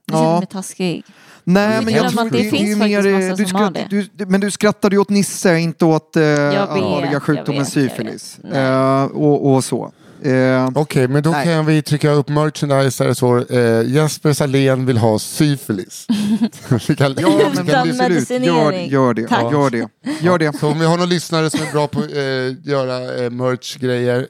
Jag 0.07 0.17
Ja. 0.17 0.23
känner 0.23 0.39
mig 0.39 0.47
taskig. 0.47 1.05
Nej, 1.45 1.69
Det 1.79 1.85
men 1.85 1.95
är 1.95 1.99
jag 1.99 2.11
tror 2.13 2.25
det, 2.31 2.39
Det 2.39 2.51
finns 2.51 2.69
ju 2.69 2.77
faktiskt 2.77 3.05
mer... 3.05 3.13
massa 3.29 3.37
Du 3.43 3.49
som 3.49 3.57
har 3.61 3.71
skratt, 3.71 3.91
det. 3.91 4.07
du, 4.17 4.27
men 4.27 4.41
du 4.41 4.51
skrattade 4.51 4.95
ju 4.97 5.01
åt 5.01 5.09
Nisse, 5.09 5.59
inte 5.59 5.85
åt 5.85 6.17
eh, 6.17 6.23
vet, 6.23 6.57
allvarliga 6.57 7.21
sjukdomen 7.21 7.59
vet, 7.63 7.73
syfilis. 7.73 8.39
Eh, 8.39 9.05
och, 9.05 9.53
och 9.55 9.65
så. 9.65 9.93
Eh, 10.23 10.69
Okej, 10.75 11.09
men 11.09 11.23
då 11.23 11.31
Nej. 11.31 11.45
kan 11.45 11.67
vi 11.67 11.83
trycka 11.83 12.11
upp 12.11 12.29
merchandise 12.29 13.15
står 13.15 13.53
eh, 13.57 13.83
Jesper 13.87 14.33
Salén 14.33 14.87
vill 14.87 14.99
ha 14.99 15.19
syfilis. 15.19 16.07
Vi 16.89 16.97
kan- 16.97 17.15
ja, 17.19 17.29
men 17.55 17.69
Utan 17.69 17.89
absolut. 17.89 17.97
Gör, 18.01 18.09
medicinering. 18.09 18.91
gör 18.91 19.15
det. 19.15 19.27
Tack. 19.29 19.53
Gör 19.53 19.71
det. 19.71 19.89
Gör 20.21 20.39
det. 20.39 20.59
Så 20.59 20.69
om 20.69 20.79
vi 20.81 20.87
har 20.87 20.97
någon 20.99 21.09
lyssnare 21.09 21.51
som 21.51 21.61
är 21.61 21.73
bra 21.73 21.87
på 21.89 21.99
att 21.99 22.13
eh, 22.13 22.71
göra 22.71 23.25
eh, 23.25 23.31
merch-grejer, 23.31 24.27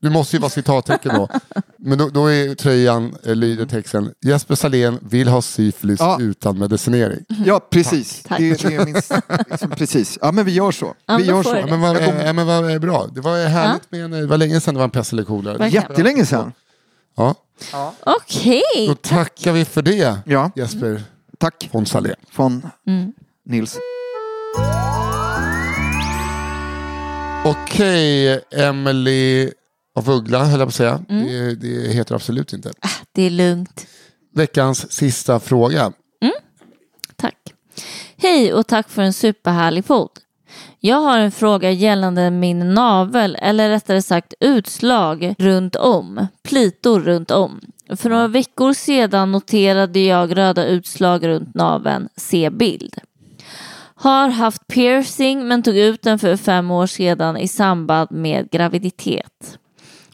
du 0.00 0.10
måste 0.10 0.36
ju 0.36 0.40
vara 0.40 0.50
citattecken 0.50 1.14
då. 1.14 1.28
Men 1.78 1.98
då, 1.98 2.08
då 2.08 2.26
är 2.26 2.54
tröjan, 2.54 3.16
eh, 3.24 3.34
lyder 3.34 3.66
texten, 3.66 4.12
Jesper 4.24 4.54
Salén 4.54 4.98
vill 5.02 5.28
ha 5.28 5.42
syfilis 5.42 6.00
Ja. 6.00 6.18
utan 6.20 6.58
medicinering. 6.58 7.24
Ja, 7.44 7.60
precis. 7.70 8.22
Tack. 8.22 8.38
Det, 8.38 8.62
det 8.62 8.74
är 8.74 8.84
min, 8.84 8.94
liksom, 8.94 9.70
precis. 9.70 10.18
Ja, 10.22 10.32
men 10.32 10.44
vi 10.44 10.52
gör 10.52 10.70
så. 10.72 10.94
Ja, 11.06 11.16
Vi 11.16 11.24
gör 11.24 11.42
så. 11.42 11.56
Ja, 11.56 11.66
men 11.66 11.80
vad, 11.80 11.96
eh, 11.96 12.32
men 12.32 12.46
vad 12.46 12.70
är 12.70 12.78
bra, 12.78 13.06
det 13.14 13.20
var 13.20 13.46
härligt 13.46 13.90
med 13.92 14.04
en, 14.04 14.10
det 14.10 14.26
var 14.26 14.38
länge 14.38 14.60
sedan 14.60 14.74
det 14.74 14.78
var 14.78 14.84
en 14.84 14.90
pest 14.90 15.12
eller 15.12 15.24
kolera. 15.24 15.58
Verkligen. 15.58 15.84
Jättelänge 15.90 16.26
sedan. 16.26 16.52
Ja, 17.16 17.34
Okej. 18.06 18.62
då 18.88 18.94
tackar 18.94 19.52
vi 19.52 19.64
för 19.64 19.82
det 19.82 20.18
Ja, 20.26 20.50
Jesper 20.56 21.02
tack. 21.38 21.68
von 21.72 21.86
Salén. 21.86 22.16
Från 22.30 22.66
Mm. 22.86 23.12
Nils. 23.46 23.78
Okej, 27.46 28.40
Emily 28.50 29.50
av 29.96 30.10
Uggla 30.10 30.44
höll 30.44 30.60
jag 30.60 30.68
på 30.68 30.68
att 30.68 30.74
säga. 30.74 31.04
Det, 31.08 31.54
det 31.54 31.92
heter 31.92 32.14
absolut 32.14 32.52
inte. 32.52 32.72
Det 33.12 33.22
är 33.22 33.30
lugnt. 33.30 33.86
Veckans 34.34 34.92
sista 34.92 35.40
fråga. 35.40 35.92
Tack. 37.16 37.36
Hej 38.16 38.52
och 38.54 38.66
tack 38.66 38.88
för 38.88 39.02
en 39.02 39.12
superhärlig 39.12 39.86
podd. 39.86 40.10
Jag 40.80 40.96
har 40.96 41.18
en 41.18 41.32
fråga 41.32 41.70
gällande 41.70 42.30
min 42.30 42.74
navel, 42.74 43.36
eller 43.40 43.68
rättare 43.68 44.02
sagt 44.02 44.34
utslag 44.40 45.34
runt 45.38 45.76
om, 45.76 46.26
plitor 46.42 47.00
runt 47.00 47.30
om. 47.30 47.60
För 47.96 48.10
några 48.10 48.28
veckor 48.28 48.72
sedan 48.72 49.32
noterade 49.32 50.00
jag 50.00 50.36
röda 50.36 50.66
utslag 50.66 51.26
runt 51.26 51.54
naveln, 51.54 52.08
se 52.16 52.50
bild. 52.50 52.94
Har 54.04 54.28
haft 54.28 54.66
piercing 54.66 55.48
men 55.48 55.62
tog 55.62 55.76
ut 55.76 56.02
den 56.02 56.18
för 56.18 56.36
fem 56.36 56.70
år 56.70 56.86
sedan 56.86 57.36
i 57.36 57.48
samband 57.48 58.10
med 58.10 58.50
graviditet. 58.50 59.58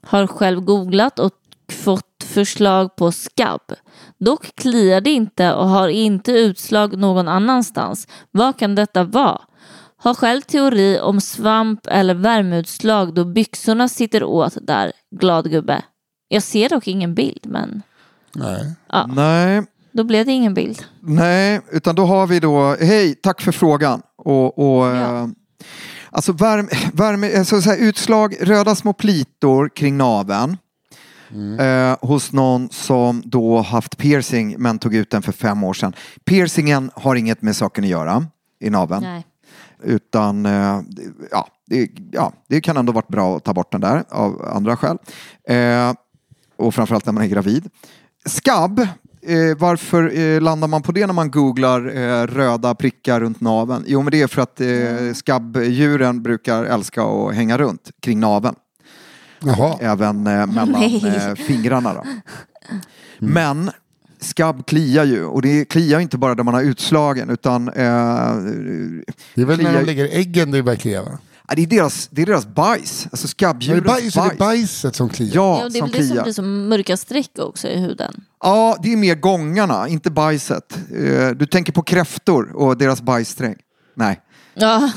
Har 0.03 0.27
själv 0.27 0.61
googlat 0.61 1.19
och 1.19 1.33
fått 1.73 2.25
förslag 2.25 2.97
på 2.97 3.13
skabb. 3.13 3.73
Dock 4.19 4.55
kliar 4.55 5.01
det 5.01 5.11
inte 5.11 5.55
och 5.55 5.69
har 5.69 5.89
inte 5.89 6.33
utslag 6.33 6.99
någon 6.99 7.29
annanstans. 7.29 8.09
Vad 8.31 8.59
kan 8.59 8.75
detta 8.75 9.05
vara? 9.05 9.41
Har 9.97 10.15
själv 10.15 10.41
teori 10.41 11.01
om 11.01 11.21
svamp 11.21 11.87
eller 11.87 12.15
värmeutslag 12.15 13.15
då 13.15 13.25
byxorna 13.25 13.89
sitter 13.89 14.25
åt 14.25 14.57
där. 14.63 14.93
Glad 15.11 15.51
gubbe. 15.51 15.83
Jag 16.29 16.43
ser 16.43 16.69
dock 16.69 16.89
ingen 16.89 17.15
bild 17.15 17.47
men 17.47 17.83
Nej. 18.35 18.75
ja, 18.89 19.07
Nej, 19.07 19.63
då 19.93 20.05
blev 20.05 20.27
det 20.27 20.33
ingen 20.33 20.55
bild. 20.55 20.83
Nej, 21.01 21.61
utan 21.73 21.95
då 21.95 22.05
har 22.05 22.27
vi 22.27 22.41
då, 22.41 22.77
hej, 22.81 23.15
tack 23.15 23.41
för 23.41 23.53
frågan. 23.53 24.03
Och, 24.17 24.59
och, 24.59 24.87
Ja. 24.87 25.23
eh, 25.23 25.29
alltså 26.11 26.33
värme, 26.33 26.69
värme, 26.93 27.39
alltså 27.39 27.63
så 27.63 27.75
utslag, 27.75 28.37
röda 28.41 28.75
små 28.75 28.93
plitor 28.93 29.69
kring 29.69 29.97
naveln. 29.97 30.57
Eh, 31.61 31.97
hos 32.01 32.33
någon 32.33 32.69
som 32.71 33.23
då 33.25 33.61
haft 33.61 33.97
piercing 33.99 34.55
men 34.59 34.79
tog 34.79 34.95
ut 34.95 35.11
den 35.11 35.23
för 35.23 35.33
fem 35.33 35.65
år 35.65 35.73
sedan. 35.75 35.93
Piercingen 36.25 36.91
har 36.95 37.15
inget 37.17 37.43
med 37.43 37.57
saken 37.57 37.85
att 37.85 37.91
göra 37.91 38.27
i 38.61 38.71
naveln. 38.71 39.03
Nej. 39.03 39.27
Utan 39.83 40.47
eh, 40.47 40.81
ja, 41.31 41.49
det, 41.67 41.89
ja, 42.13 42.33
det 42.49 42.61
kan 42.61 42.77
ändå 42.77 42.93
varit 42.93 43.09
bra 43.09 43.37
att 43.37 43.45
ta 43.45 43.53
bort 43.55 43.73
den 43.73 43.81
där 43.81 44.05
av 44.09 44.43
andra 44.55 44.77
skäl. 44.77 44.97
Eh, 45.49 45.93
och 46.57 46.75
framförallt 46.75 47.07
när 47.07 47.13
man 47.13 47.25
är 47.25 47.29
gravid. 47.29 47.71
Skabb, 48.27 48.87
eh, 49.23 49.57
varför 49.59 50.19
eh, 50.19 50.41
landar 50.41 50.69
man 50.69 50.83
på 50.83 50.93
det 50.93 51.07
när 51.07 51.15
man 51.15 51.31
googlar 51.31 51.97
eh, 51.97 52.27
röda 52.27 52.75
prickar 52.75 53.21
runt 53.21 53.41
naveln? 53.41 53.85
Jo 53.87 54.03
men 54.03 54.11
det 54.11 54.23
är 54.23 54.27
för 54.27 54.43
att 54.43 54.61
eh, 54.61 55.15
skabbdjuren 55.15 56.23
brukar 56.23 56.65
älska 56.65 57.03
att 57.03 57.35
hänga 57.35 57.59
runt 57.59 57.91
kring 58.03 58.21
naveln. 58.21 58.55
Jaha. 59.45 59.77
Även 59.81 60.27
eh, 60.27 60.47
mellan 60.47 60.75
eh, 60.75 61.35
fingrarna. 61.35 61.95
Då. 61.95 62.05
Men 63.19 63.71
skabb 64.21 64.67
kliar 64.67 65.05
ju 65.05 65.25
och 65.25 65.43
det 65.43 65.65
kliar 65.65 66.01
inte 66.01 66.19
bara 66.19 66.35
där 66.35 66.45
man 66.45 66.55
har 66.55 66.63
utslagen 66.63 67.31
utan 67.31 67.69
eh, 67.69 67.75
Det 67.75 69.43
är 69.43 69.45
väl 69.45 69.47
när 69.63 69.71
kliar- 69.71 69.81
de 69.81 69.85
lägger 69.87 70.09
äggen 70.13 70.51
det 70.51 70.63
börjar 70.63 70.77
klia 70.77 71.03
va? 71.03 71.19
ja, 71.49 71.55
det, 71.55 71.63
är 71.63 71.67
deras, 71.67 72.09
det 72.09 72.23
är 72.23 72.27
deras 72.27 72.47
bajs. 72.47 73.09
Alltså 73.11 73.25
Är 73.25 73.27
det, 73.27 73.29
skabbdjurens 73.29 73.85
bajs, 73.85 74.17
är 74.17 74.21
det 74.23 74.27
bajs. 74.29 74.39
bajset 74.39 74.97
som 74.97 75.09
kliar? 75.09 75.33
Ja, 75.35 75.61
Ja, 75.63 75.69
det 75.69 75.79
är 75.79 75.81
som 75.81 75.91
väl 75.91 76.01
det 76.09 76.15
som 76.15 76.23
blir 76.23 76.33
som 76.33 76.69
mörka 76.69 76.97
streck 76.97 77.31
också 77.39 77.69
i 77.69 77.79
huden. 77.81 78.25
Ja, 78.43 78.77
det 78.83 78.93
är 78.93 78.97
mer 78.97 79.15
gångarna, 79.15 79.89
inte 79.89 80.11
bajset. 80.11 80.79
Eh, 80.91 81.29
Du 81.31 81.47
tänker 81.47 81.73
på 81.73 81.83
kräftor 81.83 82.53
och 82.57 82.77
deras 82.79 83.03
bajssträng. 83.03 83.57
Nej. 83.95 84.21
Ja, 84.55 84.91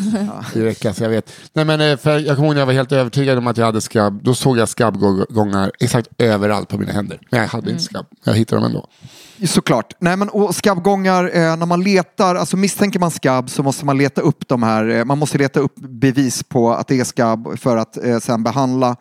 Det 0.53 0.65
räcker, 0.65 0.87
alltså, 0.89 1.03
jag 1.03 1.09
vet. 1.09 1.31
Nej, 1.53 1.65
men, 1.65 1.81
eh, 1.81 1.97
för 1.97 2.19
jag 2.19 2.35
kommer 2.35 2.47
ihåg 2.47 2.55
när 2.55 2.61
jag 2.61 2.65
var 2.65 2.73
helt 2.73 2.91
övertygad 2.91 3.37
om 3.37 3.47
att 3.47 3.57
jag 3.57 3.65
hade 3.65 3.81
skabb. 3.81 4.23
Då 4.23 4.35
såg 4.35 4.57
jag 4.57 4.69
skabbgångar 4.69 5.71
exakt 5.79 6.07
överallt 6.17 6.69
på 6.69 6.77
mina 6.77 6.91
händer. 6.91 7.19
Men 7.31 7.39
jag 7.39 7.47
hade 7.47 7.71
inte 7.71 7.83
skabb. 7.83 8.05
Jag 8.23 8.33
hittade 8.33 8.61
dem 8.61 8.65
ändå. 8.65 8.87
Såklart. 9.47 9.93
Nej, 9.99 10.17
men, 10.17 10.29
och 10.29 10.55
skabbgångar, 10.55 11.23
eh, 11.33 11.55
när 11.57 11.65
man 11.65 11.83
letar, 11.83 12.35
alltså 12.35 12.57
misstänker 12.57 12.99
man 12.99 13.11
skabb 13.11 13.49
så 13.49 13.63
måste 13.63 13.85
man 13.85 13.97
leta 13.97 14.21
upp 14.21 14.47
de 14.47 14.63
här, 14.63 14.89
eh, 14.89 15.05
man 15.05 15.17
måste 15.17 15.37
leta 15.37 15.59
upp 15.59 15.75
bevis 15.75 16.43
på 16.43 16.73
att 16.73 16.87
det 16.87 16.99
är 16.99 17.03
skabb 17.03 17.59
för 17.59 17.77
att 17.77 18.05
eh, 18.05 18.19
sen 18.19 18.43
behandla. 18.43 18.95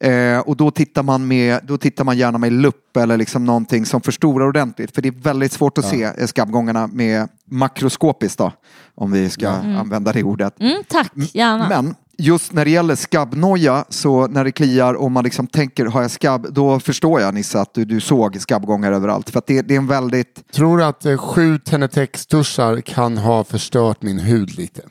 Eh, 0.00 0.38
och 0.38 0.56
då 0.56 0.70
tittar, 0.70 1.02
man 1.02 1.26
med, 1.26 1.60
då 1.62 1.78
tittar 1.78 2.04
man 2.04 2.18
gärna 2.18 2.38
med 2.38 2.52
lupp 2.52 2.96
eller 2.96 3.16
liksom 3.16 3.44
någonting 3.44 3.86
som 3.86 4.00
förstorar 4.00 4.46
ordentligt. 4.46 4.94
För 4.94 5.02
det 5.02 5.08
är 5.08 5.22
väldigt 5.22 5.52
svårt 5.52 5.78
att 5.78 5.84
se 5.84 6.02
eh, 6.02 6.26
skabbgångarna 6.26 6.86
med 6.86 7.28
makroskopiskt 7.44 8.38
då, 8.38 8.52
om 8.94 9.12
vi 9.12 9.30
ska 9.30 9.48
använda 9.48 10.12
det 10.12 10.22
ordet. 10.22 10.60
mm, 10.60 10.82
tack. 10.88 11.12
Gärna. 11.14 11.68
Men 11.68 11.94
just 12.18 12.52
när 12.52 12.64
det 12.64 12.70
gäller 12.70 12.94
skabbnoja, 12.94 13.84
så 13.88 14.26
när 14.26 14.44
det 14.44 14.52
kliar 14.52 14.94
och 14.94 15.10
man 15.10 15.24
liksom 15.24 15.46
tänker 15.46 15.86
har 15.86 16.02
jag 16.02 16.10
skabb, 16.10 16.46
då 16.50 16.80
förstår 16.80 17.20
jag 17.20 17.34
Nisse 17.34 17.60
att 17.60 17.74
du, 17.74 17.84
du 17.84 18.00
såg 18.00 18.40
skabbgångar 18.40 18.92
överallt. 18.92 19.30
För 19.30 19.42
det, 19.46 19.62
det 19.62 19.74
är 19.74 19.78
en 19.78 19.86
väldigt, 19.86 20.52
Tror 20.52 20.78
du 20.78 20.84
att 20.84 21.06
eh, 21.06 21.16
sju 21.16 21.58
Tenetex-duschar 21.58 22.80
kan 22.80 23.18
ha 23.18 23.44
förstört 23.44 24.02
min 24.02 24.18
hud 24.18 24.58
lite? 24.58 24.82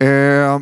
eh, 0.00 0.08
ja, 0.08 0.60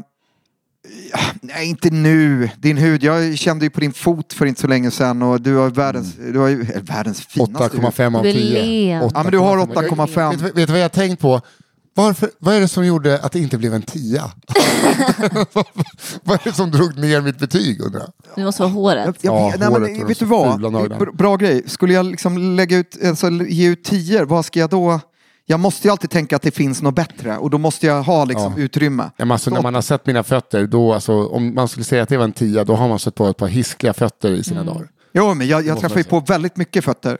nej 1.40 1.68
inte 1.68 1.90
nu, 1.90 2.50
din 2.58 2.76
hud, 2.76 3.02
jag 3.02 3.38
kände 3.38 3.64
ju 3.64 3.70
på 3.70 3.80
din 3.80 3.92
fot 3.92 4.32
för 4.32 4.46
inte 4.46 4.60
så 4.60 4.66
länge 4.66 4.90
sedan 4.90 5.22
och 5.22 5.40
du 5.40 5.56
har 5.56 5.70
världens, 5.70 6.14
du 6.32 6.38
har 6.38 6.48
ju, 6.48 6.60
eh, 6.62 6.82
världens 6.82 7.20
finaste 7.20 7.76
hud. 7.76 7.84
8,5 7.84 8.16
av 8.16 8.22
Du 8.22 8.28
är 8.28 8.32
10. 8.32 8.62
len. 8.62 9.10
Ja 9.14 9.22
men 9.22 9.32
du 9.32 9.38
har 9.38 9.58
8,5. 9.58 9.88
8,5. 9.96 10.30
Vet, 10.30 10.42
vet, 10.42 10.54
du 10.54 10.66
vad 10.66 10.78
jag 10.78 10.84
har 10.84 10.88
tänkt 10.88 11.20
på? 11.20 11.40
Varför, 11.96 12.30
vad 12.38 12.54
är 12.54 12.60
det 12.60 12.68
som 12.68 12.86
gjorde 12.86 13.20
att 13.20 13.32
det 13.32 13.38
inte 13.38 13.58
blev 13.58 13.74
en 13.74 13.82
tia? 13.82 14.22
vad 16.22 16.36
är 16.36 16.44
det 16.44 16.52
som 16.52 16.70
drog 16.70 16.98
ner 16.98 17.20
mitt 17.20 17.38
betyg 17.38 17.80
undrar 17.80 18.00
jag? 18.00 18.12
Det 18.34 18.44
måste 18.44 18.62
vara 18.62 18.72
håret. 18.72 19.16
Jag, 19.20 19.34
Ja, 19.34 19.50
jag, 19.50 19.60
nej, 19.60 19.68
håret 19.68 19.98
men, 19.98 20.06
vet 20.06 20.18
du 20.18 20.24
vad? 20.24 20.60
Bra, 20.60 21.12
bra 21.12 21.36
grej. 21.36 21.62
Skulle 21.66 21.92
jag 21.92 22.06
liksom 22.06 22.56
lägga 22.56 22.76
ut, 22.76 23.04
alltså, 23.04 23.30
ge 23.30 23.68
ut 23.68 23.84
tior, 23.84 24.24
vad 24.24 24.44
ska 24.44 24.60
jag 24.60 24.70
då? 24.70 25.00
Jag 25.46 25.60
måste 25.60 25.88
ju 25.88 25.92
alltid 25.92 26.10
tänka 26.10 26.36
att 26.36 26.42
det 26.42 26.50
finns 26.50 26.82
något 26.82 26.94
bättre 26.94 27.36
och 27.38 27.50
då 27.50 27.58
måste 27.58 27.86
jag 27.86 28.02
ha 28.02 28.24
liksom, 28.24 28.54
Ja. 28.56 28.62
utrymme. 28.62 29.10
Ja, 29.16 29.32
alltså, 29.32 29.50
Så- 29.50 29.54
när 29.54 29.62
man 29.62 29.74
har 29.74 29.82
sett 29.82 30.06
mina 30.06 30.22
fötter, 30.22 30.66
då, 30.66 30.94
alltså, 30.94 31.26
om 31.26 31.54
man 31.54 31.68
skulle 31.68 31.84
säga 31.84 32.02
att 32.02 32.08
det 32.08 32.16
var 32.16 32.24
en 32.24 32.32
tia, 32.32 32.64
då 32.64 32.74
har 32.74 32.88
man 32.88 32.98
sett 32.98 33.14
på 33.14 33.26
ett 33.28 33.36
par 33.36 33.46
hiskliga 33.46 33.92
fötter 33.94 34.30
i 34.32 34.44
sina 34.44 34.64
dagar. 34.64 34.88
Jo, 35.12 35.34
men 35.34 35.46
jag, 35.48 35.66
jag 35.66 35.80
träffar 35.80 35.96
ju 35.96 36.04
på 36.04 36.20
väldigt 36.20 36.56
mycket 36.56 36.84
fötter. 36.84 37.18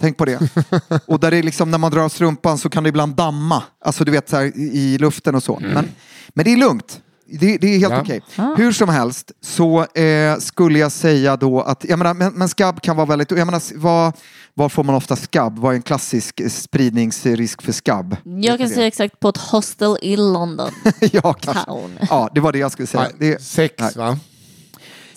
Tänk 0.00 0.16
på 0.16 0.24
det. 0.24 0.38
och 1.06 1.20
där 1.20 1.30
det 1.30 1.36
är 1.36 1.42
liksom, 1.42 1.70
när 1.70 1.78
man 1.78 1.92
drar 1.92 2.08
strumpan 2.08 2.58
så 2.58 2.68
kan 2.70 2.82
det 2.82 2.88
ibland 2.88 3.14
damma. 3.14 3.62
Alltså 3.84 4.04
du 4.04 4.10
vet 4.12 4.28
så 4.28 4.36
här, 4.36 4.52
i 4.56 4.98
luften 4.98 5.34
och 5.34 5.42
så. 5.42 5.58
Men, 5.62 5.88
men 6.34 6.44
det 6.44 6.52
är 6.52 6.56
lugnt. 6.56 7.00
Det, 7.30 7.58
det 7.58 7.66
är 7.74 7.78
helt 7.78 7.92
Ja. 7.92 8.00
okej. 8.00 8.22
Hur 8.56 8.72
som 8.72 8.88
helst 8.88 9.32
så 9.40 9.84
eh, 9.84 10.36
skulle 10.38 10.78
jag 10.78 10.92
säga 10.92 11.36
då 11.36 11.60
att, 11.60 11.84
jag 11.88 11.98
menar, 11.98 12.14
men, 12.14 12.32
men 12.32 12.48
skabb 12.48 12.80
kan 12.80 12.96
vara 12.96 13.06
väldigt, 13.06 13.30
jag 13.30 13.46
menar, 13.46 13.78
vad, 13.78 14.12
var 14.54 14.68
får 14.68 14.84
man 14.84 14.94
ofta 14.94 15.16
skabb? 15.16 15.58
Vad 15.58 15.72
är 15.72 15.76
en 15.76 15.82
klassisk 15.82 16.40
eh, 16.40 16.48
spridningsrisk 16.48 17.62
för 17.62 17.72
skabb? 17.72 18.16
Jag 18.24 18.58
kan 18.58 18.68
säga 18.68 18.86
exakt 18.86 19.20
på 19.20 19.28
ett 19.28 19.36
hostel 19.36 19.96
i 20.02 20.16
London 20.16 20.70
ja, 21.12 21.32
kanske. 21.32 21.64
town. 21.64 21.98
Ja, 22.10 22.28
det 22.34 22.40
var 22.40 22.52
det 22.52 22.58
jag 22.58 22.72
skulle 22.72 22.86
säga. 22.86 23.02
Nej, 23.02 23.12
Det, 23.18 23.42
Sex 23.42 23.74
nej. 23.78 23.92
va? 23.96 24.18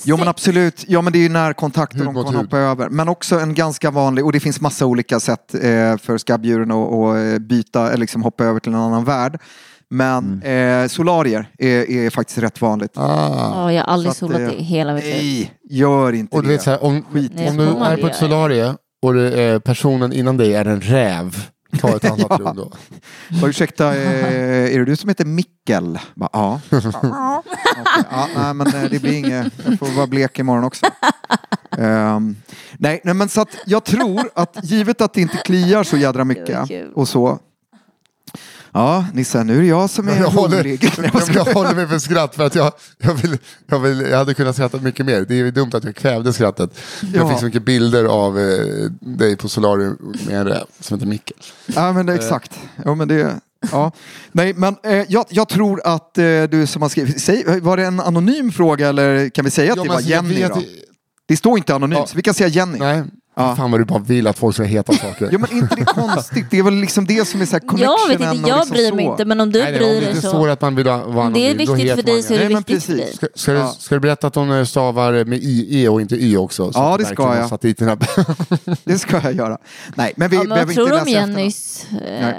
Jo 0.03 0.17
men 0.17 0.27
absolut, 0.27 0.85
ja 0.87 1.01
men 1.01 1.13
det 1.13 1.19
är 1.19 1.23
ju 1.23 1.29
närkontakt 1.29 1.93
och 1.99 2.05
de 2.05 2.13
kan 2.25 2.35
hoppa 2.35 2.57
över. 2.57 2.89
Men 2.89 3.09
också 3.09 3.39
en 3.39 3.53
ganska 3.53 3.91
vanlig, 3.91 4.25
och 4.25 4.31
det 4.31 4.39
finns 4.39 4.61
massa 4.61 4.85
olika 4.85 5.19
sätt 5.19 5.53
eh, 5.53 5.59
för 5.97 6.17
skabbdjuren 6.17 6.71
att 6.71 6.93
att, 6.93 7.33
eh, 7.33 7.39
byta 7.39 7.87
eller 7.87 7.97
liksom 7.97 8.23
hoppa 8.23 8.43
över 8.45 8.59
till 8.59 8.73
en 8.73 8.79
annan 8.79 9.05
värld. 9.05 9.39
Men 9.93 10.41
Mm. 10.43 10.83
eh, 10.83 10.87
solarier 10.87 11.49
är, 11.57 11.89
är 11.91 12.09
faktiskt 12.09 12.37
rätt 12.39 12.61
vanligt. 12.61 12.91
Ah. 12.97 13.51
Ja, 13.55 13.73
jag 13.73 13.83
har 13.83 13.93
aldrig 13.93 14.15
Så 14.15 14.25
att, 14.25 14.31
solat 14.31 14.41
eh, 14.41 14.47
det 14.47 14.59
i 14.59 14.63
hela 14.63 14.93
mitt 14.93 15.03
liv. 15.03 15.49
Nej, 15.63 15.79
gör 15.79 16.13
inte 16.13 16.35
Och 16.35 16.43
du 16.43 16.47
det. 16.49 16.53
vet, 16.55 16.63
så 16.63 16.69
här, 16.69 16.83
om, 16.83 17.05
Skit. 17.11 17.31
Nej, 17.35 17.49
om 17.49 17.57
du 17.57 17.63
är 17.63 17.97
på 17.97 18.07
ett 18.07 18.15
solarie 18.15 18.75
och 19.01 19.13
det 19.13 19.41
är 19.41 19.59
personen 19.59 20.13
innan 20.13 20.37
dig 20.37 20.55
är 20.55 20.65
en 20.65 20.81
räv, 20.81 21.45
ta 21.79 21.95
ett 21.95 22.05
annat 22.11 22.25
Ja. 22.29 22.37
rum 22.39 22.55
då. 22.55 22.71
Ja, 23.29 23.47
ursäkta, 23.47 23.95
eh, 23.95 24.73
är 24.75 24.79
det 24.79 24.85
du 24.85 24.95
som 24.95 25.09
heter 25.09 25.25
Mikkel? 25.25 25.99
Bara, 26.15 26.29
ja. 26.33 26.59
Okej, 26.71 26.91
ja. 28.11 28.27
Nej 28.37 28.53
men 28.53 28.67
eh, 28.67 28.83
det 28.91 29.01
blir 29.01 29.13
inget, 29.13 29.53
jag 29.65 29.79
får 29.79 29.95
vara 29.95 30.07
blek 30.07 30.39
imorgon 30.39 30.63
också. 30.63 30.85
Ehm, 31.77 32.35
nej, 32.77 33.01
nej 33.03 33.13
men 33.13 33.29
så 33.29 33.41
att 33.41 33.49
jag 33.65 33.83
tror 33.83 34.29
att 34.35 34.57
givet 34.63 35.01
att 35.01 35.13
det 35.13 35.21
inte 35.21 35.37
kliar 35.37 35.83
så 35.83 35.97
jädra 35.97 36.23
mycket 36.23 36.69
och 36.95 37.07
så. 37.07 37.39
Ja, 38.73 39.05
Nisse, 39.13 39.43
nu 39.43 39.57
är 39.57 39.61
det 39.61 39.67
jag 39.67 39.89
som 39.89 40.07
är 40.07 40.19
Jag 40.19 40.27
håller, 40.29 40.63
jag 41.35 41.45
håller 41.53 41.75
mig 41.75 41.87
för 41.87 41.99
skratt 41.99 42.35
för 42.35 42.45
att 42.45 42.55
jag, 42.55 42.71
jag, 42.97 43.13
vill, 43.13 43.37
jag, 43.67 43.79
vill, 43.79 44.01
jag 44.01 44.17
hade 44.17 44.33
kunnat 44.33 44.55
skratta 44.55 44.77
mycket 44.77 45.05
mer. 45.05 45.25
Det 45.29 45.39
är 45.39 45.51
dumt 45.51 45.69
att 45.73 45.83
jag 45.83 45.95
kvävde 45.95 46.33
skrattet. 46.33 46.69
Jag 47.13 47.23
Ja. 47.25 47.29
fick 47.29 47.39
så 47.39 47.45
mycket 47.45 47.63
bilder 47.65 48.05
av 48.05 48.39
eh, 48.39 48.55
dig 48.99 49.35
på 49.37 49.49
solarium 49.49 50.13
med 50.27 50.37
en 50.39 50.47
räv 50.47 50.63
som 50.79 50.97
heter 50.97 51.07
Micke. 51.07 51.31
Ja, 51.65 51.93
men 51.93 52.05
det 52.05 52.13
är 52.13 52.17
exakt. 52.17 52.59
Ja, 52.85 52.95
men 52.95 53.07
det, 53.07 53.35
ja. 53.71 53.91
Nej, 54.31 54.53
men 54.53 54.75
eh, 54.83 55.05
jag, 55.09 55.25
jag 55.29 55.49
tror 55.49 55.81
att 55.83 56.17
eh, 56.17 56.23
du 56.43 56.67
som 56.67 56.81
har 56.81 56.89
skrivit, 56.89 57.21
säg, 57.21 57.59
var 57.61 57.77
det 57.77 57.85
en 57.85 57.99
anonym 57.99 58.51
fråga 58.51 58.89
eller 58.89 59.29
kan 59.29 59.45
vi 59.45 59.51
säga 59.51 59.71
att 59.71 59.77
Ja, 59.77 59.83
det 59.83 59.89
var 59.89 59.95
alltså, 59.95 60.11
jag 60.11 60.23
Jenny 60.25 60.41
vet 60.41 60.53
då? 60.53 60.61
Det 61.27 61.37
står 61.37 61.57
inte 61.57 61.75
anonymt, 61.75 61.99
Ja. 61.99 62.07
så 62.07 62.15
vi 62.15 62.21
kan 62.21 62.33
säga 62.33 62.47
Jenny. 62.49 62.79
Nej, 62.79 63.03
Ja. 63.41 63.55
fan 63.55 63.71
vad 63.71 63.79
du 63.79 63.85
bara 63.85 63.99
vill 63.99 64.27
att 64.27 64.37
folk 64.39 64.55
ska 64.55 64.63
heta 64.63 64.93
saker. 64.93 65.29
Ja 65.31 65.37
men 65.39 65.51
inte 65.51 65.75
det 65.75 65.85
konstigt, 65.85 66.45
det 66.51 66.57
är 66.59 66.63
väl 66.63 66.73
liksom 66.73 67.05
det 67.05 67.27
som 67.27 67.41
är 67.41 67.45
så 67.45 67.51
här 67.51 67.61
Jag 67.63 67.77
vet 67.77 67.87
connectionen 68.07 68.35
inte, 68.35 68.49
jag 68.49 68.57
liksom 68.57 68.73
bryr 68.73 68.91
mig 68.91 69.05
så. 69.05 69.11
inte 69.11 69.25
men 69.25 69.41
om 69.41 69.51
du 69.51 69.59
Nej, 69.63 69.71
bryr 69.73 69.81
om 69.87 69.93
det 69.93 69.99
dig 69.99 70.09
inte 70.09 70.21
så. 70.21 70.27
står 70.27 70.49
att 70.49 70.61
man 70.61 70.75
vill 70.75 70.85
vara 70.85 71.03
Om 71.03 71.33
det 71.33 71.39
är 71.49 71.53
då 71.53 71.73
viktigt 71.73 71.95
för 71.95 72.01
dig 72.03 72.23
så 72.23 72.33
är 72.33 72.39
det. 72.39 72.47
viktigt 72.47 72.83
för 72.83 72.93
dig. 72.93 73.01
precis. 73.01 73.15
Ska, 73.17 73.27
ska, 73.35 73.53
Ja. 73.53 73.73
du, 73.77 73.81
ska 73.83 73.95
du 73.95 73.99
berätta 73.99 74.27
att 74.27 74.35
hon 74.35 74.51
eh, 74.51 74.63
stavar 74.63 75.25
med 75.25 75.39
IE 75.43 75.87
och 75.89 76.01
inte 76.01 76.15
Y 76.15 76.37
också? 76.37 76.71
Så 76.73 76.79
Ja, 76.79 76.97
det 76.97 77.05
ska 77.05 77.35
jag. 77.35 77.49
Satt 77.49 77.61
dit 77.61 77.77
den 77.77 77.87
här. 77.87 77.97
Det 78.83 78.99
ska 78.99 79.21
jag 79.23 79.35
göra. 79.35 79.57
Nej 79.95 80.13
men 80.15 80.29
vi 80.29 80.35
Ja, 80.35 80.43
men 80.43 80.49
behöver 80.49 80.65
vad 80.65 80.71
inte 80.71 80.73
tror 80.75 80.87
du 80.89 80.95
läsa. 80.95 81.09
Jennys... 81.09 81.85
Eh, 81.91 82.33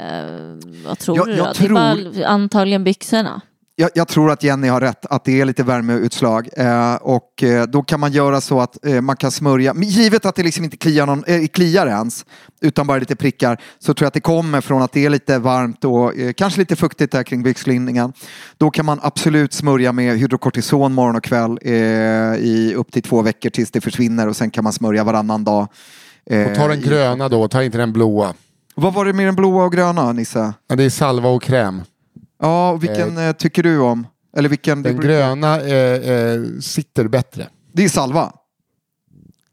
vad 0.86 0.98
tror 0.98 1.16
Jag- 1.16 1.26
du 1.26 1.32
jag 1.32 1.38
då? 1.46 1.52
Det 1.52 1.64
är 1.64 1.66
tror- 1.66 1.74
bara 2.22 2.26
antagligen 2.26 2.84
byxorna. 2.84 3.40
Jag, 3.76 3.90
jag 3.94 4.08
tror 4.08 4.30
att 4.30 4.42
Jenny 4.42 4.68
har 4.68 4.80
rätt, 4.80 5.06
att 5.06 5.24
det 5.24 5.40
är 5.40 5.44
lite 5.44 5.62
värmeutslag. 5.62 6.48
Eh, 6.56 6.94
och 6.94 7.42
eh, 7.42 7.66
då 7.66 7.82
kan 7.82 8.00
man 8.00 8.12
göra 8.12 8.40
så 8.40 8.60
att 8.60 8.86
eh, 8.86 9.00
man 9.00 9.16
kan 9.16 9.30
smörja, 9.30 9.74
men 9.74 9.88
givet 9.88 10.26
att 10.26 10.34
det 10.34 10.42
liksom 10.42 10.64
inte 10.64 10.76
kliar, 10.76 11.06
någon, 11.06 11.24
eh, 11.26 11.46
kliar 11.46 11.86
ens, 11.86 12.24
utan 12.60 12.86
bara 12.86 12.98
lite 12.98 13.16
prickar, 13.16 13.60
så 13.78 13.94
tror 13.94 14.04
jag 14.04 14.08
att 14.08 14.14
det 14.14 14.20
kommer 14.20 14.60
från 14.60 14.82
att 14.82 14.92
det 14.92 15.04
är 15.04 15.10
lite 15.10 15.38
varmt 15.38 15.84
och 15.84 16.18
eh, 16.18 16.32
kanske 16.32 16.60
lite 16.60 16.76
fuktigt 16.76 17.12
där 17.12 17.22
kring 17.22 17.42
byxlinningen. 17.42 18.12
Då 18.58 18.70
kan 18.70 18.86
man 18.86 19.00
absolut 19.02 19.52
smörja 19.52 19.92
med 19.92 20.18
hydrokortison 20.18 20.92
morgon 20.92 21.16
och 21.16 21.24
kväll 21.24 21.58
eh, 21.62 21.72
i 21.72 22.74
upp 22.76 22.92
till 22.92 23.02
två 23.02 23.22
veckor 23.22 23.50
tills 23.50 23.70
det 23.70 23.80
försvinner 23.80 24.28
och 24.28 24.36
sen 24.36 24.50
kan 24.50 24.64
man 24.64 24.72
smörja 24.72 25.04
varannan 25.04 25.44
dag. 25.44 25.68
Och 26.24 26.56
ta 26.56 26.68
den 26.68 26.80
gröna 26.80 27.28
då, 27.28 27.48
ta 27.48 27.62
inte 27.62 27.78
den 27.78 27.92
blåa. 27.92 28.34
Vad 28.74 28.94
var 28.94 29.04
det 29.04 29.12
med 29.12 29.26
den 29.26 29.34
blåa 29.34 29.64
och 29.64 29.72
gröna, 29.72 30.12
Nisse? 30.12 30.52
Ja, 30.68 30.76
det 30.76 30.84
är 30.84 30.90
salva 30.90 31.28
och 31.28 31.42
kräm. 31.42 31.82
Ja, 32.42 32.70
och 32.70 32.84
vilken 32.84 33.18
eh, 33.18 33.32
tycker 33.32 33.62
du 33.62 33.78
om? 33.78 34.06
Eller 34.36 34.48
vilken? 34.48 34.82
Den 34.82 35.00
gröna 35.00 35.60
eh, 35.60 36.10
eh, 36.10 36.40
sitter 36.60 37.08
bättre. 37.08 37.48
det 37.72 37.84
är 37.84 37.88
salva. 37.88 38.32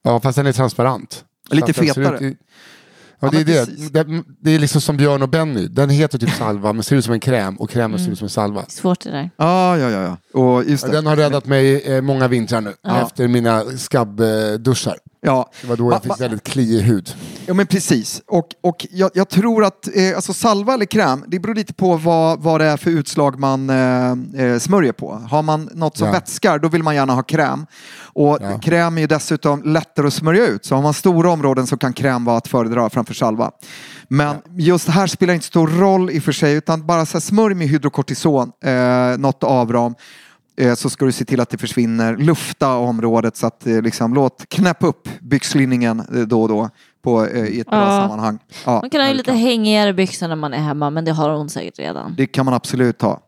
Ja, 0.04 0.20
fast 0.20 0.36
den 0.36 0.48
är 0.48 0.54
transparent. 0.54 1.26
Lite 1.52 1.74
fetare. 1.74 2.18
ut 2.20 2.38
Ja, 3.22 3.30
Ja, 3.34 3.44
det, 3.44 3.58
är 3.58 3.66
det. 3.66 4.04
Det, 4.04 4.24
det 4.42 4.52
är 4.56 4.60
liksom 4.60 4.82
som 4.82 4.98
Björn 4.98 5.22
och 5.22 5.30
Benny. 5.30 5.68
Den 5.68 5.90
heter 5.90 6.18
typ 6.18 6.30
salva 6.38 6.74
men 6.74 6.84
ser 6.84 6.96
ut 6.96 7.06
som 7.06 7.14
en 7.14 7.20
kräm 7.20 7.56
och 7.56 7.70
krämen 7.70 8.00
ser 8.00 8.12
ut 8.12 8.18
som 8.18 8.26
en 8.26 8.30
salva. 8.30 8.66
Svårt 8.68 9.02
det 9.04 9.12
där. 9.12 9.30
Ja, 9.38 9.78
ja, 9.78 9.90
ja. 9.90 10.02
ja. 10.34 10.40
Och 10.40 10.64
just 10.64 10.86
det. 10.86 10.92
Den 10.92 11.06
har 11.06 11.16
räddat 11.16 11.46
mig 11.46 11.82
eh, 11.82 12.02
många 12.02 12.28
vintrar 12.28 12.62
nu 12.62 12.74
efter 13.04 13.28
mina 13.28 13.64
skabbduschar. 13.78 14.98
Ja, 15.22 15.50
Det 15.62 15.68
var 15.68 15.76
då 15.78 15.92
jag 15.92 16.04
fick 16.04 16.22
väldigt 16.22 16.44
kliig 16.44 16.82
hud. 16.82 17.16
ja 17.46 17.54
men 17.54 17.68
precis. 17.68 18.22
Och, 18.28 18.48
och 18.64 18.88
jag, 18.92 19.12
jag 19.14 19.30
tror 19.30 19.64
att 19.66 19.88
eh, 19.96 20.16
alltså 20.16 20.34
salva 20.34 20.74
eller 20.74 20.86
kräm, 20.86 21.24
det 21.28 21.40
beror 21.40 21.56
lite 21.56 21.74
på 21.74 21.96
vad, 21.98 22.40
vad 22.42 22.62
det 22.62 22.66
är 22.66 22.78
för 22.78 22.92
utslag 22.92 23.40
man 23.40 23.70
eh, 23.70 24.12
eh, 24.46 24.60
smörjer 24.60 24.92
på. 24.92 25.12
Har 25.30 25.42
man 25.44 25.70
något 25.74 25.98
som 25.98 26.08
Ja. 26.08 26.14
vätskar, 26.14 26.60
då 26.60 26.68
vill 26.68 26.84
man 26.84 26.96
gärna 26.96 27.14
ha 27.14 27.24
kräm. 27.24 27.66
Och 28.04 28.38
Ja. 28.42 28.60
kräm 28.60 28.98
är 28.98 29.02
ju 29.02 29.08
dessutom 29.08 29.64
lättare 29.64 30.08
att 30.08 30.14
smörja 30.14 30.48
ut. 30.48 30.66
Så 30.66 30.76
har 30.76 30.82
man 30.82 30.94
stora 30.94 31.30
områden 31.32 31.68
så 31.68 31.78
kan 31.78 31.94
kräm 31.94 32.26
vara 32.26 32.38
att 32.38 32.48
föredra 32.48 32.90
framför 32.90 33.09
salva. 33.14 33.52
Men 34.08 34.36
just 34.58 34.86
det 34.86 34.92
här 34.92 35.08
spelar 35.08 35.34
inte 35.34 35.46
stor 35.46 35.68
roll 35.68 36.10
i 36.12 36.20
och 36.20 36.24
för 36.24 36.32
sig, 36.32 36.54
utan 36.56 36.86
bara 36.86 37.06
så 37.06 37.14
här, 37.18 37.20
smörj 37.22 37.54
med 37.56 37.68
hydrokortison, 37.68 38.52
eh, 38.64 39.18
något 39.18 39.44
avram. 39.44 39.96
eh, 40.58 40.74
så 40.76 40.90
ska 40.90 41.06
du 41.06 41.12
se 41.12 41.26
till 41.26 41.40
att 41.40 41.50
det 41.50 41.58
försvinner. 41.58 42.18
Lufta 42.18 42.76
området 42.76 43.38
så 43.38 43.48
att 43.48 43.68
eh, 43.68 43.82
liksom, 43.82 44.14
låt 44.14 44.46
knäppa 44.50 44.88
upp 44.88 45.10
byxlinningen 45.22 46.00
eh, 46.00 46.22
då 46.22 46.42
och 46.42 46.50
då. 46.50 46.70
på, 47.04 47.26
eh, 47.26 47.46
i 47.46 47.60
ett 47.60 47.68
bra 47.70 47.80
Ja. 47.80 48.02
sammanhang. 48.02 48.40
Ja, 48.66 48.72
Man 48.82 48.90
kan 48.90 49.02
ha 49.02 49.08
det 49.08 49.14
lite 49.14 49.32
hängigare 49.34 49.94
byxor 49.94 50.28
när 50.28 50.36
man 50.36 50.54
är 50.54 50.58
hemma, 50.58 50.90
men 50.90 51.06
det 51.06 51.12
har 51.12 51.30
hon 51.30 51.50
säkert 51.50 51.80
redan. 51.80 52.16
Det 52.18 52.28
kan 52.28 52.46
man 52.46 52.54
absolut 52.54 53.02
ha. 53.02 53.20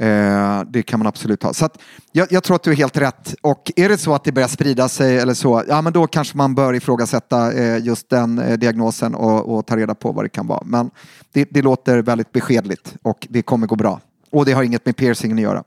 Eh, 0.00 0.62
det 0.70 0.82
kan 0.82 0.98
man 1.00 1.06
absolut 1.06 1.42
ha. 1.42 1.54
Så 1.54 1.64
att, 1.64 1.78
jag, 2.12 2.26
jag 2.32 2.42
tror 2.44 2.56
att 2.56 2.62
du 2.62 2.70
är 2.70 2.74
helt 2.76 2.96
rätt. 2.96 3.34
Och 3.42 3.72
är 3.76 3.88
det 3.88 3.98
så 3.98 4.14
att 4.14 4.24
det 4.24 4.32
börjar 4.32 4.48
sprida 4.48 4.88
sig 4.88 5.18
eller 5.18 5.34
så, 5.34 5.64
ja 5.68 5.82
men 5.82 5.92
då 5.92 6.06
kanske 6.06 6.36
man 6.36 6.54
bör 6.54 6.74
ifrågasätta 6.74 7.52
eh, 7.52 7.84
just 7.84 8.08
den 8.10 8.38
eh, 8.38 8.58
diagnosen 8.58 9.14
och, 9.14 9.56
och 9.58 9.66
ta 9.66 9.76
reda 9.76 9.94
på 9.94 10.12
vad 10.12 10.24
det 10.24 10.28
kan 10.28 10.46
vara. 10.46 10.62
Men 10.64 10.90
det, 11.32 11.48
det 11.50 11.62
låter 11.62 11.98
väldigt 12.02 12.32
beskedligt 12.32 12.94
och 13.02 13.26
det 13.30 13.42
kommer 13.42 13.66
gå 13.66 13.76
bra. 13.76 14.00
Och 14.32 14.44
det 14.44 14.52
har 14.52 14.62
inget 14.62 14.86
med 14.86 14.96
piercingen 14.96 15.38
att 15.38 15.42
göra. 15.42 15.64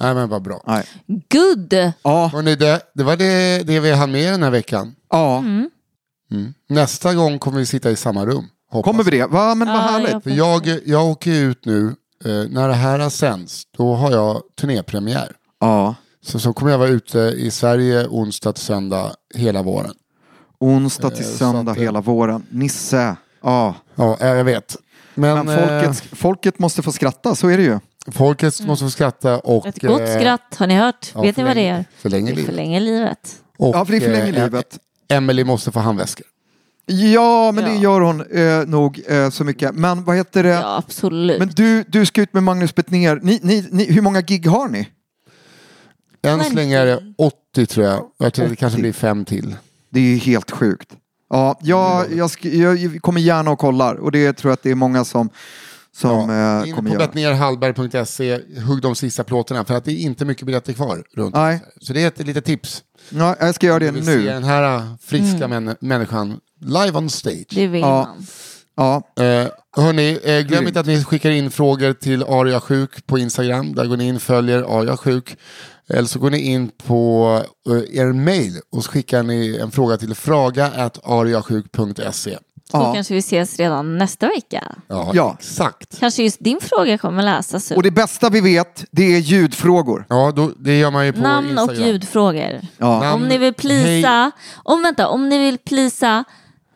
Nej 0.00 0.14
men 0.14 0.28
vad 0.28 0.42
bra. 0.42 0.62
Nej. 0.66 0.84
Good! 1.06 1.92
Ja, 2.02 2.30
Hörrni, 2.32 2.54
det, 2.56 2.80
det 2.94 3.02
var 3.04 3.16
det, 3.16 3.62
det 3.66 3.80
vi 3.80 3.92
hann 3.92 4.10
med 4.12 4.32
den 4.32 4.42
här 4.42 4.50
veckan. 4.50 4.94
ja. 5.10 5.38
Mm. 5.38 5.70
Mm. 6.30 6.54
Nästa 6.68 7.14
gång 7.14 7.38
kommer 7.38 7.58
vi 7.58 7.66
sitta 7.66 7.90
i 7.90 7.96
samma 7.96 8.26
rum. 8.26 8.44
Hoppas. 8.70 8.90
kommer 8.90 9.04
vi 9.04 9.10
det? 9.10 9.26
Va, 9.26 9.54
men 9.54 9.68
vad 9.68 9.76
Ja, 9.76 9.80
härligt. 9.80 10.26
jag- 10.36 10.66
jag, 10.66 10.80
jag 10.86 11.06
åker 11.06 11.30
ut 11.32 11.64
nu, 11.64 11.94
eh, 12.24 12.30
när 12.50 12.68
det 12.68 12.74
här 12.74 12.98
har 12.98 13.10
sänds, 13.10 13.62
då 13.76 13.94
har 13.94 14.10
jag 14.12 14.42
turnépremiär. 14.60 15.32
Ja. 15.60 15.94
Så, 16.20 16.38
så 16.38 16.52
kommer 16.52 16.70
jag 16.72 16.78
vara 16.78 16.88
ute 16.88 17.18
i 17.18 17.50
Sverige 17.50 18.06
onsdag 18.08 18.52
till 18.52 18.62
söndag 18.64 19.12
hela 19.34 19.62
våren. 19.62 19.94
Onsdag 20.60 21.10
till 21.10 21.24
Eh, 21.24 21.30
söndag 21.30 21.72
att, 21.72 21.78
eh, 21.78 21.82
hela 21.82 22.00
våren. 22.00 22.46
Nisse. 22.50 23.16
Ja. 23.42 23.74
Ja, 23.94 24.16
eh, 24.20 24.26
jag 24.28 24.44
vet. 24.44 24.76
Men, 25.14 25.46
Men 25.46 25.56
folket, 25.58 26.18
folket 26.18 26.58
måste 26.58 26.82
få 26.82 26.92
skratta, 26.92 27.34
så 27.34 27.48
är 27.48 27.56
det 27.56 27.62
ju. 27.62 27.72
eh, 27.72 27.78
folket 28.12 28.66
måste 28.66 28.84
få 28.84 28.90
skratta 28.90 29.38
och... 29.38 29.66
Ett 29.66 29.80
gott 29.82 30.00
eh, 30.00 30.18
skratt, 30.18 30.56
har 30.58 30.66
ni 30.66 30.74
hört? 30.74 31.10
ja, 31.14 31.20
Vet 31.22 31.36
ni 31.36 31.42
vad 31.42 31.56
det 31.56 31.68
är? 31.68 31.84
förlänger 31.96 32.30
livet. 32.34 32.46
förlänger 32.50 32.80
livet. 32.80 33.36
Och, 33.58 33.74
Ja, 33.74 33.84
för 33.84 33.92
det 33.92 34.00
förlänger 34.00 34.26
eh, 34.36 34.44
livet. 34.44 34.78
Emily 35.08 35.44
måste 35.44 35.72
få 35.72 35.80
handväskor. 35.80 36.26
Ja, 36.88 37.52
men 37.52 37.64
det 37.64 37.74
Ja. 37.74 37.80
gör 37.80 38.00
hon 38.00 38.20
eh, 38.30 38.66
nog 38.66 39.00
eh, 39.08 39.30
så 39.30 39.44
mycket. 39.44 39.74
Men 39.74 40.04
vad 40.04 40.16
heter 40.16 40.42
det? 40.42 40.48
Ja, 40.48 40.76
absolut. 40.86 41.38
Men 41.38 41.48
du, 41.48 41.84
du 41.88 42.06
ska 42.06 42.22
ut 42.22 42.34
med 42.34 42.42
Magnus 42.42 42.74
Bettner. 42.74 43.20
Ni, 43.22 43.40
ni, 43.42 43.68
ni, 43.70 43.92
hur 43.92 44.02
många 44.02 44.20
gig 44.20 44.46
har 44.46 44.68
ni? 44.68 44.88
Än 46.22 46.44
så 46.44 46.52
länge 46.54 46.78
är 46.78 46.86
det 46.86 47.14
80 47.18 47.66
tror 47.66 47.86
jag. 47.86 48.04
Jag 48.18 48.32
tror 48.34 48.44
det 48.46 48.50
80. 48.52 48.60
kanske 48.60 48.80
blir 48.80 48.92
fem 48.92 49.24
till. 49.24 49.56
Det 49.90 50.00
är 50.00 50.04
ju 50.04 50.16
helt 50.16 50.50
sjukt. 50.50 50.88
Ja, 51.30 51.58
jag, 51.62 52.12
jag, 52.12 52.26
sk- 52.28 52.54
jag 52.92 53.02
kommer 53.02 53.20
gärna 53.20 53.50
och 53.50 53.58
kollar 53.58 53.94
och 53.94 54.12
det 54.12 54.32
tror 54.32 54.50
jag 54.50 54.54
att 54.54 54.62
det 54.62 54.70
är 54.70 54.74
många 54.74 55.04
som, 55.04 55.28
som 55.96 56.30
Ja, 56.30 56.60
eh, 56.62 56.68
in 56.68 56.74
kommer 56.74 56.90
på 56.90 56.96
göra. 56.96 57.06
bettnerhallberg.se, 57.06 58.40
hugg 58.66 58.82
de 58.82 58.94
sista 58.94 59.24
plåtarna 59.24 59.64
för 59.64 59.74
att 59.74 59.84
det 59.84 59.92
är 59.92 59.96
inte 59.96 60.24
mycket 60.24 60.46
biljetter 60.46 60.72
kvar. 60.72 61.02
Runt. 61.14 61.34
Nej. 61.34 61.60
Så 61.80 61.92
det 61.92 62.02
är 62.02 62.08
ett 62.08 62.26
litet 62.26 62.44
tips. 62.44 62.82
Ja, 63.10 63.36
jag 63.40 63.54
ska 63.54 63.66
göra 63.66 63.78
det 63.78 63.90
Vi 63.90 63.90
vill 64.00 64.04
se 64.04 64.16
nu. 64.16 64.24
den 64.24 64.44
här 64.44 64.76
äh, 64.76 64.82
friska 65.02 65.48
män- 65.48 65.76
människan 65.80 66.40
live 66.60 66.98
on 66.98 67.10
stage. 67.10 67.46
Det 67.50 67.66
vill 67.66 67.80
Ja. 67.80 67.88
man. 68.06 68.26
Ja, 68.76 69.02
Eh, 69.24 69.46
hörni, 69.76 70.18
eh, 70.24 70.40
glöm 70.40 70.66
inte 70.68 70.80
att 70.80 70.86
ni 70.86 71.04
skickar 71.04 71.30
in 71.30 71.50
frågor 71.50 71.92
till 71.92 72.22
Aria 72.22 72.60
Sjuk 72.60 73.06
på 73.06 73.18
Instagram. 73.18 73.74
Där 73.74 73.86
går 73.86 73.96
ni 73.96 74.08
in, 74.08 74.20
följer 74.20 74.78
Aria 74.80 74.96
Sjuk. 74.96 75.36
Eller 75.90 76.08
så 76.08 76.18
går 76.18 76.30
ni 76.30 76.38
in 76.38 76.70
på 76.86 77.42
eh, 77.70 77.98
er 78.00 78.12
mail 78.12 78.60
och 78.72 78.84
så 78.84 78.90
skickar 78.90 79.22
ni 79.22 79.58
en 79.62 79.70
fråga 79.70 79.96
till 79.96 80.14
fraga.ariasjuk.se. 80.14 82.38
Då 82.72 82.78
ja. 82.78 82.92
kanske 82.94 83.14
vi 83.14 83.18
ses 83.20 83.56
redan 83.58 83.98
nästa 83.98 84.28
vecka. 84.28 84.74
Ja, 84.88 85.10
Ja. 85.14 85.36
exakt. 85.38 86.00
Kanske 86.00 86.22
just 86.22 86.44
din 86.44 86.58
fråga 86.60 86.98
kommer 86.98 87.22
läsas 87.22 87.70
upp. 87.70 87.76
Och 87.76 87.82
det 87.82 87.90
bästa 87.90 88.30
vi 88.30 88.40
vet, 88.40 88.84
det 88.90 89.02
är 89.14 89.18
ljudfrågor. 89.18 90.06
Ja, 90.08 90.32
då, 90.36 90.50
det 90.58 90.78
gör 90.78 90.90
man 90.90 91.06
ju 91.06 91.12
på 91.12 91.20
Namn 91.20 91.48
Instagram. 91.48 91.68
och 91.68 91.74
ljudfrågor. 91.86 92.60
Ja. 92.78 93.00
Namn, 93.00 93.22
om 93.22 93.28
ni 93.28 93.38
vill 93.38 93.54
plisa, 93.54 94.08
hej. 94.08 94.30
om 94.64 94.82
vänta, 94.82 95.08
om 95.08 95.28
ni 95.28 95.38
vill 95.38 95.58
plisa 95.58 96.24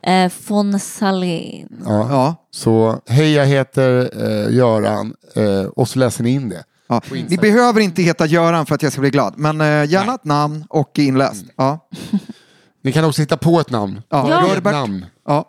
eh, 0.02 0.32
von 0.48 0.78
Salin. 0.80 1.82
Ja. 1.84 2.06
Ja. 2.10 2.34
Så 2.50 3.00
hej, 3.06 3.32
jag 3.32 3.46
heter 3.46 4.10
eh, 4.22 4.54
Göran 4.56 5.14
eh, 5.34 5.64
och 5.64 5.88
så 5.88 5.98
läser 5.98 6.24
ni 6.24 6.30
in 6.30 6.48
det. 6.48 6.64
Ja. 6.88 7.00
Ni 7.28 7.36
behöver 7.36 7.80
inte 7.80 8.02
heta 8.02 8.26
Göran 8.26 8.66
för 8.66 8.74
att 8.74 8.82
jag 8.82 8.92
ska 8.92 9.00
bli 9.00 9.10
glad, 9.10 9.34
men 9.36 9.60
eh, 9.60 9.90
gärna 9.90 10.14
ett 10.14 10.24
namn 10.24 10.64
och 10.68 10.98
inläst. 10.98 11.44
Ja. 11.56 11.88
Ni 12.84 12.92
kan 12.92 13.04
också 13.04 13.22
hitta 13.22 13.36
på 13.36 13.60
ett 13.60 13.70
namn. 13.70 14.02
Ja. 14.08 14.28
Gör 14.28 14.42
ett 14.50 14.56
Robert. 14.56 14.72
namn. 14.72 15.06
Ja. 15.26 15.44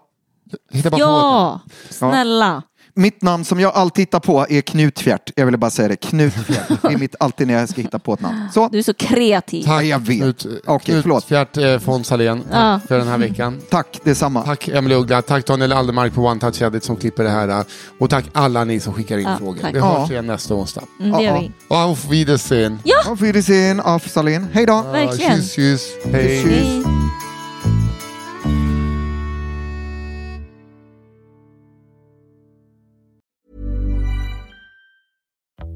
Hitta 0.72 0.90
bara 0.90 0.98
på 0.98 1.04
ett 1.04 1.10
namn. 1.10 1.24
Ja, 1.32 1.60
snälla. 1.90 2.62
Mitt 2.96 3.22
namn 3.22 3.46
som 3.46 3.60
jag 3.60 3.74
alltid 3.76 4.02
hittar 4.02 4.20
på 4.20 4.46
är 4.50 4.62
Knutfjärt. 4.62 5.32
Jag 5.36 5.46
ville 5.46 5.58
bara 5.58 5.72
säga 5.72 5.88
det, 5.88 5.96
Knutfjärt. 5.96 6.68
Det 6.82 6.88
är 6.94 6.98
mitt 6.98 7.16
alltid 7.20 7.48
när 7.48 7.54
jag 7.54 7.70
ska 7.70 7.82
hitta 7.82 8.00
på 8.00 8.14
ett 8.14 8.22
namn. 8.22 8.38
Så, 8.54 8.70
Du 8.72 8.78
är 8.78 8.84
så 8.84 8.94
kreativ. 8.94 9.64
Tack 9.64 9.72
Ja, 9.74 9.84
jag 9.84 10.00
vet. 10.00 10.18
Knut, 10.20 10.46
Okej, 10.66 10.86
Knut 10.94 11.02
förlåt. 11.02 11.24
Fjärt 11.26 11.58
eh, 11.58 11.78
von 11.86 12.04
Salén 12.04 12.44
Ja. 12.52 12.80
för 12.88 12.98
den 12.98 13.08
här 13.08 13.18
veckan. 13.18 13.62
tack 13.70 14.00
detsamma. 14.04 14.42
Tack 14.42 14.68
Emelie 14.68 14.98
Uggla, 14.98 15.22
tack 15.22 15.46
Daniel 15.48 15.74
Aldermark 15.74 16.14
på 16.14 16.22
One 16.22 16.40
Touch 16.40 16.62
Edit 16.62 16.84
som 16.84 16.96
klipper 16.96 17.24
det 17.24 17.30
här. 17.30 17.66
Och 18.00 18.10
tack 18.10 18.26
alla 18.34 18.64
ni 18.64 18.80
som 18.80 18.94
skickar 18.94 19.18
in 19.18 19.24
Ja, 19.28 19.38
frågor. 19.38 19.58
tack. 19.62 19.76
Vi 19.76 19.80
hörs 19.80 19.94
Ja. 20.10 20.12
igen 20.12 20.28
nästa 20.28 20.54
onsdag. 20.56 20.84
Mm, 21.00 21.12
det 21.12 21.24
gör 21.24 21.32
Ja, 21.34 21.40
vi. 21.40 21.52
Auf 21.76 22.06
Wiedersehen. 22.10 22.80
Auf 23.08 23.22
Wiedersehen, 23.22 23.80
auf 23.80 24.08
Salin. 24.10 24.48
Hej 24.54 24.66
då! 24.66 24.82
Verkligen. 24.92 25.32
Tschüss, 25.40 25.54
tschüss. 25.56 25.82
Hej. 26.12 26.44
Hej. 26.46 26.84